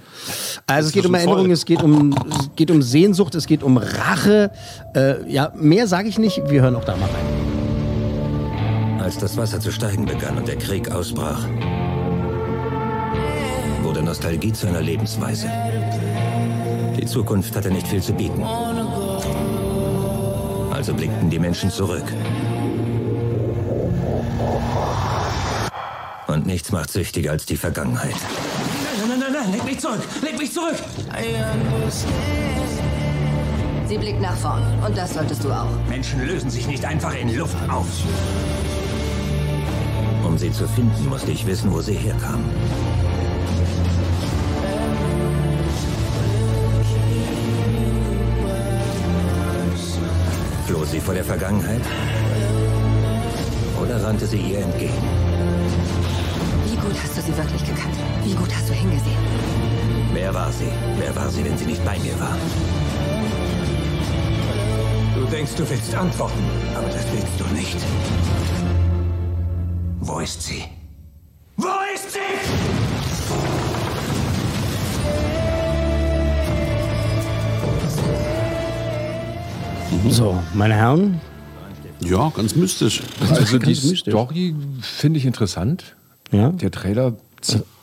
Also 0.67 0.89
es 0.89 0.93
geht 0.93 1.07
um 1.07 1.13
schon 1.13 1.15
Erinnerung, 1.17 1.45
voll. 1.47 1.53
es 1.53 1.65
geht 1.65 1.83
um, 1.83 2.15
es 2.31 2.51
geht 2.55 2.71
um 2.71 2.83
Sehnsucht, 2.83 3.35
es 3.35 3.47
geht 3.47 3.63
um 3.63 3.77
Rache. 3.77 4.53
Äh, 4.95 5.29
ja, 5.33 5.53
mehr 5.57 5.87
sage 5.87 6.09
ich 6.09 6.19
nicht. 6.19 6.43
Wir 6.49 6.63
hören 6.63 6.77
auch 6.77 6.85
da 6.85 6.97
mal 6.97 7.09
rein. 7.09 9.01
Als 9.01 9.19
das 9.19 9.37
Wasser 9.37 9.59
zu 9.59 9.73
steigen 9.73 10.07
begann 10.07 10.37
und 10.37 10.47
der 10.47 10.57
Krieg 10.57 10.91
ausbrach, 10.91 11.47
wurde 13.91 14.05
Nostalgie 14.05 14.53
zu 14.53 14.69
einer 14.69 14.83
Lebensweise. 14.83 15.51
Die 16.97 17.05
Zukunft 17.07 17.57
hatte 17.57 17.73
nicht 17.73 17.89
viel 17.89 18.01
zu 18.01 18.13
bieten. 18.13 18.41
Also 20.73 20.95
blickten 20.95 21.29
die 21.29 21.41
Menschen 21.41 21.73
zurück. 21.73 22.05
Und 26.29 26.47
nichts 26.47 26.71
macht 26.71 26.93
süchtiger 26.93 27.33
als 27.33 27.47
die 27.47 27.57
Vergangenheit. 27.57 28.15
Nein, 29.01 29.09
nein, 29.09 29.19
nein, 29.19 29.33
nein, 29.33 29.53
leg 29.55 29.65
mich 29.65 29.81
zurück, 29.81 30.03
leg 30.23 30.39
mich 30.39 30.53
zurück. 30.53 30.77
Sie 33.89 33.99
blickt 33.99 34.21
nach 34.21 34.37
vorn. 34.37 34.63
Und 34.87 34.97
das 34.97 35.15
solltest 35.15 35.43
du 35.43 35.51
auch. 35.51 35.67
Menschen 35.89 36.25
lösen 36.25 36.49
sich 36.49 36.69
nicht 36.69 36.85
einfach 36.85 37.17
in 37.17 37.37
Luft 37.37 37.57
auf. 37.69 37.89
Um 40.25 40.39
sie 40.39 40.53
zu 40.53 40.69
finden, 40.69 41.09
musste 41.09 41.33
ich 41.33 41.45
wissen, 41.45 41.73
wo 41.73 41.81
sie 41.81 41.95
herkam. 41.95 42.45
Sie 51.01 51.07
vor 51.07 51.15
der 51.15 51.25
Vergangenheit? 51.25 51.83
Oder 53.81 54.03
rannte 54.03 54.27
sie 54.27 54.37
ihr 54.37 54.59
entgegen? 54.59 55.03
Wie 56.67 56.77
gut 56.77 56.95
hast 57.03 57.17
du 57.17 57.23
sie 57.23 57.37
wirklich 57.37 57.65
gekannt? 57.65 57.97
Wie 58.25 58.35
gut 58.35 58.55
hast 58.55 58.69
du 58.69 58.75
hingesehen? 58.75 59.19
Wer 60.13 60.35
war 60.35 60.53
sie? 60.53 60.71
Wer 60.99 61.15
war 61.17 61.31
sie, 61.31 61.45
wenn 61.45 61.57
sie 61.57 61.67
nicht 61.67 61.85
bei 61.85 61.99
mir 61.99 62.19
war? 62.21 62.37
Du 65.15 65.25
denkst, 65.27 65.55
du 65.57 65.69
willst 65.69 65.95
antworten, 65.95 66.45
aber 66.77 66.89
das 66.89 67.05
willst 67.13 67.39
du 67.39 67.45
nicht. 67.55 67.79
Wo 70.01 70.19
ist 70.21 70.43
sie? 70.43 70.65
Wo 71.57 71.75
ist 71.95 72.13
sie? 72.13 72.80
So, 80.09 80.43
meine 80.55 80.75
Herren. 80.75 81.21
Ja, 82.01 82.33
ganz 82.35 82.57
mystisch. 82.57 83.03
Also 83.21 83.59
die 83.59 83.67
Ganz 83.67 83.85
mystisch. 83.85 84.13
Story 84.13 84.55
finde 84.81 85.19
ich 85.19 85.27
interessant. 85.27 85.97
Ja. 86.33 86.51
Der 86.51 86.71
Trailer 86.71 87.15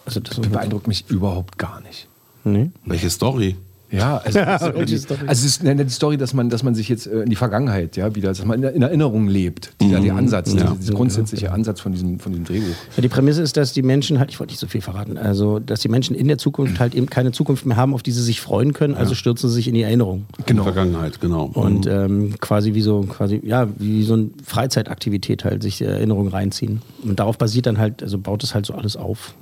Also 0.05 0.19
das 0.19 0.39
beeindruckt 0.39 0.87
mich 0.87 1.05
überhaupt 1.09 1.57
gar 1.57 1.81
nicht. 1.81 2.07
Nee. 2.43 2.71
Welche 2.85 3.09
Story? 3.09 3.55
Ja, 3.89 4.17
also, 4.17 4.39
also, 4.39 4.65
Und 4.67 4.79
die 4.89 4.93
die, 4.95 4.97
Story. 4.97 5.19
also 5.27 5.31
es 5.31 5.45
ist 5.45 5.61
eine, 5.65 5.85
die 5.85 5.91
Story, 5.91 6.17
dass 6.17 6.33
man, 6.33 6.49
dass 6.49 6.61
man 6.63 6.75
sich 6.75 6.89
jetzt 6.89 7.07
äh, 7.07 7.21
in 7.21 7.29
die 7.29 7.35
Vergangenheit 7.35 7.95
ja 7.95 8.13
wieder, 8.15 8.29
dass 8.29 8.43
man 8.43 8.61
in, 8.61 8.69
in 8.75 8.81
Erinnerung 8.81 9.27
lebt. 9.27 9.71
Dieser 9.79 9.99
der 10.01 10.15
Ansatz, 10.15 10.53
Ja. 10.53 10.75
dieser, 10.79 10.93
grundsätzliche 10.93 11.51
Ansatz 11.51 11.79
von 11.79 11.93
diesem, 11.93 12.19
von 12.19 12.31
diesem 12.33 12.45
Drehbuch. 12.45 12.75
Ja, 12.95 13.01
die 13.01 13.07
Prämisse 13.07 13.41
ist, 13.41 13.55
dass 13.55 13.71
die 13.73 13.81
Menschen 13.83 14.19
halt, 14.19 14.29
ich 14.31 14.39
wollte 14.39 14.51
nicht 14.51 14.59
so 14.59 14.67
viel 14.67 14.81
verraten, 14.81 15.17
also 15.17 15.59
dass 15.59 15.79
die 15.79 15.89
Menschen 15.89 16.15
in 16.15 16.27
der 16.27 16.37
Zukunft 16.37 16.79
halt 16.79 16.95
eben 16.95 17.05
keine 17.09 17.31
Zukunft 17.31 17.65
mehr 17.65 17.77
haben, 17.77 17.93
auf 17.93 18.03
die 18.03 18.11
sie 18.11 18.23
sich 18.23 18.41
freuen 18.41 18.73
können, 18.73 18.95
also 18.95 19.15
stürzen 19.15 19.49
sie 19.49 19.55
sich 19.55 19.67
in 19.67 19.73
die 19.73 19.83
Erinnerung. 19.83 20.25
Genau. 20.45 20.63
Vergangenheit, 20.63 21.21
genau. 21.21 21.45
Und 21.45 21.87
ähm, 21.87 22.35
quasi 22.41 22.73
wie 22.73 22.81
so, 22.81 23.01
quasi, 23.01 23.41
ja, 23.43 23.67
wie 23.77 24.03
so 24.03 24.15
eine 24.15 24.29
Freizeitaktivität 24.43 25.45
halt 25.45 25.63
sich 25.63 25.81
Erinnerungen 25.81 26.27
reinziehen. 26.29 26.81
Und 27.03 27.19
darauf 27.19 27.37
basiert 27.37 27.65
dann 27.67 27.77
halt, 27.77 28.03
also 28.03 28.17
baut 28.17 28.43
es 28.43 28.53
halt 28.53 28.65
so 28.65 28.73
alles 28.73 28.97
auf. 28.97 29.33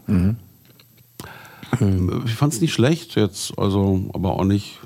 Ich 2.26 2.34
fand 2.34 2.54
es 2.54 2.62
nicht 2.62 2.74
schlecht 2.74 3.16
jetzt, 3.16 3.58
also, 3.58 4.10
aber 4.14 4.32
auch 4.34 4.44
nicht. 4.46 4.80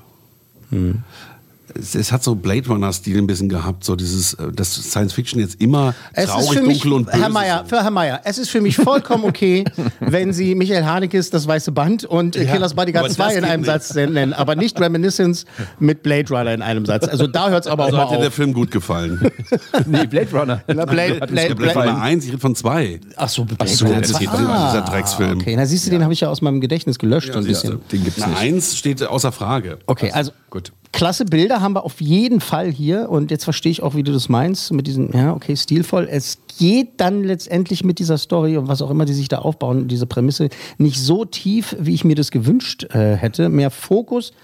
Es, 1.78 1.94
es 1.94 2.10
hat 2.12 2.22
so 2.24 2.34
Blade 2.34 2.66
Runner-Stil 2.68 3.18
ein 3.18 3.26
bisschen 3.26 3.48
gehabt, 3.48 3.84
so 3.84 3.96
dieses, 3.96 4.34
äh, 4.34 4.50
dass 4.52 4.74
Science 4.74 5.12
Fiction 5.12 5.40
jetzt 5.40 5.60
immer 5.60 5.94
Es 6.12 6.26
traurig, 6.26 6.44
ist 6.48 6.52
für 6.54 6.62
mich, 6.62 6.80
dunkel 6.80 6.92
und 6.94 7.06
böse 7.06 7.20
Herr 7.20 7.28
Meier, 7.28 7.64
für 7.66 7.82
Herr 7.82 7.90
Meier, 7.90 8.20
es 8.24 8.38
ist 8.38 8.50
für 8.50 8.60
mich 8.60 8.76
vollkommen 8.76 9.24
okay, 9.24 9.64
wenn 10.00 10.32
Sie 10.32 10.54
Michael 10.54 10.84
Hanekes 10.84 11.30
das 11.30 11.46
Weiße 11.46 11.72
Band 11.72 12.04
und 12.04 12.36
ja, 12.36 12.44
Killers 12.52 12.74
Bodyguard 12.74 13.04
aber 13.06 13.14
2 13.14 13.24
das 13.24 13.34
in 13.36 13.44
einem 13.44 13.60
nicht. 13.62 13.66
Satz 13.70 13.94
nennen, 13.94 14.32
aber 14.32 14.56
nicht 14.56 14.80
Reminiscence 14.80 15.44
mit 15.78 16.02
Blade 16.02 16.28
Runner 16.28 16.52
in 16.54 16.62
einem 16.62 16.86
Satz. 16.86 17.06
Also 17.08 17.26
da 17.26 17.48
hört 17.50 17.64
es 17.66 17.70
aber 17.70 17.84
Also 17.84 17.96
auch 17.96 18.00
hat 18.02 18.10
mal 18.10 18.16
dir 18.16 18.20
der 18.20 18.28
auf. 18.28 18.34
Film 18.34 18.52
gut 18.52 18.70
gefallen. 18.70 19.20
Nee, 19.86 20.06
Blade 20.06 20.28
Runner. 20.32 20.62
Na, 20.66 20.84
Blade, 20.86 21.18
Der 21.20 21.26
Blade, 21.26 21.54
Blade 21.54 21.72
Blade, 21.72 21.78
Runner 21.90 22.02
1, 22.02 22.24
ich 22.24 22.30
rede 22.30 22.40
von 22.40 22.54
2. 22.54 23.00
Ach 23.16 23.28
so, 23.28 23.44
Blade 23.44 23.66
so, 23.70 23.86
Runner 23.86 24.00
das 24.00 24.10
2. 24.12 24.18
geht- 24.18 24.30
dieser 24.32 24.82
Drecksfilm. 24.88 25.38
Okay, 25.40 25.54
na 25.56 25.66
siehst 25.66 25.86
du, 25.86 25.90
den 25.90 26.02
habe 26.02 26.12
ich 26.12 26.20
ja 26.20 26.28
aus 26.28 26.40
meinem 26.42 26.60
Gedächtnis 26.60 26.98
gelöscht 26.98 27.32
so 27.32 27.38
ein 27.38 27.44
bisschen. 27.44 27.80
Den 27.90 28.04
gibt's 28.04 28.20
Na, 28.20 28.28
nicht. 28.28 28.38
1 28.38 28.76
steht 28.76 29.02
außer 29.02 29.32
Frage. 29.32 29.78
Okay, 29.86 30.10
also 30.12 30.32
Gut. 30.50 30.72
Klasse 31.00 31.24
Bilder 31.24 31.62
haben 31.62 31.74
wir 31.74 31.86
auf 31.86 32.02
jeden 32.02 32.40
Fall 32.40 32.70
hier 32.70 33.08
und 33.08 33.30
jetzt 33.30 33.44
verstehe 33.44 33.72
ich 33.72 33.82
auch, 33.82 33.94
wie 33.94 34.02
du 34.02 34.12
das 34.12 34.28
meinst 34.28 34.70
mit 34.70 34.86
diesen, 34.86 35.10
ja, 35.14 35.32
okay, 35.32 35.56
stilvoll. 35.56 36.06
Es 36.10 36.36
geht 36.58 37.00
dann 37.00 37.24
letztendlich 37.24 37.84
mit 37.84 37.98
dieser 37.98 38.18
Story 38.18 38.58
und 38.58 38.68
was 38.68 38.82
auch 38.82 38.90
immer 38.90 39.06
die 39.06 39.14
sich 39.14 39.28
da 39.28 39.38
aufbauen, 39.38 39.88
diese 39.88 40.04
Prämisse, 40.04 40.50
nicht 40.76 40.98
so 40.98 41.24
tief, 41.24 41.74
wie 41.80 41.94
ich 41.94 42.04
mir 42.04 42.16
das 42.16 42.30
gewünscht 42.30 42.84
äh, 42.94 43.16
hätte. 43.16 43.48
Mehr 43.48 43.70
Fokus, 43.70 44.34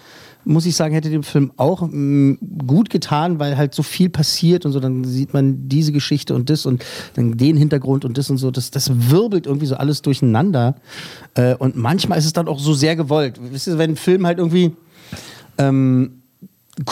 muss 0.47 0.65
ich 0.65 0.75
sagen, 0.75 0.95
hätte 0.95 1.11
dem 1.11 1.25
Film 1.25 1.53
auch 1.59 1.87
mh, 1.87 2.39
gut 2.67 2.89
getan, 2.89 3.39
weil 3.39 3.59
halt 3.59 3.75
so 3.75 3.83
viel 3.83 4.09
passiert 4.09 4.65
und 4.65 4.73
so, 4.73 4.81
dann 4.81 5.05
sieht 5.05 5.35
man 5.35 5.69
diese 5.69 5.93
Geschichte 5.93 6.35
und 6.35 6.49
das 6.49 6.65
und 6.65 6.83
dann 7.17 7.37
den 7.37 7.59
Hintergrund 7.59 8.07
und 8.07 8.17
das 8.17 8.31
und 8.31 8.39
so, 8.39 8.51
das, 8.51 8.71
das 8.71 9.11
wirbelt 9.11 9.45
irgendwie 9.45 9.67
so 9.67 9.77
alles 9.77 10.01
durcheinander. 10.01 10.77
Äh, 11.35 11.55
und 11.57 11.77
manchmal 11.77 12.17
ist 12.17 12.25
es 12.25 12.33
dann 12.33 12.49
auch 12.49 12.61
so 12.61 12.73
sehr 12.73 12.97
gewollt. 12.97 13.39
Wisst 13.43 13.67
ihr, 13.67 13.77
wenn 13.77 13.91
ein 13.91 13.97
Film 13.97 14.27
halt 14.27 14.39
irgendwie 14.39 14.75
ähm, 15.59 16.23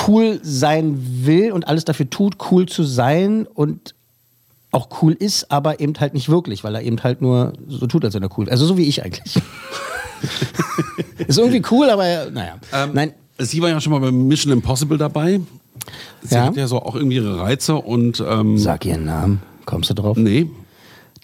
cool 0.06 0.40
sein 0.42 0.96
will 1.26 1.52
und 1.52 1.68
alles 1.68 1.84
dafür 1.84 2.08
tut, 2.08 2.36
cool 2.50 2.66
zu 2.66 2.84
sein 2.84 3.46
und 3.46 3.94
auch 4.70 4.88
cool 5.02 5.12
ist, 5.12 5.50
aber 5.52 5.78
eben 5.80 5.94
halt 6.00 6.14
nicht 6.14 6.28
wirklich, 6.28 6.64
weil 6.64 6.74
er 6.74 6.82
eben 6.82 7.02
halt 7.02 7.20
nur 7.22 7.52
so 7.68 7.86
tut, 7.86 8.04
als 8.04 8.14
wenn 8.14 8.22
er 8.22 8.38
cool 8.38 8.46
ist. 8.46 8.50
Also 8.52 8.66
so 8.66 8.76
wie 8.76 8.84
ich 8.84 9.04
eigentlich. 9.04 9.36
ist 11.28 11.38
irgendwie 11.38 11.62
cool, 11.70 11.90
aber 11.90 12.30
naja. 12.30 12.56
Nein, 12.92 13.12
Sie 13.38 13.60
war 13.60 13.68
ja 13.68 13.80
schon 13.80 13.92
mal 13.92 14.00
bei 14.00 14.12
Mission 14.12 14.52
Impossible 14.52 14.96
dabei. 14.98 15.40
Sie 16.22 16.34
Ja. 16.34 16.46
hat 16.46 16.56
ja 16.56 16.66
so 16.66 16.80
auch 16.80 16.94
irgendwie 16.94 17.16
ihre 17.16 17.38
Reize 17.38 17.74
und. 17.76 18.22
Ähm, 18.26 18.56
sag 18.58 18.84
ihren 18.86 19.04
Namen. 19.04 19.42
Kommst 19.66 19.90
du 19.90 19.94
drauf? 19.94 20.16
Nee, 20.16 20.48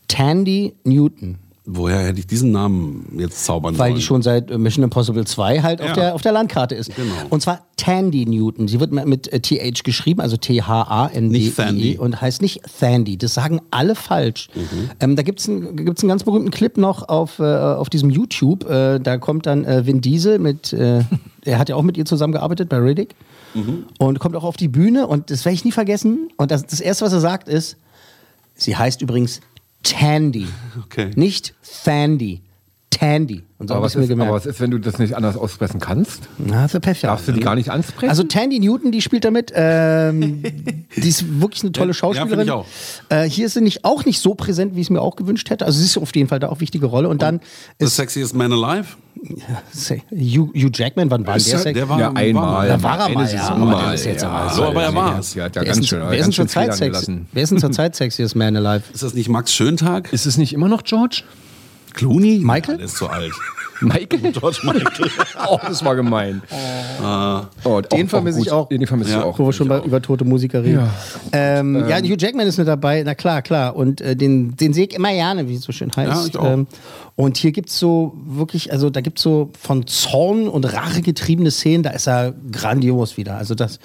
Tandy 0.08 0.74
Newton. 0.84 1.38
Woher 1.66 1.98
hätte 2.06 2.18
ich 2.18 2.26
diesen 2.26 2.52
Namen 2.52 3.16
jetzt 3.18 3.44
zaubern 3.44 3.76
Weil 3.78 3.88
sollen? 3.90 3.94
die 3.96 4.02
schon 4.02 4.22
seit 4.22 4.50
äh, 4.50 4.58
Mission 4.58 4.82
Impossible 4.84 5.24
2 5.26 5.62
halt 5.62 5.80
auf, 5.80 5.88
Ja. 5.88 5.94
der, 5.94 6.14
auf 6.14 6.22
der 6.22 6.32
Landkarte 6.32 6.74
ist. 6.74 6.94
Genau. 6.96 7.14
Und 7.28 7.42
zwar 7.42 7.66
Tandy 7.76 8.26
Newton. 8.26 8.68
Sie 8.68 8.80
wird 8.80 8.92
mit 8.92 9.32
äh, 9.32 9.40
TH 9.40 9.84
geschrieben, 9.84 10.20
also 10.20 10.36
Thandy. 10.36 11.92
E 11.92 11.98
und 11.98 12.20
heißt 12.20 12.42
nicht 12.42 12.62
Thandy. 12.78 13.16
Das 13.18 13.34
sagen 13.34 13.60
alle 13.70 13.94
falsch. 13.94 14.48
Mhm. 14.54 14.90
Ähm, 15.00 15.16
da 15.16 15.22
gibt 15.22 15.40
es 15.40 15.48
einen, 15.48 15.76
gibt's 15.76 16.02
einen 16.02 16.08
ganz 16.08 16.24
berühmten 16.24 16.50
Clip 16.50 16.76
noch 16.76 17.08
auf, 17.08 17.38
äh, 17.38 17.44
auf 17.44 17.90
diesem 17.90 18.10
YouTube. 18.10 18.68
Äh, 18.68 18.98
da 18.98 19.18
kommt 19.18 19.46
dann 19.46 19.64
äh, 19.64 19.86
Vin 19.86 20.00
Diesel 20.00 20.38
mit, 20.38 20.72
äh, 20.72 21.04
er 21.44 21.58
hat 21.58 21.68
ja 21.68 21.76
auch 21.76 21.82
mit 21.82 21.96
ihr 21.96 22.04
zusammengearbeitet 22.04 22.68
bei 22.68 22.78
Riddick. 22.78 23.14
Mhm. 23.54 23.84
Und 23.98 24.18
kommt 24.18 24.36
auch 24.36 24.44
auf 24.44 24.56
die 24.56 24.68
Bühne 24.68 25.06
und 25.06 25.30
das 25.30 25.44
werde 25.44 25.54
ich 25.54 25.64
nie 25.64 25.72
vergessen. 25.72 26.28
Und 26.36 26.50
das, 26.50 26.66
das 26.66 26.80
Erste, 26.80 27.04
was 27.04 27.12
er 27.12 27.20
sagt, 27.20 27.48
ist, 27.48 27.76
sie 28.54 28.76
heißt 28.76 29.02
übrigens 29.02 29.40
Tandy. 29.82 30.46
Okay. 30.84 31.10
Nicht 31.16 31.54
Thandy. 31.84 32.42
Tandy. 32.90 33.44
Und 33.58 33.68
so 33.68 33.74
Aber 33.74 33.84
was, 33.84 33.94
ist, 33.94 34.10
aber 34.10 34.30
was 34.32 34.46
ist, 34.46 34.60
wenn 34.60 34.70
du 34.72 34.78
das 34.78 34.98
nicht 34.98 35.14
anders 35.14 35.36
aussprechen 35.36 35.78
kannst? 35.80 36.22
Na, 36.38 36.66
für 36.66 36.80
Pech, 36.80 37.02
ja. 37.02 37.10
Darfst 37.10 37.28
du 37.28 37.32
die 37.32 37.40
gar 37.40 37.54
nicht 37.54 37.70
ansprechen? 37.70 38.10
Also 38.10 38.24
Tandy 38.24 38.58
Newton, 38.58 38.90
die 38.90 39.00
spielt 39.00 39.24
damit. 39.24 39.52
Ähm, 39.54 40.42
die 40.96 41.08
ist 41.08 41.40
wirklich 41.40 41.62
eine 41.62 41.70
tolle 41.72 41.90
Ja, 41.90 41.94
Schauspielerin. 41.94 42.30
finde 42.30 42.44
ich 42.44 42.50
auch. 42.50 42.66
Äh, 43.08 43.28
hier 43.30 43.46
ist 43.46 43.54
sie 43.54 43.60
nicht, 43.60 43.84
auch 43.84 44.04
nicht 44.04 44.18
so 44.20 44.34
präsent, 44.34 44.74
wie 44.74 44.80
ich 44.80 44.86
es 44.88 44.90
mir 44.90 45.00
auch 45.00 45.14
gewünscht 45.16 45.48
hätte. 45.50 45.66
Also 45.66 45.78
sie 45.78 45.84
ist 45.84 45.98
auf 45.98 46.14
jeden 46.16 46.28
Fall 46.28 46.40
da 46.40 46.48
auch 46.48 46.60
wichtige 46.60 46.86
Rolle. 46.86 47.08
Und 47.08 47.22
dann 47.22 47.40
The 47.78 47.86
ist 47.86 47.96
Sexiest 47.96 48.34
Man 48.34 48.52
Alive? 48.52 48.88
say, 49.72 50.02
Hugh, 50.10 50.50
Hugh 50.54 50.70
Jackman, 50.72 51.10
wann 51.10 51.26
war 51.26 51.36
der 51.36 51.44
der- 51.44 51.58
Sex? 51.58 51.74
der 51.74 51.88
war- 51.88 52.00
ja, 52.00 52.12
einmal. 52.12 52.66
Da 52.68 52.82
war 52.82 52.98
er 53.08 53.14
mal, 53.14 53.32
ja, 53.32 53.48
aber 53.50 53.64
mal. 53.66 53.84
der 53.84 53.94
ist 53.94 54.04
jetzt 54.06 54.24
aber- 54.24 54.46
ja, 54.46 54.52
So, 54.54 54.64
aber 54.64 54.82
er. 54.82 54.92
Ja, 54.92 55.14
hat 55.14 55.34
ja 55.34 55.36
wer 55.36 55.62
ist 55.62 55.66
ganz 55.66 55.76
denn- 55.78 55.84
schön, 55.84 56.00
wer 56.00 56.10
ist 56.18 56.32
denn 56.32 57.56
denn 57.56 57.58
zurzeit 57.60 57.94
sexiest 57.96 58.34
man 58.36 58.56
alive? 58.56 58.82
Ist 58.92 59.02
das 59.02 59.14
nicht 59.14 59.28
Max 59.28 59.52
Schöntag? 59.52 60.12
Ist 60.12 60.26
es 60.26 60.38
nicht 60.38 60.52
immer 60.54 60.68
noch 60.68 60.82
George? 60.84 61.22
Clooney? 61.94 62.40
Michael? 62.42 62.74
Ja, 62.74 62.78
der 62.78 62.86
ist 62.86 62.96
zu 62.96 63.08
alt. 63.08 63.32
Michael? 63.80 64.32
George 64.32 64.58
Michael. 64.64 65.10
oh, 65.48 65.58
das 65.66 65.84
war 65.84 65.96
gemein. 65.96 66.42
Oh, 67.64 67.80
Den 67.80 68.08
vermisse 68.08 68.40
ich 68.40 68.50
auch. 68.52 68.68
Den 68.68 68.86
vermisse 68.86 69.12
Ja. 69.12 69.18
ich 69.20 69.24
auch. 69.24 69.38
Wo 69.38 69.46
wir 69.46 69.52
schon 69.52 69.68
bei, 69.68 69.80
über 69.80 70.02
tote 70.02 70.24
Musiker 70.24 70.62
reden. 70.62 70.80
Ja. 70.80 70.90
Ähm, 71.32 71.88
ja, 71.88 71.96
Hugh 71.98 72.16
Jackman 72.18 72.46
ist 72.46 72.58
mit 72.58 72.68
dabei, 72.68 73.02
na 73.04 73.14
klar, 73.14 73.40
klar. 73.42 73.74
Und 73.76 74.00
äh, 74.02 74.14
den, 74.16 74.54
den 74.56 74.72
sehe 74.74 74.86
ich 74.86 74.94
immer 74.94 75.12
gerne, 75.12 75.48
wie 75.48 75.54
es 75.54 75.62
so 75.62 75.72
schön 75.72 75.90
heißt. 75.94 76.10
Ja, 76.10 76.26
ich 76.26 76.36
auch. 76.36 76.52
Ähm, 76.52 76.66
und 77.16 77.36
hier 77.36 77.52
gibt 77.52 77.70
es 77.70 77.78
so 77.78 78.14
wirklich, 78.26 78.72
also 78.72 78.90
da 78.90 79.00
gibt 79.00 79.18
es 79.18 79.22
so 79.22 79.50
von 79.58 79.86
Zorn 79.86 80.48
und 80.48 80.64
Rache 80.64 81.02
getriebene 81.02 81.50
Szenen, 81.50 81.82
da 81.82 81.90
ist 81.90 82.06
er 82.06 82.34
grandios 82.52 83.16
wieder. 83.16 83.36
Also 83.36 83.54
das, 83.54 83.78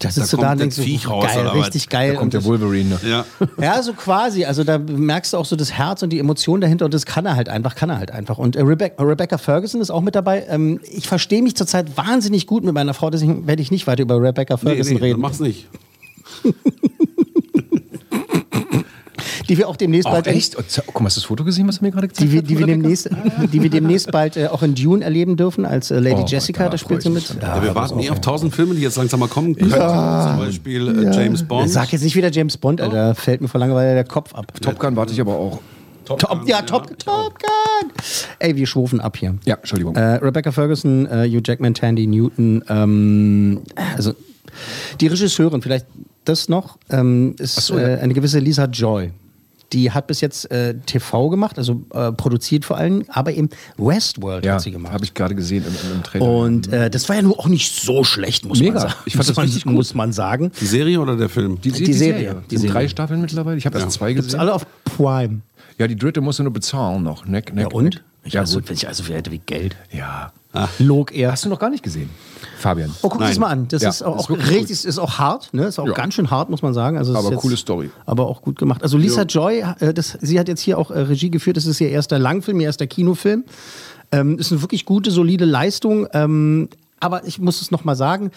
da 0.00 0.10
sitzt 0.10 0.32
Da 0.32 0.36
du 0.36 0.42
da 0.42 0.54
denkst 0.54 0.76
das 0.76 0.84
so, 0.84 0.88
Viech 0.90 1.08
raus, 1.08 1.24
geil, 1.26 1.40
oder 1.40 1.50
was? 1.56 1.66
richtig 1.66 1.88
geil. 1.88 2.12
Da 2.14 2.18
kommt 2.18 2.34
der 2.34 2.44
Wolverine. 2.44 2.98
Ne? 3.02 3.08
Ja. 3.08 3.24
das, 3.38 3.48
ja, 3.60 3.82
so 3.82 3.92
quasi. 3.92 4.44
Also 4.44 4.64
da 4.64 4.78
merkst 4.78 5.32
du 5.32 5.36
auch 5.38 5.44
so 5.44 5.56
das 5.56 5.72
Herz 5.72 6.02
und 6.02 6.10
die 6.10 6.18
Emotionen 6.18 6.60
dahinter 6.60 6.84
und 6.84 6.94
das 6.94 7.04
kann 7.06 7.26
er 7.26 7.34
halt 7.36 7.48
einfach, 7.48 7.74
kann 7.74 7.90
er 7.90 7.98
halt 7.98 8.10
einfach. 8.10 8.38
Und 8.38 8.56
äh, 8.56 8.62
Rebecca, 8.62 9.02
Rebecca 9.02 9.38
Ferguson 9.38 9.80
ist 9.80 9.90
auch 9.90 10.00
mit 10.02 10.14
dabei. 10.14 10.44
Ähm, 10.48 10.80
ich 10.84 11.08
verstehe 11.08 11.42
mich 11.42 11.56
zurzeit 11.56 11.96
wahnsinnig 11.96 12.46
gut 12.46 12.64
mit 12.64 12.74
meiner 12.74 12.94
Frau, 12.94 13.10
deswegen 13.10 13.46
werde 13.46 13.62
ich 13.62 13.70
nicht 13.70 13.86
weiter 13.86 14.02
über 14.02 14.20
Rebecca 14.22 14.54
Nee, 14.54 14.60
Ferguson 14.70 14.94
nee, 14.94 15.00
reden. 15.00 15.20
mach's 15.20 15.40
nicht. 15.40 15.66
die 19.48 19.58
wir 19.58 19.68
auch 19.68 19.76
demnächst 19.76 20.06
Oh, 20.06 20.12
bald 20.12 20.26
echt? 20.26 20.56
Oh, 20.58 20.62
guck 20.86 21.00
mal, 21.00 21.06
hast 21.06 21.16
du 21.16 21.20
das 21.20 21.26
Foto 21.26 21.44
gesehen, 21.44 21.66
was 21.68 21.78
er 21.78 21.82
mir 21.84 21.90
gerade 21.90 22.08
gezeigt 22.08 22.28
die 22.28 22.32
wir, 22.32 22.40
hat? 22.40 22.50
die, 22.50 22.58
wir 22.58 22.66
demnächst, 22.66 23.08
die 23.52 23.62
wir 23.62 23.70
demnächst 23.70 24.10
bald 24.10 24.36
äh, 24.36 24.48
auch 24.48 24.62
in 24.62 24.74
Dune 24.74 25.04
erleben 25.04 25.36
dürfen, 25.36 25.64
als 25.64 25.90
äh, 25.90 25.98
Lady 25.98 26.22
Oh, 26.22 26.26
Jessica, 26.26 26.64
da 26.64 26.70
da 26.70 26.78
spielt 26.78 27.02
sie 27.02 27.10
mit. 27.10 27.24
Ja, 27.40 27.62
wir 27.62 27.74
warten 27.74 27.98
eh 28.00 28.10
auf 28.10 28.20
tausend 28.20 28.54
Filme, 28.54 28.74
die 28.74 28.82
jetzt 28.82 28.96
langsam 28.96 29.20
mal 29.20 29.28
kommen 29.28 29.54
könnten. 29.54 29.70
Zum 29.72 30.38
Beispiel 30.38 31.06
äh, 31.06 31.14
James 31.14 31.42
Bond. 31.42 31.70
Sag 31.70 31.92
jetzt 31.92 32.02
nicht 32.02 32.16
wieder 32.16 32.30
James 32.30 32.56
Bond, 32.56 32.80
Alter. 32.80 33.14
Fällt 33.14 33.40
mir 33.40 33.48
vor 33.48 33.60
Langeweile 33.60 33.94
der 33.94 34.04
Kopf 34.04 34.34
ab. 34.34 34.52
Top 34.60 34.78
Gun 34.78 34.96
warte 34.96 35.12
ich 35.12 35.20
aber 35.20 35.34
auch. 35.36 35.60
Top, 36.04 36.42
ja, 36.46 36.62
Top, 36.62 36.98
Top 36.98 37.38
Gun. 37.38 37.90
Ey, 38.38 38.56
wir 38.56 38.66
schwufen 38.66 38.98
ab 39.00 39.18
hier. 39.18 39.34
Ja, 39.44 39.56
Entschuldigung. 39.56 39.94
Äh, 39.94 40.14
Rebecca 40.14 40.52
Ferguson, 40.52 41.06
äh, 41.06 41.28
Hugh 41.28 41.42
Jackman, 41.44 41.74
Tandy 41.74 42.06
Newton, 42.06 42.64
ähm, 42.70 43.60
also 43.94 44.14
die 45.00 45.06
Regisseurin, 45.06 45.60
vielleicht 45.60 45.84
das 46.24 46.48
noch, 46.48 46.78
ähm, 46.90 47.34
ist 47.38 47.56
so, 47.56 47.78
ja. 47.78 47.88
äh, 47.88 47.98
eine 48.00 48.14
gewisse 48.14 48.38
Lisa 48.38 48.64
Joy. 48.64 49.10
Die 49.74 49.90
hat 49.90 50.06
bis 50.06 50.22
jetzt 50.22 50.50
äh, 50.50 50.74
TV 50.86 51.28
gemacht, 51.28 51.58
also 51.58 51.82
äh, 51.92 52.10
produziert 52.12 52.64
vor 52.64 52.78
allem, 52.78 53.04
aber 53.08 53.32
eben 53.32 53.50
Westworld 53.76 54.44
ja, 54.46 54.54
hat 54.54 54.62
sie 54.62 54.70
gemacht. 54.70 54.92
habe 54.94 55.04
ich 55.04 55.12
gerade 55.12 55.34
gesehen 55.34 55.62
im, 55.66 55.92
im 55.96 56.02
Trailer. 56.02 56.24
Und 56.24 56.72
äh, 56.72 56.88
das 56.88 57.06
war 57.08 57.16
ja 57.16 57.22
nur 57.22 57.38
auch 57.38 57.48
nicht 57.48 57.74
so 57.74 58.02
schlecht, 58.02 58.46
muss 58.46 58.60
Mega. 58.60 58.72
man 58.72 58.82
sagen. 58.88 58.94
Ich 59.04 59.14
fand 59.14 59.28
das 59.28 59.36
richtig 59.38 59.64
gut. 59.64 59.74
Muss 59.74 59.94
man 59.94 60.12
sagen. 60.12 60.52
Die 60.60 60.64
Serie 60.66 60.98
oder 61.00 61.16
der 61.16 61.28
Film? 61.28 61.60
die, 61.60 61.70
die 61.70 61.92
Serie, 61.92 62.36
Die 62.44 62.48
die 62.48 62.56
sind 62.56 62.68
drei 62.68 62.72
Serie. 62.80 62.88
Staffeln 62.88 63.20
mittlerweile. 63.20 63.58
Ich 63.58 63.66
habe 63.66 63.78
erst 63.78 63.92
zwei 63.92 64.12
Gibt's 64.14 64.28
gesehen. 64.28 64.40
alle 64.40 64.54
auf 64.54 64.66
Prime. 64.84 65.40
Ja, 65.76 65.86
die 65.86 65.96
dritte 65.96 66.20
musst 66.22 66.38
du 66.38 66.44
nur 66.44 66.52
bezahlen 66.52 67.02
noch. 67.02 67.26
Neck, 67.26 67.54
neck, 67.54 67.68
Ja, 67.70 67.76
und? 67.76 67.84
Neck. 67.84 68.02
Ich 68.24 68.32
Ja, 68.32 68.40
also, 68.40 68.58
gut. 68.60 68.68
wenn 68.70 68.76
ich 68.76 68.88
also 68.88 69.04
hätte 69.04 69.30
wie 69.30 69.38
Geld. 69.38 69.76
Ja. 69.92 70.32
Log 70.78 71.12
er. 71.14 71.30
Hast 71.32 71.44
du 71.44 71.48
noch 71.50 71.58
gar 71.58 71.68
nicht 71.70 71.82
gesehen, 71.84 72.08
Fabian? 72.58 72.90
Oh, 73.02 73.08
guck 73.08 73.20
Nein. 73.20 73.28
das 73.30 73.38
mal 73.38 73.46
an. 73.48 73.68
Das 73.68 73.82
Ja, 73.82 73.88
ist 73.90 74.02
auch, 74.02 74.28
ist 74.30 74.48
richtig, 74.50 74.84
ist 74.84 74.98
auch 74.98 75.18
hart, 75.18 75.52
ne? 75.52 75.66
Ist 75.66 75.78
auch 75.78 75.86
Ja. 75.86 75.92
ganz 75.94 76.14
schön 76.14 76.30
hart, 76.30 76.50
muss 76.50 76.62
man 76.62 76.74
sagen. 76.74 76.98
Also 76.98 77.12
es 77.12 77.18
Aber 77.18 77.28
ist 77.28 77.32
jetzt, 77.32 77.40
coole 77.42 77.56
Story. 77.56 77.90
Aber 78.06 78.26
auch 78.26 78.42
gut 78.42 78.58
gemacht. 78.58 78.82
Also 78.82 78.98
Lisa 78.98 79.22
Joy, 79.22 79.64
äh, 79.80 79.94
das, 79.94 80.18
sie 80.20 80.38
hat 80.38 80.48
jetzt 80.48 80.60
hier 80.60 80.78
auch 80.78 80.90
äh, 80.90 80.98
Regie 81.00 81.30
geführt. 81.30 81.56
Das 81.56 81.66
ist 81.66 81.80
ihr 81.80 81.90
erster 81.90 82.18
Langfilm, 82.18 82.60
ihr 82.60 82.66
erster 82.66 82.86
Kinofilm. 82.86 83.44
Ähm, 84.10 84.38
ist 84.38 84.52
eine 84.52 84.62
wirklich 84.62 84.84
gute, 84.84 85.10
solide 85.10 85.44
Leistung. 85.44 86.06
Ähm, 86.12 86.68
aber 87.00 87.24
ich 87.26 87.38
muss 87.38 87.60
es 87.62 87.70
noch 87.70 87.84
mal 87.84 87.94
sagen. 87.94 88.30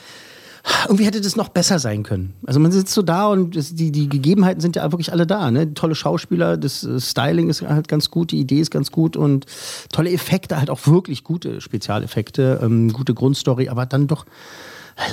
Irgendwie 0.86 1.06
hätte 1.06 1.22
das 1.22 1.36
noch 1.36 1.50
besser 1.50 1.80
sein 1.80 2.04
können. 2.04 2.34
Also 2.46 2.60
man 2.60 2.72
sitzt 2.72 2.94
so 2.94 3.02
da 3.02 3.28
und 3.28 3.56
das, 3.56 3.74
die, 3.74 3.92
die 3.92 4.10
Gegebenheiten 4.10 4.62
sind 4.62 4.76
ja 4.76 4.92
wirklich 4.92 5.12
alle 5.12 5.26
da. 5.26 5.50
Ne? 5.52 5.74
Tolle 5.74 5.96
Schauspieler, 5.96 6.58
das 6.58 6.84
äh, 6.84 7.00
Styling 7.00 7.50
ist 7.50 7.62
halt 7.62 7.88
ganz 7.88 8.12
gut, 8.12 8.32
die 8.32 8.40
Idee 8.40 8.60
ist 8.60 8.72
ganz 8.72 8.92
gut 8.92 9.18
und 9.18 9.46
tolle 9.92 10.12
Effekte, 10.12 10.58
halt 10.60 10.70
auch 10.70 10.86
wirklich 10.88 11.24
gute 11.24 11.62
Spezialeffekte, 11.62 12.60
ähm, 12.62 12.94
gute 12.94 13.14
Grundstory, 13.14 13.70
aber 13.70 13.86
dann 13.86 14.08
doch 14.08 14.26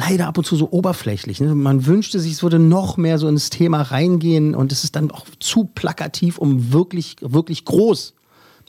leider 0.01 0.27
ab 0.27 0.37
und 0.37 0.45
zu 0.45 0.57
so 0.57 0.71
oberflächlich. 0.71 1.41
Ne? 1.41 1.55
Man 1.55 1.87
wünschte 1.87 2.19
sich, 2.19 2.33
es 2.33 2.43
würde 2.43 2.59
noch 2.59 2.97
mehr 2.97 3.19
so 3.19 3.29
ins 3.29 3.51
Thema 3.51 3.83
reingehen 3.83 4.55
und 4.55 4.73
es 4.73 4.85
ist 4.85 4.97
dann 4.97 5.11
auch 5.11 5.27
zu 5.39 5.65
plakativ, 5.65 6.39
um 6.39 6.73
wirklich, 6.73 7.17
wirklich 7.21 7.65
groß 7.65 8.15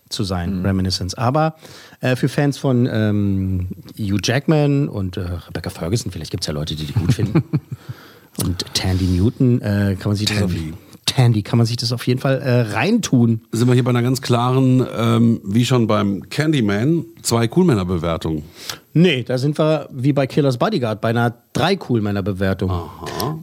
zu 0.09 0.23
sein, 0.23 0.65
Reminiscence. 0.65 1.15
Aber 1.15 1.55
äh, 2.01 2.15
für 2.15 2.29
Fans 2.29 2.57
von 2.57 2.87
ähm, 2.91 3.67
Hugh 3.97 4.19
Jackman 4.23 4.89
und 4.89 5.17
äh, 5.17 5.21
Rebecca 5.21 5.69
Ferguson, 5.69 6.11
vielleicht 6.11 6.31
gibt 6.31 6.43
es 6.43 6.47
ja 6.47 6.53
Leute, 6.53 6.75
die 6.75 6.85
die 6.85 6.93
gut 6.93 7.13
finden. 7.13 7.43
und 8.43 8.65
Tandy 8.73 9.05
Newton, 9.05 9.61
äh, 9.61 9.95
kann 9.99 10.09
man 10.11 10.15
sich 10.15 10.27
das 10.27 10.41
auf, 10.41 10.51
Tandy, 11.09 11.41
kann 11.41 11.57
man 11.57 11.65
sich 11.65 11.77
das 11.77 11.91
auf 11.91 12.05
jeden 12.05 12.19
Fall 12.19 12.39
äh, 12.39 12.61
reintun. 12.73 13.41
Sind 13.51 13.67
wir 13.67 13.73
hier 13.73 13.83
bei 13.83 13.89
einer 13.89 14.03
ganz 14.03 14.21
klaren, 14.21 14.85
ähm, 14.95 15.41
wie 15.43 15.65
schon 15.65 15.87
beim 15.87 16.29
Candyman, 16.29 17.05
zwei 17.23 17.47
Coolmänner-Bewertungen. 17.47 18.43
Nee, 18.93 19.23
da 19.23 19.37
sind 19.37 19.57
wir 19.57 19.89
wie 19.91 20.13
bei 20.13 20.27
Killers 20.27 20.57
Bodyguard 20.57 21.01
bei 21.01 21.09
einer 21.09 21.33
drei 21.53 21.75
Coolmänner 21.75 22.21
Bewertung. 22.21 22.71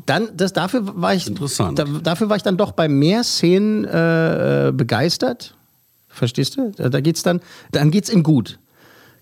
Dann 0.07 0.29
das 0.37 0.53
dafür 0.53 0.83
war 1.01 1.15
ich 1.15 1.27
Interessant. 1.27 1.79
Da, 1.79 1.85
dafür 1.85 2.29
war 2.29 2.37
ich 2.37 2.43
dann 2.43 2.57
doch 2.57 2.73
bei 2.73 2.89
mehr 2.89 3.25
Szenen 3.25 3.85
äh, 3.85 4.69
äh, 4.69 4.73
begeistert. 4.73 5.56
Verstehst 6.17 6.57
du? 6.57 6.73
Da, 6.77 6.89
da 6.89 7.01
geht's 7.01 7.23
dann 7.23 7.41
dann 7.73 7.91
geht's 7.91 8.09
in 8.09 8.23
gut. 8.23 8.59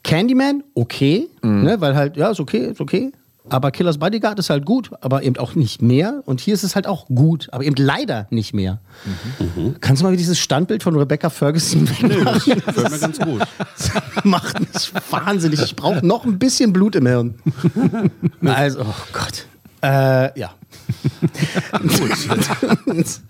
Candyman 0.02 0.62
okay, 0.74 1.28
ne, 1.42 1.80
weil 1.80 1.96
halt 1.96 2.16
ja, 2.16 2.30
ist 2.30 2.40
okay, 2.40 2.66
ist 2.72 2.80
okay. 2.80 3.10
Aber 3.50 3.70
Killers 3.70 3.98
Bodyguard 3.98 4.38
ist 4.38 4.48
halt 4.48 4.64
gut, 4.64 4.90
aber 5.02 5.22
eben 5.22 5.36
auch 5.36 5.54
nicht 5.54 5.82
mehr. 5.82 6.22
Und 6.24 6.40
hier 6.40 6.54
ist 6.54 6.62
es 6.62 6.74
halt 6.74 6.86
auch 6.86 7.06
gut, 7.08 7.48
aber 7.52 7.64
eben 7.64 7.74
leider 7.76 8.26
nicht 8.30 8.54
mehr. 8.54 8.80
Kannst 9.80 10.00
du 10.00 10.06
mal 10.06 10.16
dieses 10.16 10.38
Standbild 10.38 10.82
von 10.82 10.96
Rebecca 10.96 11.28
Ferguson 11.28 11.86
wegmachen? 12.02 12.60
Fällt 12.60 12.90
mir 12.90 12.98
ganz 12.98 13.18
gut. 13.18 13.42
macht 14.24 14.60
mich 14.60 14.92
wahnsinnig. 15.10 15.62
Ich 15.62 15.76
brauche 15.76 16.04
noch 16.06 16.24
ein 16.24 16.38
bisschen 16.38 16.72
Blut 16.72 16.96
im 16.96 17.06
Hirn. 17.06 17.34
Also, 18.44 18.80
oh 18.80 18.94
Gott. 19.12 19.46
Äh, 19.84 20.40
ja. 20.40 20.50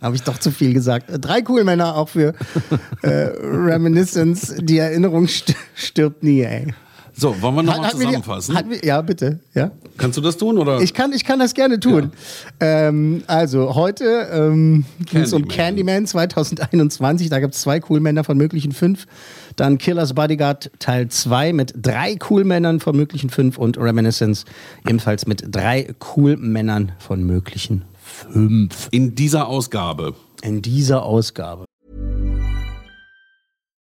Habe 0.00 0.14
ich 0.14 0.22
doch 0.22 0.38
zu 0.38 0.52
viel 0.52 0.72
gesagt. 0.72 1.07
Drei 1.11 1.42
cool 1.48 1.64
Männer 1.64 1.96
auch 1.96 2.09
für 2.09 2.34
äh, 3.02 3.09
Reminiscence. 3.09 4.55
Die 4.61 4.78
Erinnerung 4.78 5.26
st 5.26 5.57
stirbt 5.74 6.22
nie, 6.22 6.42
ey. 6.42 6.72
So, 7.16 7.40
wollen 7.40 7.54
wir 7.54 7.62
nochmal 7.62 7.90
die- 7.92 7.96
zusammenfassen? 7.98 8.56
hatten 8.56 8.70
wir- 8.70 8.84
ja, 8.84 9.00
bitte. 9.00 9.38
Ja. 9.54 9.70
Kannst 9.96 10.16
du 10.18 10.20
das 10.20 10.36
tun? 10.36 10.58
Oder? 10.58 10.80
Ich 10.80 10.92
kann, 10.94 11.12
ich 11.12 11.24
kann 11.24 11.38
das 11.38 11.54
gerne 11.54 11.78
tun. 11.78 12.10
Ähm, 12.58 13.22
also, 13.28 13.74
heute 13.76 14.04
ähm, 14.32 14.84
ging 15.06 15.20
es 15.22 15.32
um 15.32 15.46
Candyman 15.46 16.06
2021. 16.06 17.30
Da 17.30 17.38
gibt 17.38 17.54
es 17.54 17.60
zwei 17.60 17.78
Coolmänner 17.80 18.24
von 18.24 18.36
möglichen 18.36 18.72
fünf. 18.72 19.06
Dann 19.56 19.78
Killers 19.78 20.14
Bodyguard 20.14 20.70
Teil 20.80 21.08
2 21.08 21.52
mit 21.52 21.74
drei 21.76 22.16
Coolmännern 22.16 22.80
von 22.80 22.96
möglichen 22.96 23.30
fünf. 23.30 23.56
Und 23.58 23.78
Reminiscence 23.78 24.44
ebenfalls 24.86 25.26
mit 25.26 25.44
drei 25.54 25.94
Coolmännern 26.00 26.92
von 26.98 27.22
möglichen 27.22 27.84
fünf. 28.32 28.88
In 28.90 29.14
dieser 29.14 29.46
Ausgabe. 29.48 30.14
In 30.42 30.60
dieser 30.62 31.04
Ausgabe. 31.04 31.64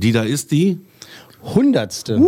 Die 0.00 0.12
da 0.12 0.22
ist 0.22 0.50
die 0.50 0.78
Hundertste. 1.54 2.18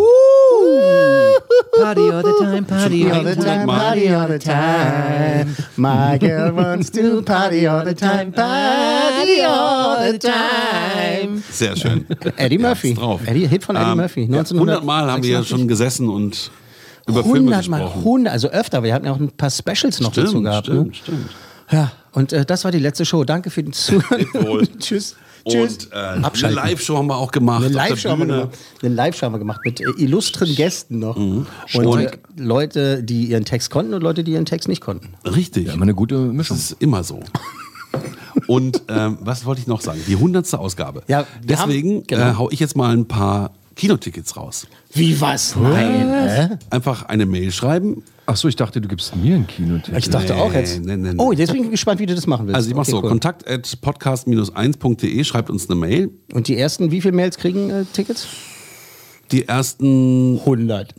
Party 1.78 2.00
all 2.10 2.22
the 2.22 2.32
time, 2.44 2.62
party 2.66 3.10
all 3.10 3.24
the 3.24 3.34
time, 3.34 3.66
party 3.66 4.08
all 4.14 4.28
the 4.28 4.38
time. 4.38 5.56
My 5.76 6.18
girl 6.18 6.52
wants 6.54 6.90
to 6.92 7.22
party 7.22 7.66
all 7.66 7.82
the 7.84 7.94
time, 7.94 8.30
party 8.32 9.40
all 9.42 10.12
the 10.12 10.18
time. 10.18 11.42
Sehr 11.50 11.74
schön. 11.76 12.04
Eddie 12.36 12.58
Murphy. 12.58 12.94
drauf. 12.94 13.20
Eddie, 13.26 13.46
Hit 13.48 13.64
von 13.64 13.76
Eddie 13.76 13.90
Ähm, 13.90 13.96
Murphy. 13.96 14.28
ja, 14.30 14.40
100 14.42 14.84
Mal 14.84 15.10
haben 15.10 15.22
wir 15.22 15.30
ja 15.30 15.38
1986. 15.38 15.48
schon 15.48 15.68
gesessen 15.68 16.08
und 16.10 16.50
über 17.08 17.22
Filme 17.22 17.38
100 17.56 17.68
Mal, 17.68 17.78
gesprochen. 17.80 17.98
100, 18.00 18.32
also 18.34 18.48
öfter. 18.48 18.82
Wir 18.82 18.92
hatten 18.94 19.06
ja 19.06 19.12
auch 19.12 19.18
ein 19.20 19.30
paar 19.30 19.50
Specials 19.50 20.00
noch 20.00 20.12
Stimmt, 20.12 20.28
dazu 20.28 20.42
gehabt. 20.42 20.66
stimmt, 20.66 20.86
ne? 20.88 20.94
stimmt. 20.94 21.30
Ja, 21.70 21.92
und 22.12 22.32
äh, 22.34 22.44
das 22.44 22.64
war 22.64 22.70
die 22.70 22.78
letzte 22.78 23.06
Show. 23.06 23.24
Danke 23.24 23.48
für 23.50 23.62
den 23.62 23.72
Zuhören. 23.72 24.68
Tschüss. 24.78 25.16
Tschüss. 25.48 25.86
Und 25.86 25.92
äh, 25.92 25.96
eine. 25.96 26.54
Live-Show 26.54 26.96
haben 26.96 27.06
wir 27.08 27.16
auch 27.16 27.30
gemacht. 27.30 27.64
Eine 27.64 27.74
Live-Show 27.74 28.10
haben, 28.10 28.48
Live-Show 28.80 29.26
haben 29.26 29.34
wir 29.34 29.38
gemacht 29.38 29.60
mit 29.64 29.80
äh, 29.80 29.84
illustren 29.98 30.54
Gästen 30.54 30.98
noch. 31.00 31.16
Und, 31.16 31.46
Und- 31.74 31.98
äh, 32.00 32.10
Leute, 32.36 33.02
die 33.02 33.26
ihren 33.26 33.44
Text 33.44 33.70
konnten 33.70 33.94
und 33.94 34.02
Leute, 34.02 34.24
die 34.24 34.32
ihren 34.32 34.46
Text 34.46 34.68
nicht 34.68 34.80
konnten. 34.80 35.10
Richtig. 35.24 35.66
Ja, 35.68 35.74
eine 35.74 35.94
gute 35.94 36.18
Mischung. 36.18 36.56
Das 36.56 36.70
ist 36.72 36.76
immer 36.82 37.02
so. 37.04 37.20
Und 38.46 38.82
ähm, 38.88 39.18
was 39.20 39.44
wollte 39.44 39.60
ich 39.60 39.66
noch 39.66 39.80
sagen? 39.82 40.00
Die 40.08 40.16
hundertste 40.16 40.58
Ausgabe. 40.58 41.02
Ja, 41.06 41.26
Deswegen 41.44 41.96
haben- 41.98 42.06
genau. 42.06 42.30
äh, 42.30 42.34
hau 42.38 42.50
ich 42.50 42.60
jetzt 42.60 42.76
mal 42.76 42.96
ein 42.96 43.06
paar 43.06 43.52
Kinotickets 43.76 44.36
raus. 44.36 44.66
Wie 44.94 45.20
was? 45.20 45.54
Nein. 45.56 46.08
Hä? 46.10 46.48
Einfach 46.70 47.04
eine 47.04 47.26
Mail 47.26 47.52
schreiben. 47.52 48.02
Ach 48.24 48.36
so, 48.36 48.46
ich 48.48 48.56
dachte, 48.56 48.80
du 48.80 48.88
gibst 48.88 49.14
mir 49.16 49.34
ein 49.34 49.46
Kinoticket. 49.46 49.98
Ich 49.98 50.08
dachte 50.10 50.34
Nee, 50.34 50.40
auch 50.40 50.52
jetzt. 50.52 50.80
nee, 50.84 50.96
nee, 50.96 51.10
nee. 51.12 51.18
Oh, 51.18 51.32
jetzt 51.32 51.52
bin 51.52 51.64
ich 51.64 51.70
gespannt, 51.70 51.98
wie 52.00 52.06
du 52.06 52.14
das 52.14 52.26
machen 52.26 52.46
willst. 52.46 52.56
Also 52.56 52.68
ich 52.70 52.74
mach 52.76 52.82
Okay, 52.82 52.90
so, 52.92 53.02
cool. 53.02 53.08
kontakt 53.08 53.48
at 53.48 53.78
podcast-1.de, 53.82 55.24
schreibt 55.24 55.50
uns 55.50 55.68
eine 55.68 55.78
Mail. 55.78 56.10
Und 56.32 56.46
die 56.48 56.56
ersten, 56.56 56.90
wie 56.90 57.00
viele 57.00 57.14
Mails 57.14 57.36
kriegen 57.36 57.70
äh, 57.70 57.84
Tickets? 57.92 58.26
Die 59.32 59.48
ersten 59.48 60.38
100. 60.40 60.94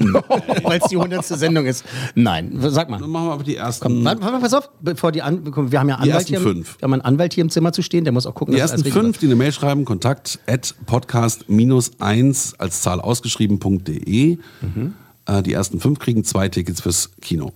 Weil 0.63 0.79
es 0.81 0.89
die 0.89 0.95
100. 0.97 1.23
Sendung 1.23 1.65
ist. 1.67 1.85
Nein, 2.15 2.51
sag 2.57 2.89
mal. 2.89 2.99
Dann 2.99 3.09
machen 3.11 3.27
wir 3.27 3.33
aber 3.33 3.43
die 3.43 3.55
ersten. 3.55 3.83
Komm, 3.85 4.03
warte, 4.05 4.21
warte, 4.23 4.39
pass 4.39 4.53
auf, 4.55 4.69
bevor 4.81 5.11
die 5.11 5.21
An 5.21 5.41
wir 5.45 5.79
haben 5.79 5.87
ja 5.89 5.95
Die 5.97 6.01
Anwalt 6.01 6.09
ersten 6.15 6.27
hier, 6.29 6.39
fünf. 6.41 6.77
Wir 6.79 6.85
haben 6.85 6.93
einen 6.93 7.03
Anwalt 7.03 7.33
hier 7.33 7.43
im 7.43 7.51
Zimmer 7.51 7.73
zu 7.73 7.83
stehen, 7.83 8.03
der 8.05 8.11
muss 8.11 8.25
auch 8.25 8.33
gucken, 8.33 8.55
Die 8.55 8.59
ersten 8.59 8.83
fünf, 8.83 9.19
die 9.19 9.27
eine 9.27 9.35
Mail 9.35 9.51
schreiben, 9.51 9.85
kontakt 9.85 10.39
at 10.47 10.73
podcast-1 10.87 12.55
als 12.57 12.81
Zahl 12.81 12.99
ausgeschrieben.de. 12.99 14.37
Mhm. 14.61 14.93
Äh, 15.25 15.43
die 15.43 15.53
ersten 15.53 15.79
fünf 15.79 15.99
kriegen 15.99 16.23
zwei 16.23 16.49
Tickets 16.49 16.81
fürs 16.81 17.11
Kino. 17.21 17.53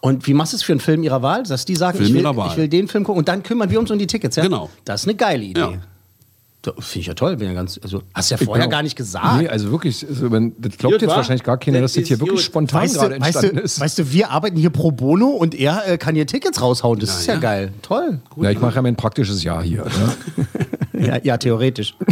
Und 0.00 0.26
wie 0.26 0.34
machst 0.34 0.52
du 0.52 0.56
es 0.56 0.62
für 0.62 0.72
einen 0.72 0.80
Film 0.80 1.02
ihrer 1.02 1.22
Wahl? 1.22 1.44
Dass 1.44 1.64
die 1.64 1.76
sagen, 1.76 1.96
Film 1.96 2.14
ich 2.14 2.22
will, 2.22 2.46
ich 2.50 2.56
will 2.56 2.68
den 2.68 2.88
Film 2.88 3.04
gucken 3.04 3.20
und 3.20 3.28
dann 3.28 3.42
kümmern 3.42 3.70
wir 3.70 3.80
uns 3.80 3.90
um 3.90 3.98
die 3.98 4.06
Tickets, 4.06 4.36
ja? 4.36 4.42
Genau. 4.42 4.68
Das 4.84 5.02
ist 5.02 5.08
eine 5.08 5.16
geile 5.16 5.44
Idee. 5.44 5.60
Ja. 5.60 5.78
Finde 6.78 7.00
ich 7.00 7.06
ja 7.06 7.14
toll, 7.14 7.36
bin 7.36 7.48
ja 7.48 7.54
ganz, 7.54 7.78
also 7.82 8.02
hast 8.14 8.30
ja 8.30 8.38
Ich 8.40 8.46
vorher 8.46 8.68
gar 8.68 8.82
nicht 8.82 8.96
gesagt. 8.96 9.42
Nee, 9.42 9.48
also 9.48 9.70
wirklich, 9.70 10.06
also, 10.08 10.30
man, 10.30 10.52
das 10.58 10.78
glaubt 10.78 10.94
Gut, 10.94 11.02
jetzt 11.02 11.10
wa? 11.10 11.16
wahrscheinlich 11.16 11.42
gar 11.42 11.58
keiner, 11.58 11.80
dass 11.82 11.92
das 11.92 12.06
hier 12.06 12.18
wirklich 12.20 12.40
spontan 12.42 12.82
weißt, 12.82 12.94
gerade 12.94 13.14
du, 13.16 13.20
weißt, 13.20 13.36
entstanden 13.36 13.56
du, 13.56 13.62
ist. 13.62 13.80
weißt 13.80 13.98
du, 13.98 14.12
wir 14.12 14.30
arbeiten 14.30 14.56
hier 14.56 14.70
pro 14.70 14.90
bono 14.90 15.26
und 15.28 15.54
er 15.54 15.86
äh, 15.86 15.98
kann 15.98 16.14
hier 16.14 16.26
Tickets 16.26 16.62
raushauen. 16.62 16.98
Das 16.98 17.20
ist 17.20 17.26
ja, 17.26 17.34
ja. 17.34 17.40
geil. 17.40 17.72
Toll. 17.82 18.20
ja, 18.40 18.50
ich 18.50 18.60
mache 18.60 18.76
ja 18.76 18.82
mein 18.82 18.96
praktisches 18.96 19.42
Jahr 19.42 19.62
hier. 19.62 19.84
Ne? 19.84 20.46
Ja, 20.98 21.18
ja 21.22 21.36
theoretisch. 21.36 21.94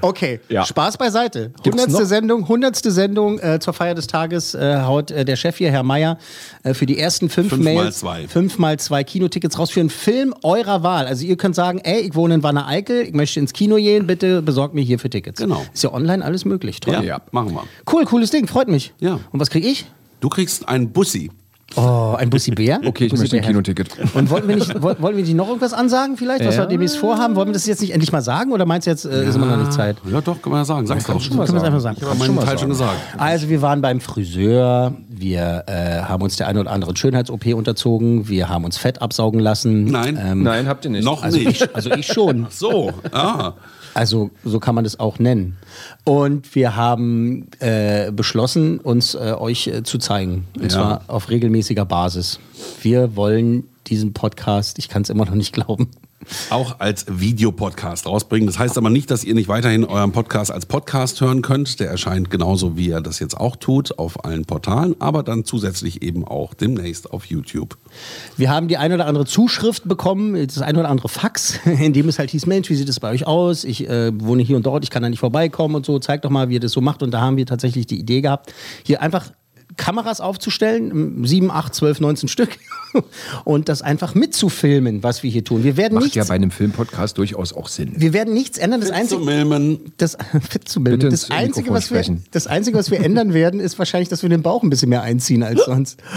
okay, 0.00 0.40
Ja. 0.48 0.64
Spaß 0.64 0.96
beiseite. 0.98 1.52
Hundertste? 1.64 2.06
Sendung, 2.06 2.48
hundertste 2.48 2.90
Sendung 2.90 3.38
äh, 3.38 3.58
zur 3.60 3.72
Feier 3.74 3.94
des 3.94 4.06
Tages 4.06 4.54
äh, 4.54 4.80
haut 4.82 5.10
äh, 5.10 5.24
der 5.24 5.36
Chef 5.36 5.56
hier, 5.56 5.70
Herr 5.70 5.82
Meier, 5.82 6.18
äh, 6.62 6.74
für 6.74 6.86
die 6.86 6.98
ersten 6.98 7.28
fünf, 7.28 7.50
Fünf 7.50 7.64
mal 7.64 7.74
Mails 7.74 7.98
zwei. 7.98 8.26
fünf 8.28 8.58
mal 8.58 8.78
zwei 8.78 9.04
Kinotickets 9.04 9.58
raus 9.58 9.70
für 9.70 9.80
einen 9.80 9.90
Film 9.90 10.34
eurer 10.42 10.82
Wahl. 10.82 11.06
Also 11.06 11.24
ihr 11.24 11.36
könnt 11.36 11.54
sagen, 11.54 11.78
ey, 11.84 12.00
ich 12.00 12.14
wohne 12.14 12.34
in 12.34 12.42
Wanne-Eickel, 12.42 13.02
ich 13.02 13.14
möchte 13.14 13.40
ins 13.40 13.52
Kino 13.52 13.76
gehen, 13.76 14.06
bitte 14.06 14.42
besorgt 14.42 14.74
mir 14.74 14.82
hier 14.82 14.98
für 14.98 15.10
Tickets. 15.10 15.40
Genau. 15.40 15.64
Ist 15.72 15.84
ja 15.84 15.92
online 15.92 16.24
alles 16.24 16.44
möglich. 16.44 16.80
Toll. 16.80 16.94
Ja, 16.94 17.02
Ja. 17.02 17.20
machen 17.30 17.52
wir. 17.54 17.62
Cool, 17.90 18.04
cooles 18.04 18.30
Ding, 18.30 18.46
freut 18.46 18.68
mich. 18.68 18.92
Ja. 18.98 19.20
Und 19.32 19.40
was 19.40 19.50
krieg 19.50 19.64
ich? 19.64 19.86
Du 20.20 20.28
kriegst 20.28 20.68
einen 20.68 20.90
Bussi. 20.92 21.30
Oh, 21.76 22.14
ein 22.18 22.30
Bussi 22.30 22.50
Bär? 22.50 22.80
Okay, 22.86 23.04
ich 23.04 23.10
Bussi 23.10 23.22
möchte 23.24 23.36
ein. 23.36 23.42
Kinoticket. 23.42 23.88
Und 24.14 24.30
wollten 24.30 24.48
wir, 24.48 24.56
nicht, 24.56 24.82
woll- 24.82 24.96
wollen 25.00 25.16
wir 25.16 25.24
nicht 25.24 25.34
noch 25.34 25.48
irgendwas 25.48 25.72
ansagen 25.72 26.16
vielleicht, 26.16 26.44
was 26.44 26.56
Ja. 26.56 26.62
wir 26.62 26.66
demnächst 26.68 26.96
vorhaben? 26.98 27.34
Wollen 27.36 27.48
wir 27.48 27.52
das 27.52 27.66
jetzt 27.66 27.80
nicht 27.80 27.92
endlich 27.92 28.12
mal 28.12 28.22
sagen 28.22 28.52
oder 28.52 28.66
meinst 28.66 28.86
du 28.86 28.90
jetzt, 28.90 29.04
äh, 29.04 29.28
ist 29.28 29.34
immer 29.36 29.46
noch 29.46 29.56
nicht 29.58 29.72
Zeit? 29.72 29.96
Ja, 30.10 30.20
doch, 30.20 30.40
kann 30.40 30.52
man 30.52 30.60
ja 30.60 30.64
sagen. 30.64 30.86
Sag's 30.86 31.04
doch. 31.04 31.20
Können 31.22 31.36
wir 31.38 31.44
es 31.44 31.62
einfach 31.62 31.80
sagen. 31.80 31.96
Ich 32.00 32.06
habe 32.06 32.18
meinen 32.18 32.38
Teil 32.40 32.58
schon 32.58 32.68
gesagt. 32.70 32.96
Also 33.18 33.48
wir 33.48 33.62
waren 33.62 33.80
beim 33.82 34.00
Friseur, 34.00 34.94
wir 35.08 35.64
äh, 35.66 36.00
haben 36.02 36.22
uns 36.22 36.36
der 36.36 36.48
ein 36.48 36.58
oder 36.58 36.70
anderen 36.70 36.96
Schönheits-OP 36.96 37.46
unterzogen, 37.54 38.28
wir 38.28 38.48
haben 38.48 38.64
uns 38.64 38.76
Fett 38.78 39.02
absaugen 39.02 39.40
lassen. 39.40 39.84
Nein. 39.84 40.18
Ähm, 40.22 40.42
Nein, 40.42 40.68
habt 40.68 40.84
ihr 40.84 40.90
nicht. 40.90 41.04
Noch 41.04 41.22
also, 41.22 41.38
nicht. 41.38 41.62
ich, 41.62 41.74
also 41.76 41.90
ich 41.90 42.06
schon. 42.06 42.46
So, 42.50 42.92
ah. 43.12 43.52
Also 43.96 44.30
so 44.44 44.60
kann 44.60 44.74
man 44.74 44.84
das 44.84 45.00
auch 45.00 45.18
nennen. 45.18 45.56
Und 46.04 46.54
wir 46.54 46.76
haben 46.76 47.48
äh, 47.60 48.12
beschlossen, 48.12 48.78
uns 48.78 49.14
äh, 49.14 49.34
euch 49.38 49.66
äh, 49.68 49.82
zu 49.82 49.98
zeigen. 49.98 50.46
Und 50.56 50.64
Ja. 50.64 50.68
zwar 50.68 51.00
auf 51.08 51.30
regelmäßiger 51.30 51.84
Basis. 51.86 52.38
Wir 52.82 53.16
wollen 53.16 53.64
diesen 53.86 54.12
Podcast, 54.12 54.78
ich 54.78 54.88
kann 54.88 55.02
es 55.02 55.10
immer 55.10 55.24
noch 55.24 55.34
nicht 55.34 55.52
glauben, 55.54 55.88
auch 56.50 56.80
als 56.80 57.06
Videopodcast 57.08 58.06
rausbringen. 58.06 58.46
Das 58.46 58.58
heißt 58.58 58.76
aber 58.78 58.90
nicht, 58.90 59.10
dass 59.10 59.24
ihr 59.24 59.34
nicht 59.34 59.48
weiterhin 59.48 59.84
euren 59.84 60.12
Podcast 60.12 60.50
als 60.50 60.66
Podcast 60.66 61.20
hören 61.20 61.42
könnt. 61.42 61.80
Der 61.80 61.90
erscheint 61.90 62.30
genauso, 62.30 62.76
wie 62.76 62.90
er 62.90 63.00
das 63.00 63.18
jetzt 63.18 63.36
auch 63.36 63.56
tut, 63.56 63.98
auf 63.98 64.24
allen 64.24 64.44
Portalen, 64.44 64.96
aber 64.98 65.22
dann 65.22 65.44
zusätzlich 65.44 66.02
eben 66.02 66.24
auch 66.24 66.54
demnächst 66.54 67.10
auf 67.10 67.26
YouTube. 67.26 67.76
Wir 68.36 68.50
haben 68.50 68.68
die 68.68 68.76
ein 68.76 68.92
oder 68.92 69.06
andere 69.06 69.26
Zuschrift 69.26 69.88
bekommen, 69.88 70.34
das 70.46 70.60
ein 70.62 70.76
oder 70.76 70.88
andere 70.88 71.08
Fax, 71.08 71.60
in 71.64 71.92
dem 71.92 72.08
es 72.08 72.18
halt 72.18 72.30
hieß, 72.30 72.46
Mensch, 72.46 72.70
wie 72.70 72.74
sieht 72.74 72.88
es 72.88 73.00
bei 73.00 73.10
euch 73.10 73.26
aus? 73.26 73.64
Ich 73.64 73.88
äh, 73.88 74.12
wohne 74.20 74.42
hier 74.42 74.56
und 74.56 74.66
dort, 74.66 74.84
ich 74.84 74.90
kann 74.90 75.02
da 75.02 75.08
nicht 75.08 75.20
vorbeikommen 75.20 75.74
und 75.76 75.86
so. 75.86 75.98
Zeig 75.98 76.22
doch 76.22 76.30
mal, 76.30 76.48
wie 76.48 76.54
ihr 76.54 76.60
das 76.60 76.72
so 76.72 76.80
macht. 76.80 77.02
Und 77.02 77.10
da 77.12 77.20
haben 77.20 77.36
wir 77.36 77.46
tatsächlich 77.46 77.86
die 77.86 77.98
Idee 77.98 78.20
gehabt, 78.20 78.52
hier 78.84 79.02
einfach 79.02 79.30
Kameras 79.76 80.20
aufzustellen, 80.20 81.24
sieben, 81.24 81.50
acht, 81.50 81.74
zwölf, 81.74 82.00
19 82.00 82.28
Stück 82.28 82.58
und 83.44 83.68
das 83.68 83.82
einfach 83.82 84.14
mitzufilmen, 84.14 85.02
was 85.02 85.22
wir 85.22 85.30
hier 85.30 85.44
tun. 85.44 85.64
Wir 85.64 85.76
werden 85.76 85.94
Macht 85.94 86.04
nichts, 86.04 86.16
ja 86.16 86.24
bei 86.24 86.34
einem 86.34 86.50
Filmpodcast 86.50 87.18
durchaus 87.18 87.52
auch 87.52 87.68
Sinn. 87.68 87.94
wir 87.96 88.12
werden 88.12 88.34
nichts 88.34 88.58
ändern. 88.58 88.80
Das 88.80 88.90
einzige, 88.90 89.20
das, 89.96 90.16
das, 90.58 91.30
einzige, 91.30 91.70
was 91.70 91.90
wir, 91.90 92.18
das 92.30 92.46
Einzige, 92.46 92.78
was 92.78 92.90
wir 92.90 93.00
ändern 93.00 93.34
werden, 93.34 93.60
ist 93.60 93.78
wahrscheinlich, 93.78 94.08
dass 94.08 94.22
wir 94.22 94.28
den 94.28 94.42
Bauch 94.42 94.62
ein 94.62 94.70
bisschen 94.70 94.88
mehr 94.88 95.02
einziehen 95.02 95.42
als 95.42 95.64
sonst. 95.64 95.98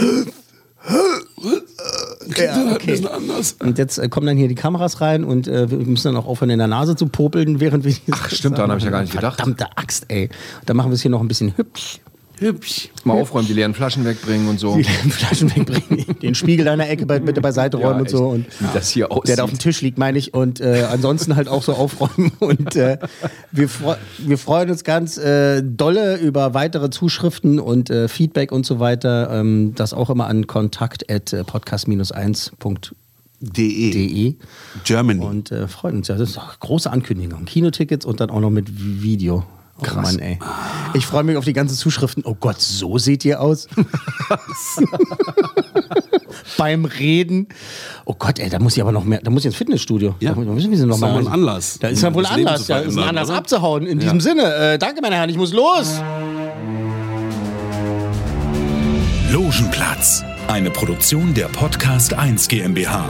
Ja, 2.38 2.54
ein 2.54 2.78
bisschen 2.78 3.08
anders. 3.08 3.56
Und 3.60 3.78
jetzt 3.78 3.98
äh, 3.98 4.08
kommen 4.10 4.28
dann 4.28 4.38
hier 4.38 4.48
die 4.48 4.56
Kameras 4.56 5.02
rein 5.02 5.24
und 5.24 5.48
äh, 5.48 5.70
wir 5.70 5.78
müssen 5.80 6.14
dann 6.14 6.18
auch 6.18 6.28
aufhören, 6.28 6.50
in 6.52 6.60
der 6.60 6.68
Nase 6.68 6.96
zu 6.96 7.08
popeln, 7.08 7.60
während 7.60 7.86
wir 7.86 7.96
Ach, 8.12 8.30
stimmt, 8.30 8.58
daran 8.58 8.72
habe 8.72 8.80
ich 8.80 8.86
ja 8.86 8.92
gar 8.92 9.02
nicht 9.02 9.14
gedacht. 9.14 9.38
Verdammte 9.38 9.78
Axt, 9.78 10.06
ey. 10.10 10.30
Dann 10.66 10.78
machen 10.78 10.92
wir 10.92 10.96
es 10.96 11.02
hier 11.02 11.12
noch 11.12 11.22
ein 11.22 11.28
bisschen 11.28 11.58
hübsch. 11.58 12.00
Hübsch. 12.40 12.90
Mal 13.04 13.20
aufräumen, 13.20 13.48
die 13.48 13.54
leeren 13.54 13.74
Flaschen 13.74 14.06
wegbringen 14.06 14.48
und 14.48 14.60
so. 14.60 14.76
Die 14.76 14.84
leeren 14.84 15.12
Flaschen 15.12 15.56
wegbringen, 15.56 16.20
den 16.22 16.36
Spiegel 16.36 16.66
deiner 16.66 16.90
Ecke 16.90 17.06
bei, 17.06 17.20
bitte 17.20 17.42
beiseite 17.42 17.78
räumen 17.78 17.96
Ja, 17.96 18.02
und 18.02 18.10
so. 18.10 18.28
Und 18.28 18.46
Wie 18.60 18.66
das 18.74 18.90
hier 18.90 19.10
der 19.26 19.36
da 19.36 19.44
auf 19.44 19.50
dem 19.50 19.56
aussieht. 19.56 19.60
Tisch 19.60 19.82
liegt, 19.82 19.98
meine 19.98 20.18
ich. 20.18 20.34
Und 20.34 20.62
äh, 20.62 20.86
ansonsten 20.90 21.36
halt 21.36 21.48
auch 21.48 21.64
so 21.64 21.74
aufräumen. 21.74 22.32
Und 22.40 22.76
äh, 22.76 22.98
wir, 23.52 23.70
freu 23.70 23.96
wir 24.18 24.38
freuen 24.38 24.70
uns 24.70 24.84
ganz 24.84 25.18
äh, 25.18 25.62
dolle 25.64 26.18
über 26.18 26.54
weitere 26.54 26.90
Zuschriften 26.90 27.60
und 27.60 27.90
äh, 27.90 28.08
Feedback 28.08 28.52
und 28.52 28.66
so 28.66 28.80
weiter. 28.80 29.30
Ähm, 29.32 29.74
das 29.76 29.94
auch 29.94 30.10
immer 30.10 30.28
an 30.28 30.48
kontakt 30.48 31.12
at 31.12 31.34
äh, 31.34 31.44
podcast-1.de. 31.44 32.96
De. 33.42 34.36
Germany. 34.84 35.24
Und 35.24 35.52
äh, 35.52 35.68
freuen 35.68 35.98
uns 35.98 36.08
ja. 36.08 36.16
Das 36.16 36.30
ist 36.30 36.38
doch 36.38 36.50
eine 36.50 36.58
große 36.60 36.92
Ankündigung. 36.92 37.46
Kinotickets 37.46 38.06
und 38.06 38.20
dann 38.20 38.30
auch 38.30 38.42
noch 38.42 38.50
mit 38.50 38.68
Video. 38.70 39.46
Oh 39.82 39.86
Krass. 39.86 40.14
Mann, 40.14 40.20
ey. 40.20 40.40
Ich 40.94 41.06
freue 41.06 41.24
mich 41.24 41.38
auf 41.38 41.46
die 41.46 41.54
ganzen 41.54 41.76
Zuschriften. 41.76 42.24
Oh 42.26 42.36
Gott, 42.40 42.60
so 42.62 42.98
seht 42.98 43.24
ihr 43.26 43.40
aus. 43.42 43.68
Beim 46.58 46.86
Reden. 46.86 47.48
Oh 48.06 48.14
Gott, 48.18 48.40
ey, 48.40 48.50
da 48.50 48.60
muss 48.60 48.76
ich 48.76 48.82
aber 48.82 48.92
noch 48.92 49.04
mehr. 49.06 49.22
Da 49.24 49.32
muss 49.32 49.44
ich 49.44 49.48
ins 49.48 49.56
Fitnessstudio. 49.56 50.16
Ja. 50.20 50.34
Da 50.34 50.40
müssen 50.42 50.70
wir 50.72 50.78
sie 50.78 50.86
noch 50.86 50.90
Das 50.90 50.98
ist 50.98 51.02
mal 51.02 51.08
doch 51.10 51.22
mal 51.24 51.28
ein 51.30 51.34
Anlass, 51.34 51.80
Da 51.80 51.88
ist 51.88 52.02
ja 52.02 52.14
wohl 52.14 52.24
das 52.24 52.32
Anlass. 52.34 52.66
Da 52.68 52.80
ist 52.80 52.98
ein 52.98 53.04
Anlass 53.04 53.30
abzuhauen. 53.30 53.86
In 53.86 54.00
Ja. 54.00 54.04
diesem 54.06 54.20
Sinne, 54.22 54.54
äh, 54.74 54.78
danke, 54.78 55.02
meine 55.02 55.16
Herren, 55.16 55.30
ich 55.30 55.38
muss 55.38 55.54
los. 55.54 56.02
Logenplatz, 59.32 60.24
eine 60.48 60.72
Produktion 60.72 61.34
der 61.34 61.46
Podcast 61.48 62.14
1 62.14 62.48
GmbH. 62.48 63.10